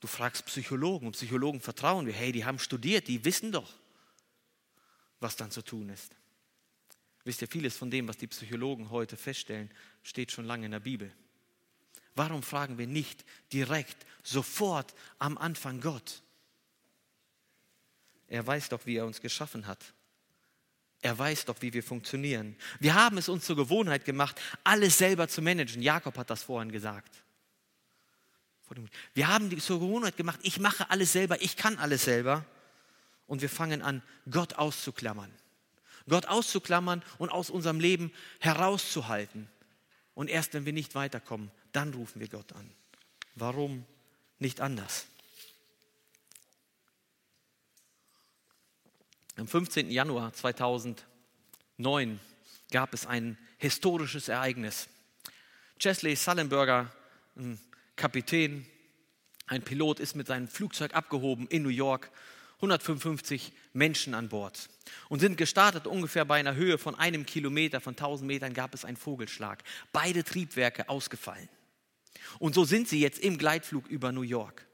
Du 0.00 0.06
fragst 0.06 0.46
Psychologen 0.46 1.06
und 1.06 1.12
Psychologen 1.12 1.60
vertrauen 1.60 2.06
wir. 2.06 2.12
Hey, 2.12 2.30
die 2.30 2.44
haben 2.44 2.58
studiert, 2.58 3.08
die 3.08 3.24
wissen 3.24 3.50
doch, 3.50 3.72
was 5.18 5.34
dann 5.34 5.50
zu 5.50 5.62
tun 5.62 5.88
ist. 5.88 6.14
Wisst 7.24 7.42
ihr, 7.42 7.48
vieles 7.48 7.76
von 7.76 7.90
dem, 7.90 8.06
was 8.06 8.16
die 8.16 8.28
Psychologen 8.28 8.90
heute 8.90 9.16
feststellen, 9.16 9.70
steht 10.02 10.30
schon 10.30 10.44
lange 10.44 10.66
in 10.66 10.72
der 10.72 10.80
Bibel. 10.80 11.12
Warum 12.14 12.42
fragen 12.42 12.78
wir 12.78 12.86
nicht 12.86 13.24
direkt, 13.52 14.06
sofort 14.22 14.94
am 15.18 15.36
Anfang 15.36 15.80
Gott? 15.80 16.22
Er 18.28 18.46
weiß 18.46 18.68
doch, 18.68 18.86
wie 18.86 18.96
er 18.96 19.06
uns 19.06 19.20
geschaffen 19.20 19.66
hat. 19.66 19.94
Er 21.00 21.16
weiß 21.16 21.44
doch, 21.44 21.56
wie 21.60 21.72
wir 21.72 21.82
funktionieren. 21.82 22.56
Wir 22.80 22.94
haben 22.94 23.18
es 23.18 23.28
uns 23.28 23.44
zur 23.44 23.56
Gewohnheit 23.56 24.04
gemacht, 24.04 24.40
alles 24.64 24.98
selber 24.98 25.28
zu 25.28 25.42
managen. 25.42 25.80
Jakob 25.80 26.16
hat 26.18 26.30
das 26.30 26.42
vorhin 26.42 26.72
gesagt. 26.72 27.22
Wir 29.14 29.28
haben 29.28 29.48
die 29.48 29.58
zur 29.58 29.80
Gewohnheit 29.80 30.16
gemacht, 30.16 30.40
ich 30.42 30.58
mache 30.58 30.90
alles 30.90 31.12
selber, 31.12 31.40
ich 31.40 31.56
kann 31.56 31.78
alles 31.78 32.04
selber. 32.04 32.44
Und 33.26 33.42
wir 33.42 33.48
fangen 33.48 33.82
an, 33.82 34.02
Gott 34.30 34.54
auszuklammern. 34.54 35.30
Gott 36.08 36.26
auszuklammern 36.26 37.02
und 37.18 37.30
aus 37.30 37.50
unserem 37.50 37.80
Leben 37.80 38.12
herauszuhalten. 38.40 39.48
Und 40.14 40.28
erst 40.28 40.54
wenn 40.54 40.64
wir 40.64 40.72
nicht 40.72 40.94
weiterkommen, 40.94 41.50
dann 41.72 41.94
rufen 41.94 42.20
wir 42.20 42.28
Gott 42.28 42.52
an. 42.54 42.70
Warum 43.34 43.84
nicht 44.38 44.60
anders? 44.60 45.06
Am 49.38 49.46
15. 49.46 49.88
Januar 49.92 50.32
2009 50.32 52.18
gab 52.72 52.92
es 52.92 53.06
ein 53.06 53.38
historisches 53.58 54.26
Ereignis. 54.26 54.88
Chesley 55.78 56.16
Sullenberger, 56.16 56.90
ein 57.36 57.60
Kapitän, 57.94 58.66
Ein 59.46 59.62
Pilot 59.62 60.00
ist 60.00 60.16
mit 60.16 60.26
seinem 60.26 60.48
Flugzeug 60.48 60.92
abgehoben 60.92 61.46
in 61.46 61.62
New 61.62 61.68
York, 61.68 62.10
155 62.56 63.52
Menschen 63.74 64.12
an 64.14 64.28
Bord 64.28 64.68
und 65.08 65.20
sind 65.20 65.36
gestartet 65.36 65.86
ungefähr 65.86 66.24
bei 66.24 66.40
einer 66.40 66.56
Höhe 66.56 66.76
von 66.76 66.96
einem 66.96 67.24
Kilometer, 67.24 67.80
von 67.80 67.92
1000 67.92 68.26
Metern 68.26 68.54
gab 68.54 68.74
es 68.74 68.84
einen 68.84 68.96
Vogelschlag. 68.96 69.62
Beide 69.92 70.24
Triebwerke 70.24 70.88
ausgefallen. 70.88 71.48
Und 72.40 72.56
so 72.56 72.64
sind 72.64 72.88
sie 72.88 73.00
jetzt 73.00 73.20
im 73.20 73.38
Gleitflug 73.38 73.86
über 73.86 74.10
New 74.10 74.22
York, 74.22 74.66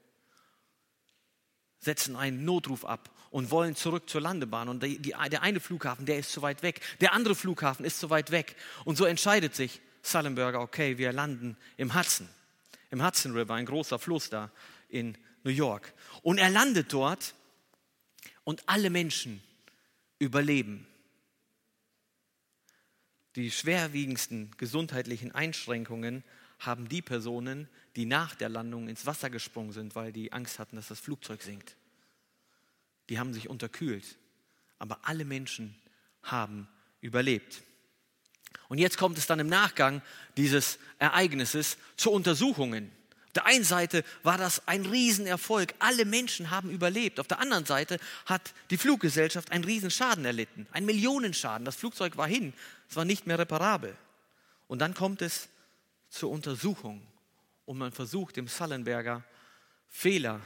setzen 1.79 2.15
einen 2.15 2.45
Notruf 2.45 2.83
ab 2.83 3.14
und 3.35 3.51
wollen 3.51 3.75
zurück 3.75 4.09
zur 4.09 4.21
Landebahn. 4.21 4.69
Und 4.69 4.81
die, 4.81 4.97
die, 4.97 5.13
der 5.29 5.41
eine 5.41 5.59
Flughafen, 5.59 6.05
der 6.05 6.17
ist 6.17 6.31
zu 6.31 6.41
weit 6.41 6.63
weg, 6.63 6.79
der 7.01 7.11
andere 7.11 7.35
Flughafen 7.35 7.83
ist 7.83 7.99
zu 7.99 8.09
weit 8.09 8.31
weg. 8.31 8.55
Und 8.85 8.95
so 8.95 9.03
entscheidet 9.03 9.53
sich 9.53 9.81
Sullenberger, 10.03 10.61
okay, 10.61 10.97
wir 10.97 11.11
landen 11.11 11.57
im 11.75 11.93
Hudson, 11.93 12.29
im 12.91 13.05
Hudson 13.05 13.33
River, 13.33 13.55
ein 13.55 13.65
großer 13.65 13.99
Fluss 13.99 14.29
da 14.29 14.51
in 14.87 15.17
New 15.43 15.51
York. 15.51 15.93
Und 16.21 16.37
er 16.37 16.49
landet 16.49 16.93
dort 16.93 17.35
und 18.45 18.63
alle 18.69 18.89
Menschen 18.89 19.43
überleben. 20.17 20.87
Die 23.35 23.51
schwerwiegendsten 23.51 24.51
gesundheitlichen 24.55 25.33
Einschränkungen 25.33 26.23
haben 26.59 26.87
die 26.87 27.01
Personen, 27.01 27.67
die 27.97 28.05
nach 28.05 28.33
der 28.33 28.47
Landung 28.47 28.87
ins 28.87 29.05
Wasser 29.05 29.29
gesprungen 29.29 29.73
sind, 29.73 29.93
weil 29.93 30.13
die 30.13 30.31
Angst 30.31 30.57
hatten, 30.57 30.77
dass 30.77 30.87
das 30.87 31.01
Flugzeug 31.01 31.41
sinkt. 31.41 31.75
Die 33.09 33.19
haben 33.19 33.33
sich 33.33 33.49
unterkühlt. 33.49 34.17
Aber 34.79 34.99
alle 35.03 35.25
Menschen 35.25 35.75
haben 36.23 36.67
überlebt. 37.01 37.61
Und 38.67 38.77
jetzt 38.77 38.97
kommt 38.97 39.17
es 39.17 39.27
dann 39.27 39.39
im 39.39 39.47
Nachgang 39.47 40.01
dieses 40.37 40.79
Ereignisses 40.97 41.77
zu 41.97 42.11
Untersuchungen. 42.11 42.91
Auf 43.27 43.33
der 43.33 43.45
einen 43.45 43.63
Seite 43.63 44.03
war 44.23 44.37
das 44.37 44.67
ein 44.67 44.85
Riesenerfolg. 44.85 45.73
Alle 45.79 46.05
Menschen 46.05 46.51
haben 46.51 46.69
überlebt. 46.71 47.19
Auf 47.19 47.27
der 47.27 47.39
anderen 47.39 47.65
Seite 47.65 47.99
hat 48.25 48.53
die 48.69 48.77
Fluggesellschaft 48.77 49.51
einen 49.51 49.65
Riesenschaden 49.65 50.25
erlitten. 50.25 50.67
Ein 50.71 50.85
Millionenschaden. 50.85 51.65
Das 51.65 51.75
Flugzeug 51.75 52.17
war 52.17 52.27
hin. 52.27 52.53
Es 52.89 52.95
war 52.95 53.05
nicht 53.05 53.27
mehr 53.27 53.37
reparabel. 53.37 53.95
Und 54.67 54.79
dann 54.79 54.93
kommt 54.93 55.21
es 55.21 55.49
zur 56.09 56.31
Untersuchung. 56.31 57.05
Und 57.65 57.77
man 57.77 57.91
versucht 57.91 58.37
dem 58.37 58.47
Sullenberger 58.47 59.23
Fehler 59.89 60.41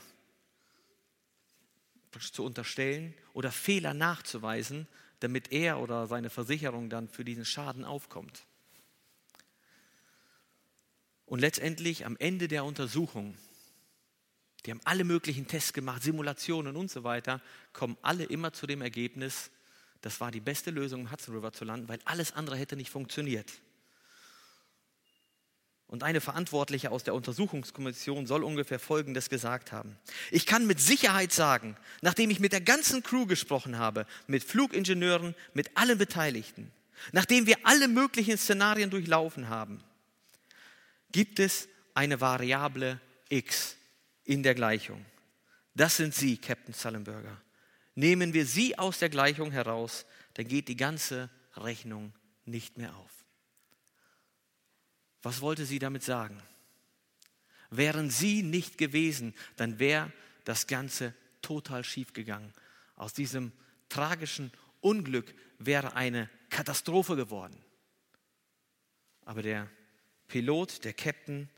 zu 2.31 2.43
unterstellen 2.43 3.13
oder 3.33 3.51
Fehler 3.51 3.93
nachzuweisen, 3.93 4.87
damit 5.19 5.51
er 5.51 5.79
oder 5.79 6.07
seine 6.07 6.29
Versicherung 6.29 6.89
dann 6.89 7.07
für 7.07 7.25
diesen 7.25 7.45
Schaden 7.45 7.85
aufkommt. 7.85 8.45
Und 11.25 11.39
letztendlich 11.39 12.05
am 12.05 12.17
Ende 12.17 12.47
der 12.47 12.65
Untersuchung, 12.65 13.37
die 14.65 14.71
haben 14.71 14.81
alle 14.83 15.03
möglichen 15.03 15.47
Tests 15.47 15.73
gemacht, 15.73 16.01
Simulationen 16.01 16.75
und 16.75 16.89
so 16.89 17.03
weiter, 17.03 17.41
kommen 17.71 17.97
alle 18.01 18.23
immer 18.23 18.51
zu 18.51 18.65
dem 18.65 18.81
Ergebnis, 18.81 19.51
das 20.01 20.19
war 20.21 20.31
die 20.31 20.39
beste 20.39 20.71
Lösung, 20.71 21.01
im 21.01 21.11
Hudson 21.11 21.35
River 21.35 21.51
zu 21.51 21.65
landen, 21.65 21.87
weil 21.87 21.99
alles 22.05 22.31
andere 22.31 22.55
hätte 22.55 22.75
nicht 22.75 22.89
funktioniert. 22.89 23.51
Und 25.89 26.03
eine 26.03 26.21
Verantwortliche 26.21 26.91
aus 26.91 27.03
der 27.03 27.15
Untersuchungskommission 27.15 28.27
soll 28.27 28.43
ungefähr 28.43 28.77
Folgendes 28.77 29.27
gesagt 29.27 29.71
haben. 29.71 29.97
Ich 30.29 30.45
kann 30.45 30.67
mit 30.67 30.79
Sicherheit 30.79 31.33
sagen, 31.33 31.75
nachdem 32.01 32.29
ich 32.29 32.39
mit 32.39 32.53
der 32.53 32.61
ganzen 32.61 33.01
Crew 33.01 33.25
gesprochen 33.25 33.79
habe, 33.79 34.05
mit 34.27 34.43
Flugingenieuren, 34.43 35.33
mit 35.55 35.75
allen 35.75 35.97
Beteiligten, 35.97 36.71
nachdem 37.11 37.47
wir 37.47 37.57
alle 37.63 37.87
möglichen 37.87 38.37
Szenarien 38.37 38.91
durchlaufen 38.91 39.49
haben, 39.49 39.83
gibt 41.11 41.39
es 41.39 41.67
eine 41.95 42.21
Variable 42.21 43.01
x 43.29 43.75
in 44.25 44.43
der 44.43 44.53
Gleichung. 44.53 45.03
Das 45.73 45.97
sind 45.97 46.13
Sie, 46.13 46.37
Captain 46.37 46.75
Sullenberger. 46.75 47.41
Nehmen 47.95 48.33
wir 48.33 48.45
Sie 48.45 48.77
aus 48.77 48.99
der 48.99 49.09
Gleichung 49.09 49.49
heraus, 49.51 50.05
dann 50.35 50.47
geht 50.47 50.67
die 50.67 50.77
ganze 50.77 51.31
Rechnung 51.57 52.13
nicht 52.45 52.77
mehr 52.77 52.95
auf. 52.95 53.18
Was 55.21 55.41
wollte 55.41 55.65
sie 55.65 55.79
damit 55.79 56.03
sagen? 56.03 56.41
Wären 57.69 58.09
sie 58.09 58.41
nicht 58.41 58.77
gewesen, 58.77 59.35
dann 59.55 59.79
wäre 59.79 60.11
das 60.43 60.67
Ganze 60.67 61.13
total 61.41 61.83
schief 61.83 62.13
gegangen. 62.13 62.53
Aus 62.95 63.13
diesem 63.13 63.51
tragischen 63.89 64.51
Unglück 64.81 65.33
wäre 65.59 65.93
eine 65.93 66.29
Katastrophe 66.49 67.15
geworden. 67.15 67.57
Aber 69.25 69.43
der 69.43 69.69
Pilot, 70.27 70.83
der 70.83 70.93
Captain, 70.93 71.49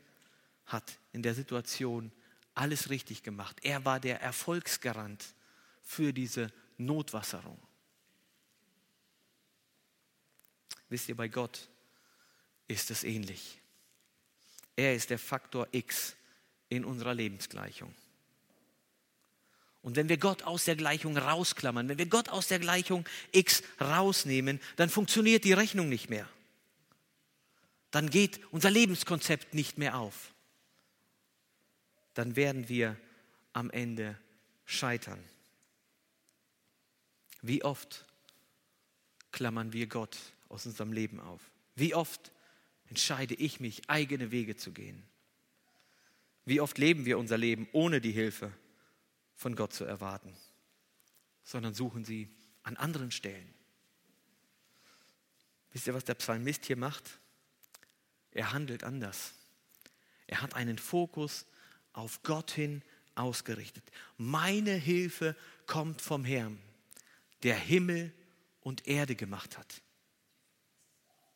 hat 0.66 0.98
in 1.12 1.22
der 1.22 1.34
Situation 1.34 2.12
alles 2.54 2.90
richtig 2.90 3.22
gemacht. 3.22 3.58
Er 3.62 3.84
war 3.84 4.00
der 4.00 4.20
Erfolgsgarant 4.20 5.34
für 5.82 6.12
diese 6.12 6.52
Notwasserung. 6.76 7.58
Wisst 10.88 11.08
ihr, 11.08 11.16
bei 11.16 11.28
Gott 11.28 11.68
ist 12.72 12.90
es 12.90 13.04
ähnlich. 13.04 13.60
Er 14.76 14.94
ist 14.94 15.10
der 15.10 15.18
Faktor 15.18 15.68
X 15.70 16.16
in 16.68 16.84
unserer 16.84 17.14
Lebensgleichung. 17.14 17.94
Und 19.82 19.96
wenn 19.96 20.08
wir 20.08 20.16
Gott 20.16 20.44
aus 20.44 20.64
der 20.64 20.76
Gleichung 20.76 21.16
rausklammern, 21.16 21.88
wenn 21.88 21.98
wir 21.98 22.06
Gott 22.06 22.28
aus 22.28 22.48
der 22.48 22.60
Gleichung 22.60 23.04
X 23.32 23.62
rausnehmen, 23.80 24.60
dann 24.76 24.88
funktioniert 24.88 25.44
die 25.44 25.52
Rechnung 25.52 25.88
nicht 25.88 26.08
mehr. 26.08 26.28
Dann 27.90 28.08
geht 28.08 28.40
unser 28.52 28.70
Lebenskonzept 28.70 29.54
nicht 29.54 29.76
mehr 29.76 29.98
auf. 29.98 30.32
Dann 32.14 32.36
werden 32.36 32.68
wir 32.68 32.96
am 33.52 33.70
Ende 33.70 34.16
scheitern. 34.64 35.22
Wie 37.42 37.64
oft 37.64 38.06
klammern 39.32 39.72
wir 39.72 39.88
Gott 39.88 40.16
aus 40.48 40.64
unserem 40.64 40.92
Leben 40.92 41.20
auf? 41.20 41.40
Wie 41.74 41.94
oft 41.94 42.30
entscheide 42.92 43.32
ich 43.36 43.58
mich, 43.58 43.88
eigene 43.88 44.32
Wege 44.32 44.54
zu 44.54 44.70
gehen. 44.70 45.02
Wie 46.44 46.60
oft 46.60 46.76
leben 46.76 47.06
wir 47.06 47.16
unser 47.16 47.38
Leben, 47.38 47.66
ohne 47.72 48.02
die 48.02 48.12
Hilfe 48.12 48.52
von 49.34 49.56
Gott 49.56 49.72
zu 49.72 49.84
erwarten, 49.84 50.36
sondern 51.42 51.72
suchen 51.72 52.04
sie 52.04 52.28
an 52.64 52.76
anderen 52.76 53.10
Stellen. 53.10 53.54
Wisst 55.72 55.86
ihr, 55.86 55.94
was 55.94 56.04
der 56.04 56.16
Psalmist 56.16 56.66
hier 56.66 56.76
macht? 56.76 57.18
Er 58.30 58.52
handelt 58.52 58.84
anders. 58.84 59.32
Er 60.26 60.42
hat 60.42 60.54
einen 60.54 60.76
Fokus 60.76 61.46
auf 61.94 62.22
Gott 62.22 62.50
hin 62.50 62.82
ausgerichtet. 63.14 63.84
Meine 64.18 64.74
Hilfe 64.74 65.34
kommt 65.64 66.02
vom 66.02 66.26
Herrn, 66.26 66.58
der 67.42 67.56
Himmel 67.56 68.12
und 68.60 68.86
Erde 68.86 69.16
gemacht 69.16 69.56
hat. 69.56 69.80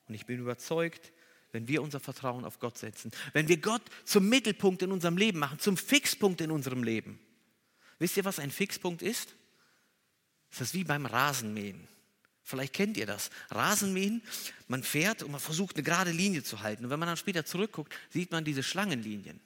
Und 0.06 0.14
ich 0.14 0.26
bin 0.26 0.38
überzeugt, 0.38 1.12
wenn 1.56 1.68
wir 1.68 1.82
unser 1.82 2.00
Vertrauen 2.00 2.44
auf 2.44 2.58
Gott 2.58 2.76
setzen, 2.76 3.10
wenn 3.32 3.48
wir 3.48 3.56
Gott 3.56 3.80
zum 4.04 4.28
Mittelpunkt 4.28 4.82
in 4.82 4.92
unserem 4.92 5.16
Leben 5.16 5.38
machen, 5.38 5.58
zum 5.58 5.78
Fixpunkt 5.78 6.42
in 6.42 6.50
unserem 6.50 6.82
Leben. 6.82 7.18
Wisst 7.98 8.18
ihr, 8.18 8.26
was 8.26 8.38
ein 8.38 8.50
Fixpunkt 8.50 9.00
ist? 9.00 9.34
Das 10.50 10.60
ist 10.60 10.74
wie 10.74 10.84
beim 10.84 11.06
Rasenmähen. 11.06 11.88
Vielleicht 12.42 12.74
kennt 12.74 12.98
ihr 12.98 13.06
das. 13.06 13.30
Rasenmähen, 13.50 14.22
man 14.68 14.82
fährt 14.82 15.22
und 15.22 15.32
man 15.32 15.40
versucht 15.40 15.76
eine 15.76 15.82
gerade 15.82 16.10
Linie 16.10 16.42
zu 16.42 16.60
halten. 16.60 16.84
Und 16.84 16.90
wenn 16.90 17.00
man 17.00 17.08
dann 17.08 17.16
später 17.16 17.46
zurückguckt, 17.46 17.92
sieht 18.10 18.30
man 18.32 18.44
diese 18.44 18.62
Schlangenlinien. 18.62 19.40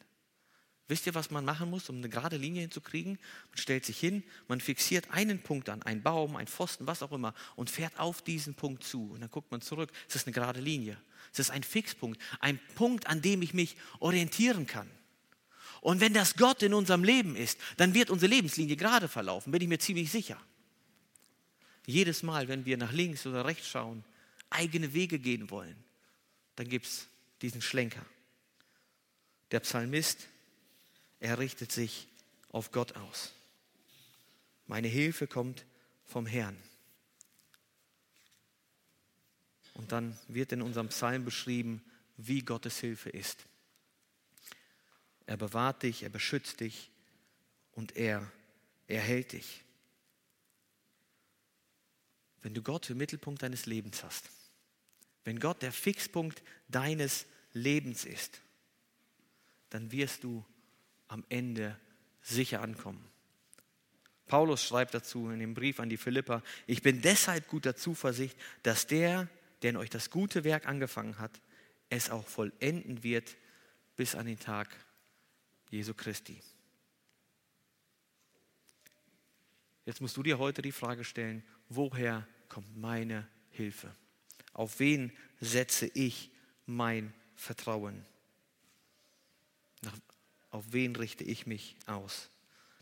Wisst 0.88 1.06
ihr, 1.06 1.14
was 1.14 1.30
man 1.30 1.44
machen 1.44 1.70
muss, 1.70 1.88
um 1.88 1.98
eine 1.98 2.08
gerade 2.08 2.36
Linie 2.36 2.62
hinzukriegen? 2.62 3.20
Man 3.50 3.58
stellt 3.58 3.86
sich 3.86 4.00
hin, 4.00 4.24
man 4.48 4.60
fixiert 4.60 5.08
einen 5.12 5.40
Punkt 5.40 5.68
an, 5.68 5.80
einen 5.84 6.02
Baum, 6.02 6.34
einen 6.34 6.48
Pfosten, 6.48 6.88
was 6.88 7.04
auch 7.04 7.12
immer, 7.12 7.32
und 7.54 7.70
fährt 7.70 8.00
auf 8.00 8.22
diesen 8.22 8.54
Punkt 8.54 8.82
zu. 8.82 9.12
Und 9.12 9.20
dann 9.20 9.30
guckt 9.30 9.52
man 9.52 9.60
zurück, 9.60 9.92
es 10.08 10.16
ist 10.16 10.26
eine 10.26 10.34
gerade 10.34 10.60
Linie. 10.60 11.00
Es 11.32 11.38
ist 11.38 11.50
ein 11.50 11.62
Fixpunkt, 11.62 12.20
ein 12.40 12.58
Punkt, 12.74 13.06
an 13.06 13.22
dem 13.22 13.42
ich 13.42 13.54
mich 13.54 13.76
orientieren 14.00 14.66
kann. 14.66 14.90
Und 15.80 16.00
wenn 16.00 16.12
das 16.12 16.34
Gott 16.34 16.62
in 16.62 16.74
unserem 16.74 17.04
Leben 17.04 17.36
ist, 17.36 17.58
dann 17.76 17.94
wird 17.94 18.10
unsere 18.10 18.30
Lebenslinie 18.30 18.76
gerade 18.76 19.08
verlaufen, 19.08 19.50
bin 19.50 19.62
ich 19.62 19.68
mir 19.68 19.78
ziemlich 19.78 20.10
sicher. 20.10 20.40
Jedes 21.86 22.22
Mal, 22.22 22.48
wenn 22.48 22.66
wir 22.66 22.76
nach 22.76 22.92
links 22.92 23.26
oder 23.26 23.44
rechts 23.46 23.68
schauen, 23.68 24.04
eigene 24.50 24.92
Wege 24.92 25.18
gehen 25.18 25.50
wollen, 25.50 25.76
dann 26.56 26.68
gibt 26.68 26.86
es 26.86 27.06
diesen 27.40 27.62
Schlenker. 27.62 28.04
Der 29.50 29.60
Psalmist 29.60 30.28
er 31.20 31.38
richtet 31.38 31.70
sich 31.70 32.08
auf 32.48 32.72
Gott 32.72 32.96
aus. 32.96 33.32
Meine 34.66 34.88
Hilfe 34.88 35.26
kommt 35.26 35.66
vom 36.04 36.26
Herrn. 36.26 36.56
Und 39.80 39.92
dann 39.92 40.14
wird 40.28 40.52
in 40.52 40.60
unserem 40.60 40.88
Psalm 40.88 41.24
beschrieben, 41.24 41.82
wie 42.18 42.40
Gottes 42.40 42.80
Hilfe 42.80 43.08
ist. 43.08 43.46
Er 45.24 45.38
bewahrt 45.38 45.84
dich, 45.84 46.02
er 46.02 46.10
beschützt 46.10 46.60
dich 46.60 46.90
und 47.72 47.96
er 47.96 48.30
erhält 48.88 49.32
dich. 49.32 49.64
Wenn 52.42 52.52
du 52.52 52.60
Gott 52.60 52.90
im 52.90 52.98
Mittelpunkt 52.98 53.42
deines 53.42 53.64
Lebens 53.64 54.04
hast, 54.04 54.28
wenn 55.24 55.40
Gott 55.40 55.62
der 55.62 55.72
Fixpunkt 55.72 56.42
deines 56.68 57.24
Lebens 57.54 58.04
ist, 58.04 58.42
dann 59.70 59.92
wirst 59.92 60.24
du 60.24 60.44
am 61.08 61.24
Ende 61.30 61.74
sicher 62.20 62.60
ankommen. 62.60 63.02
Paulus 64.26 64.62
schreibt 64.62 64.92
dazu 64.92 65.30
in 65.30 65.40
dem 65.40 65.54
Brief 65.54 65.80
an 65.80 65.88
die 65.88 65.96
Philipper, 65.96 66.42
ich 66.66 66.82
bin 66.82 67.00
deshalb 67.00 67.48
guter 67.48 67.74
Zuversicht, 67.76 68.36
dass 68.62 68.86
der, 68.86 69.26
der 69.62 69.70
in 69.70 69.76
euch 69.76 69.90
das 69.90 70.10
gute 70.10 70.44
Werk 70.44 70.66
angefangen 70.66 71.18
hat, 71.18 71.40
es 71.88 72.10
auch 72.10 72.26
vollenden 72.26 73.02
wird 73.02 73.36
bis 73.96 74.14
an 74.14 74.26
den 74.26 74.38
Tag 74.38 74.74
Jesu 75.70 75.94
Christi. 75.94 76.40
Jetzt 79.84 80.00
musst 80.00 80.16
du 80.16 80.22
dir 80.22 80.38
heute 80.38 80.62
die 80.62 80.72
Frage 80.72 81.04
stellen, 81.04 81.42
woher 81.68 82.26
kommt 82.48 82.76
meine 82.76 83.26
Hilfe? 83.50 83.94
Auf 84.52 84.78
wen 84.78 85.12
setze 85.40 85.86
ich 85.86 86.30
mein 86.66 87.12
Vertrauen? 87.34 88.04
Auf 90.50 90.64
wen 90.72 90.94
richte 90.96 91.24
ich 91.24 91.46
mich 91.46 91.76
aus? 91.86 92.30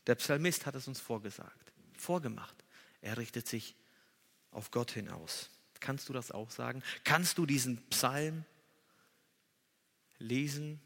Der 0.07 0.15
Psalmist 0.17 0.67
hat 0.67 0.75
es 0.75 0.89
uns 0.89 1.01
vorgesagt, 1.01 1.73
vorgemacht. 1.97 2.57
Er 3.01 3.19
richtet 3.19 3.47
sich 3.47 3.75
auf 4.51 4.71
Gott 4.71 4.91
hinaus. 4.91 5.51
Kannst 5.81 6.09
du 6.09 6.13
das 6.13 6.31
auch 6.31 6.51
sagen? 6.51 6.83
Kannst 7.05 7.39
du 7.39 7.47
diesen 7.47 7.79
Psalm 7.89 8.45
lesen, 10.19 10.81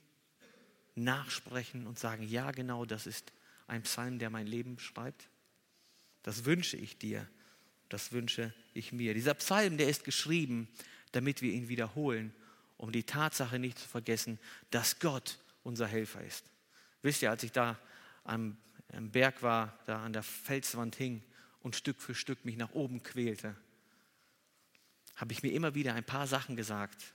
nachsprechen 0.94 1.86
und 1.86 1.98
sagen, 1.98 2.22
ja 2.22 2.50
genau, 2.50 2.84
das 2.84 3.06
ist 3.06 3.32
ein 3.66 3.82
Psalm, 3.82 4.18
der 4.18 4.30
mein 4.30 4.46
Leben 4.46 4.76
beschreibt? 4.76 5.28
Das 6.22 6.44
wünsche 6.44 6.76
ich 6.76 6.98
dir, 6.98 7.26
das 7.88 8.12
wünsche 8.12 8.54
ich 8.74 8.92
mir. 8.92 9.14
Dieser 9.14 9.34
Psalm, 9.34 9.78
der 9.78 9.88
ist 9.88 10.04
geschrieben, 10.04 10.68
damit 11.12 11.42
wir 11.42 11.52
ihn 11.52 11.68
wiederholen, 11.68 12.34
um 12.76 12.92
die 12.92 13.04
Tatsache 13.04 13.58
nicht 13.58 13.78
zu 13.78 13.88
vergessen, 13.88 14.38
dass 14.70 14.98
Gott 14.98 15.38
unser 15.62 15.86
Helfer 15.86 16.22
ist. 16.22 16.44
Wisst 17.02 17.22
ihr, 17.22 17.30
als 17.30 17.42
ich 17.42 17.52
da 17.52 17.78
am 18.24 18.56
am 18.92 19.10
Berg 19.10 19.42
war, 19.42 19.78
da 19.86 20.02
an 20.02 20.12
der 20.12 20.22
Felswand 20.22 20.96
hing 20.96 21.22
und 21.60 21.76
Stück 21.76 22.00
für 22.00 22.14
Stück 22.14 22.44
mich 22.44 22.56
nach 22.56 22.72
oben 22.72 23.02
quälte, 23.02 23.56
habe 25.16 25.32
ich 25.32 25.42
mir 25.42 25.52
immer 25.52 25.74
wieder 25.74 25.94
ein 25.94 26.04
paar 26.04 26.26
Sachen 26.26 26.56
gesagt, 26.56 27.14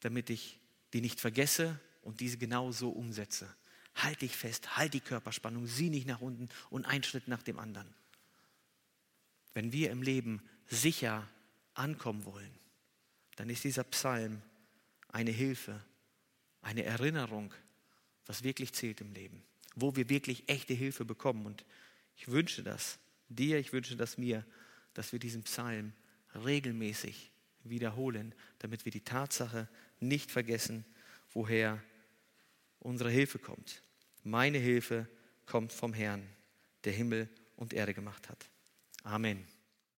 damit 0.00 0.30
ich 0.30 0.58
die 0.92 1.00
nicht 1.00 1.20
vergesse 1.20 1.78
und 2.02 2.20
diese 2.20 2.38
genau 2.38 2.72
so 2.72 2.90
umsetze. 2.90 3.54
Halt 3.94 4.22
dich 4.22 4.36
fest, 4.36 4.76
halt 4.76 4.94
die 4.94 5.00
Körperspannung, 5.00 5.66
sieh 5.66 5.90
nicht 5.90 6.06
nach 6.06 6.20
unten 6.20 6.48
und 6.70 6.84
ein 6.84 7.02
Schritt 7.02 7.28
nach 7.28 7.42
dem 7.42 7.58
anderen. 7.58 7.92
Wenn 9.52 9.72
wir 9.72 9.90
im 9.90 10.02
Leben 10.02 10.42
sicher 10.66 11.28
ankommen 11.74 12.24
wollen, 12.24 12.54
dann 13.36 13.50
ist 13.50 13.64
dieser 13.64 13.84
Psalm 13.84 14.42
eine 15.08 15.30
Hilfe, 15.30 15.80
eine 16.62 16.84
Erinnerung, 16.84 17.54
was 18.26 18.42
wirklich 18.42 18.72
zählt 18.72 19.00
im 19.00 19.12
Leben 19.12 19.44
wo 19.74 19.96
wir 19.96 20.08
wirklich 20.08 20.48
echte 20.48 20.74
Hilfe 20.74 21.04
bekommen. 21.04 21.46
Und 21.46 21.64
ich 22.16 22.28
wünsche 22.28 22.62
das 22.62 22.98
dir, 23.28 23.58
ich 23.58 23.72
wünsche 23.72 23.96
das 23.96 24.18
mir, 24.18 24.44
dass 24.94 25.12
wir 25.12 25.18
diesen 25.18 25.42
Psalm 25.44 25.92
regelmäßig 26.34 27.30
wiederholen, 27.64 28.34
damit 28.58 28.84
wir 28.84 28.92
die 28.92 29.04
Tatsache 29.04 29.68
nicht 30.00 30.30
vergessen, 30.30 30.84
woher 31.32 31.82
unsere 32.80 33.10
Hilfe 33.10 33.38
kommt. 33.38 33.82
Meine 34.22 34.58
Hilfe 34.58 35.08
kommt 35.46 35.72
vom 35.72 35.92
Herrn, 35.92 36.26
der 36.84 36.92
Himmel 36.92 37.28
und 37.56 37.72
Erde 37.72 37.94
gemacht 37.94 38.28
hat. 38.28 38.48
Amen. 39.02 39.44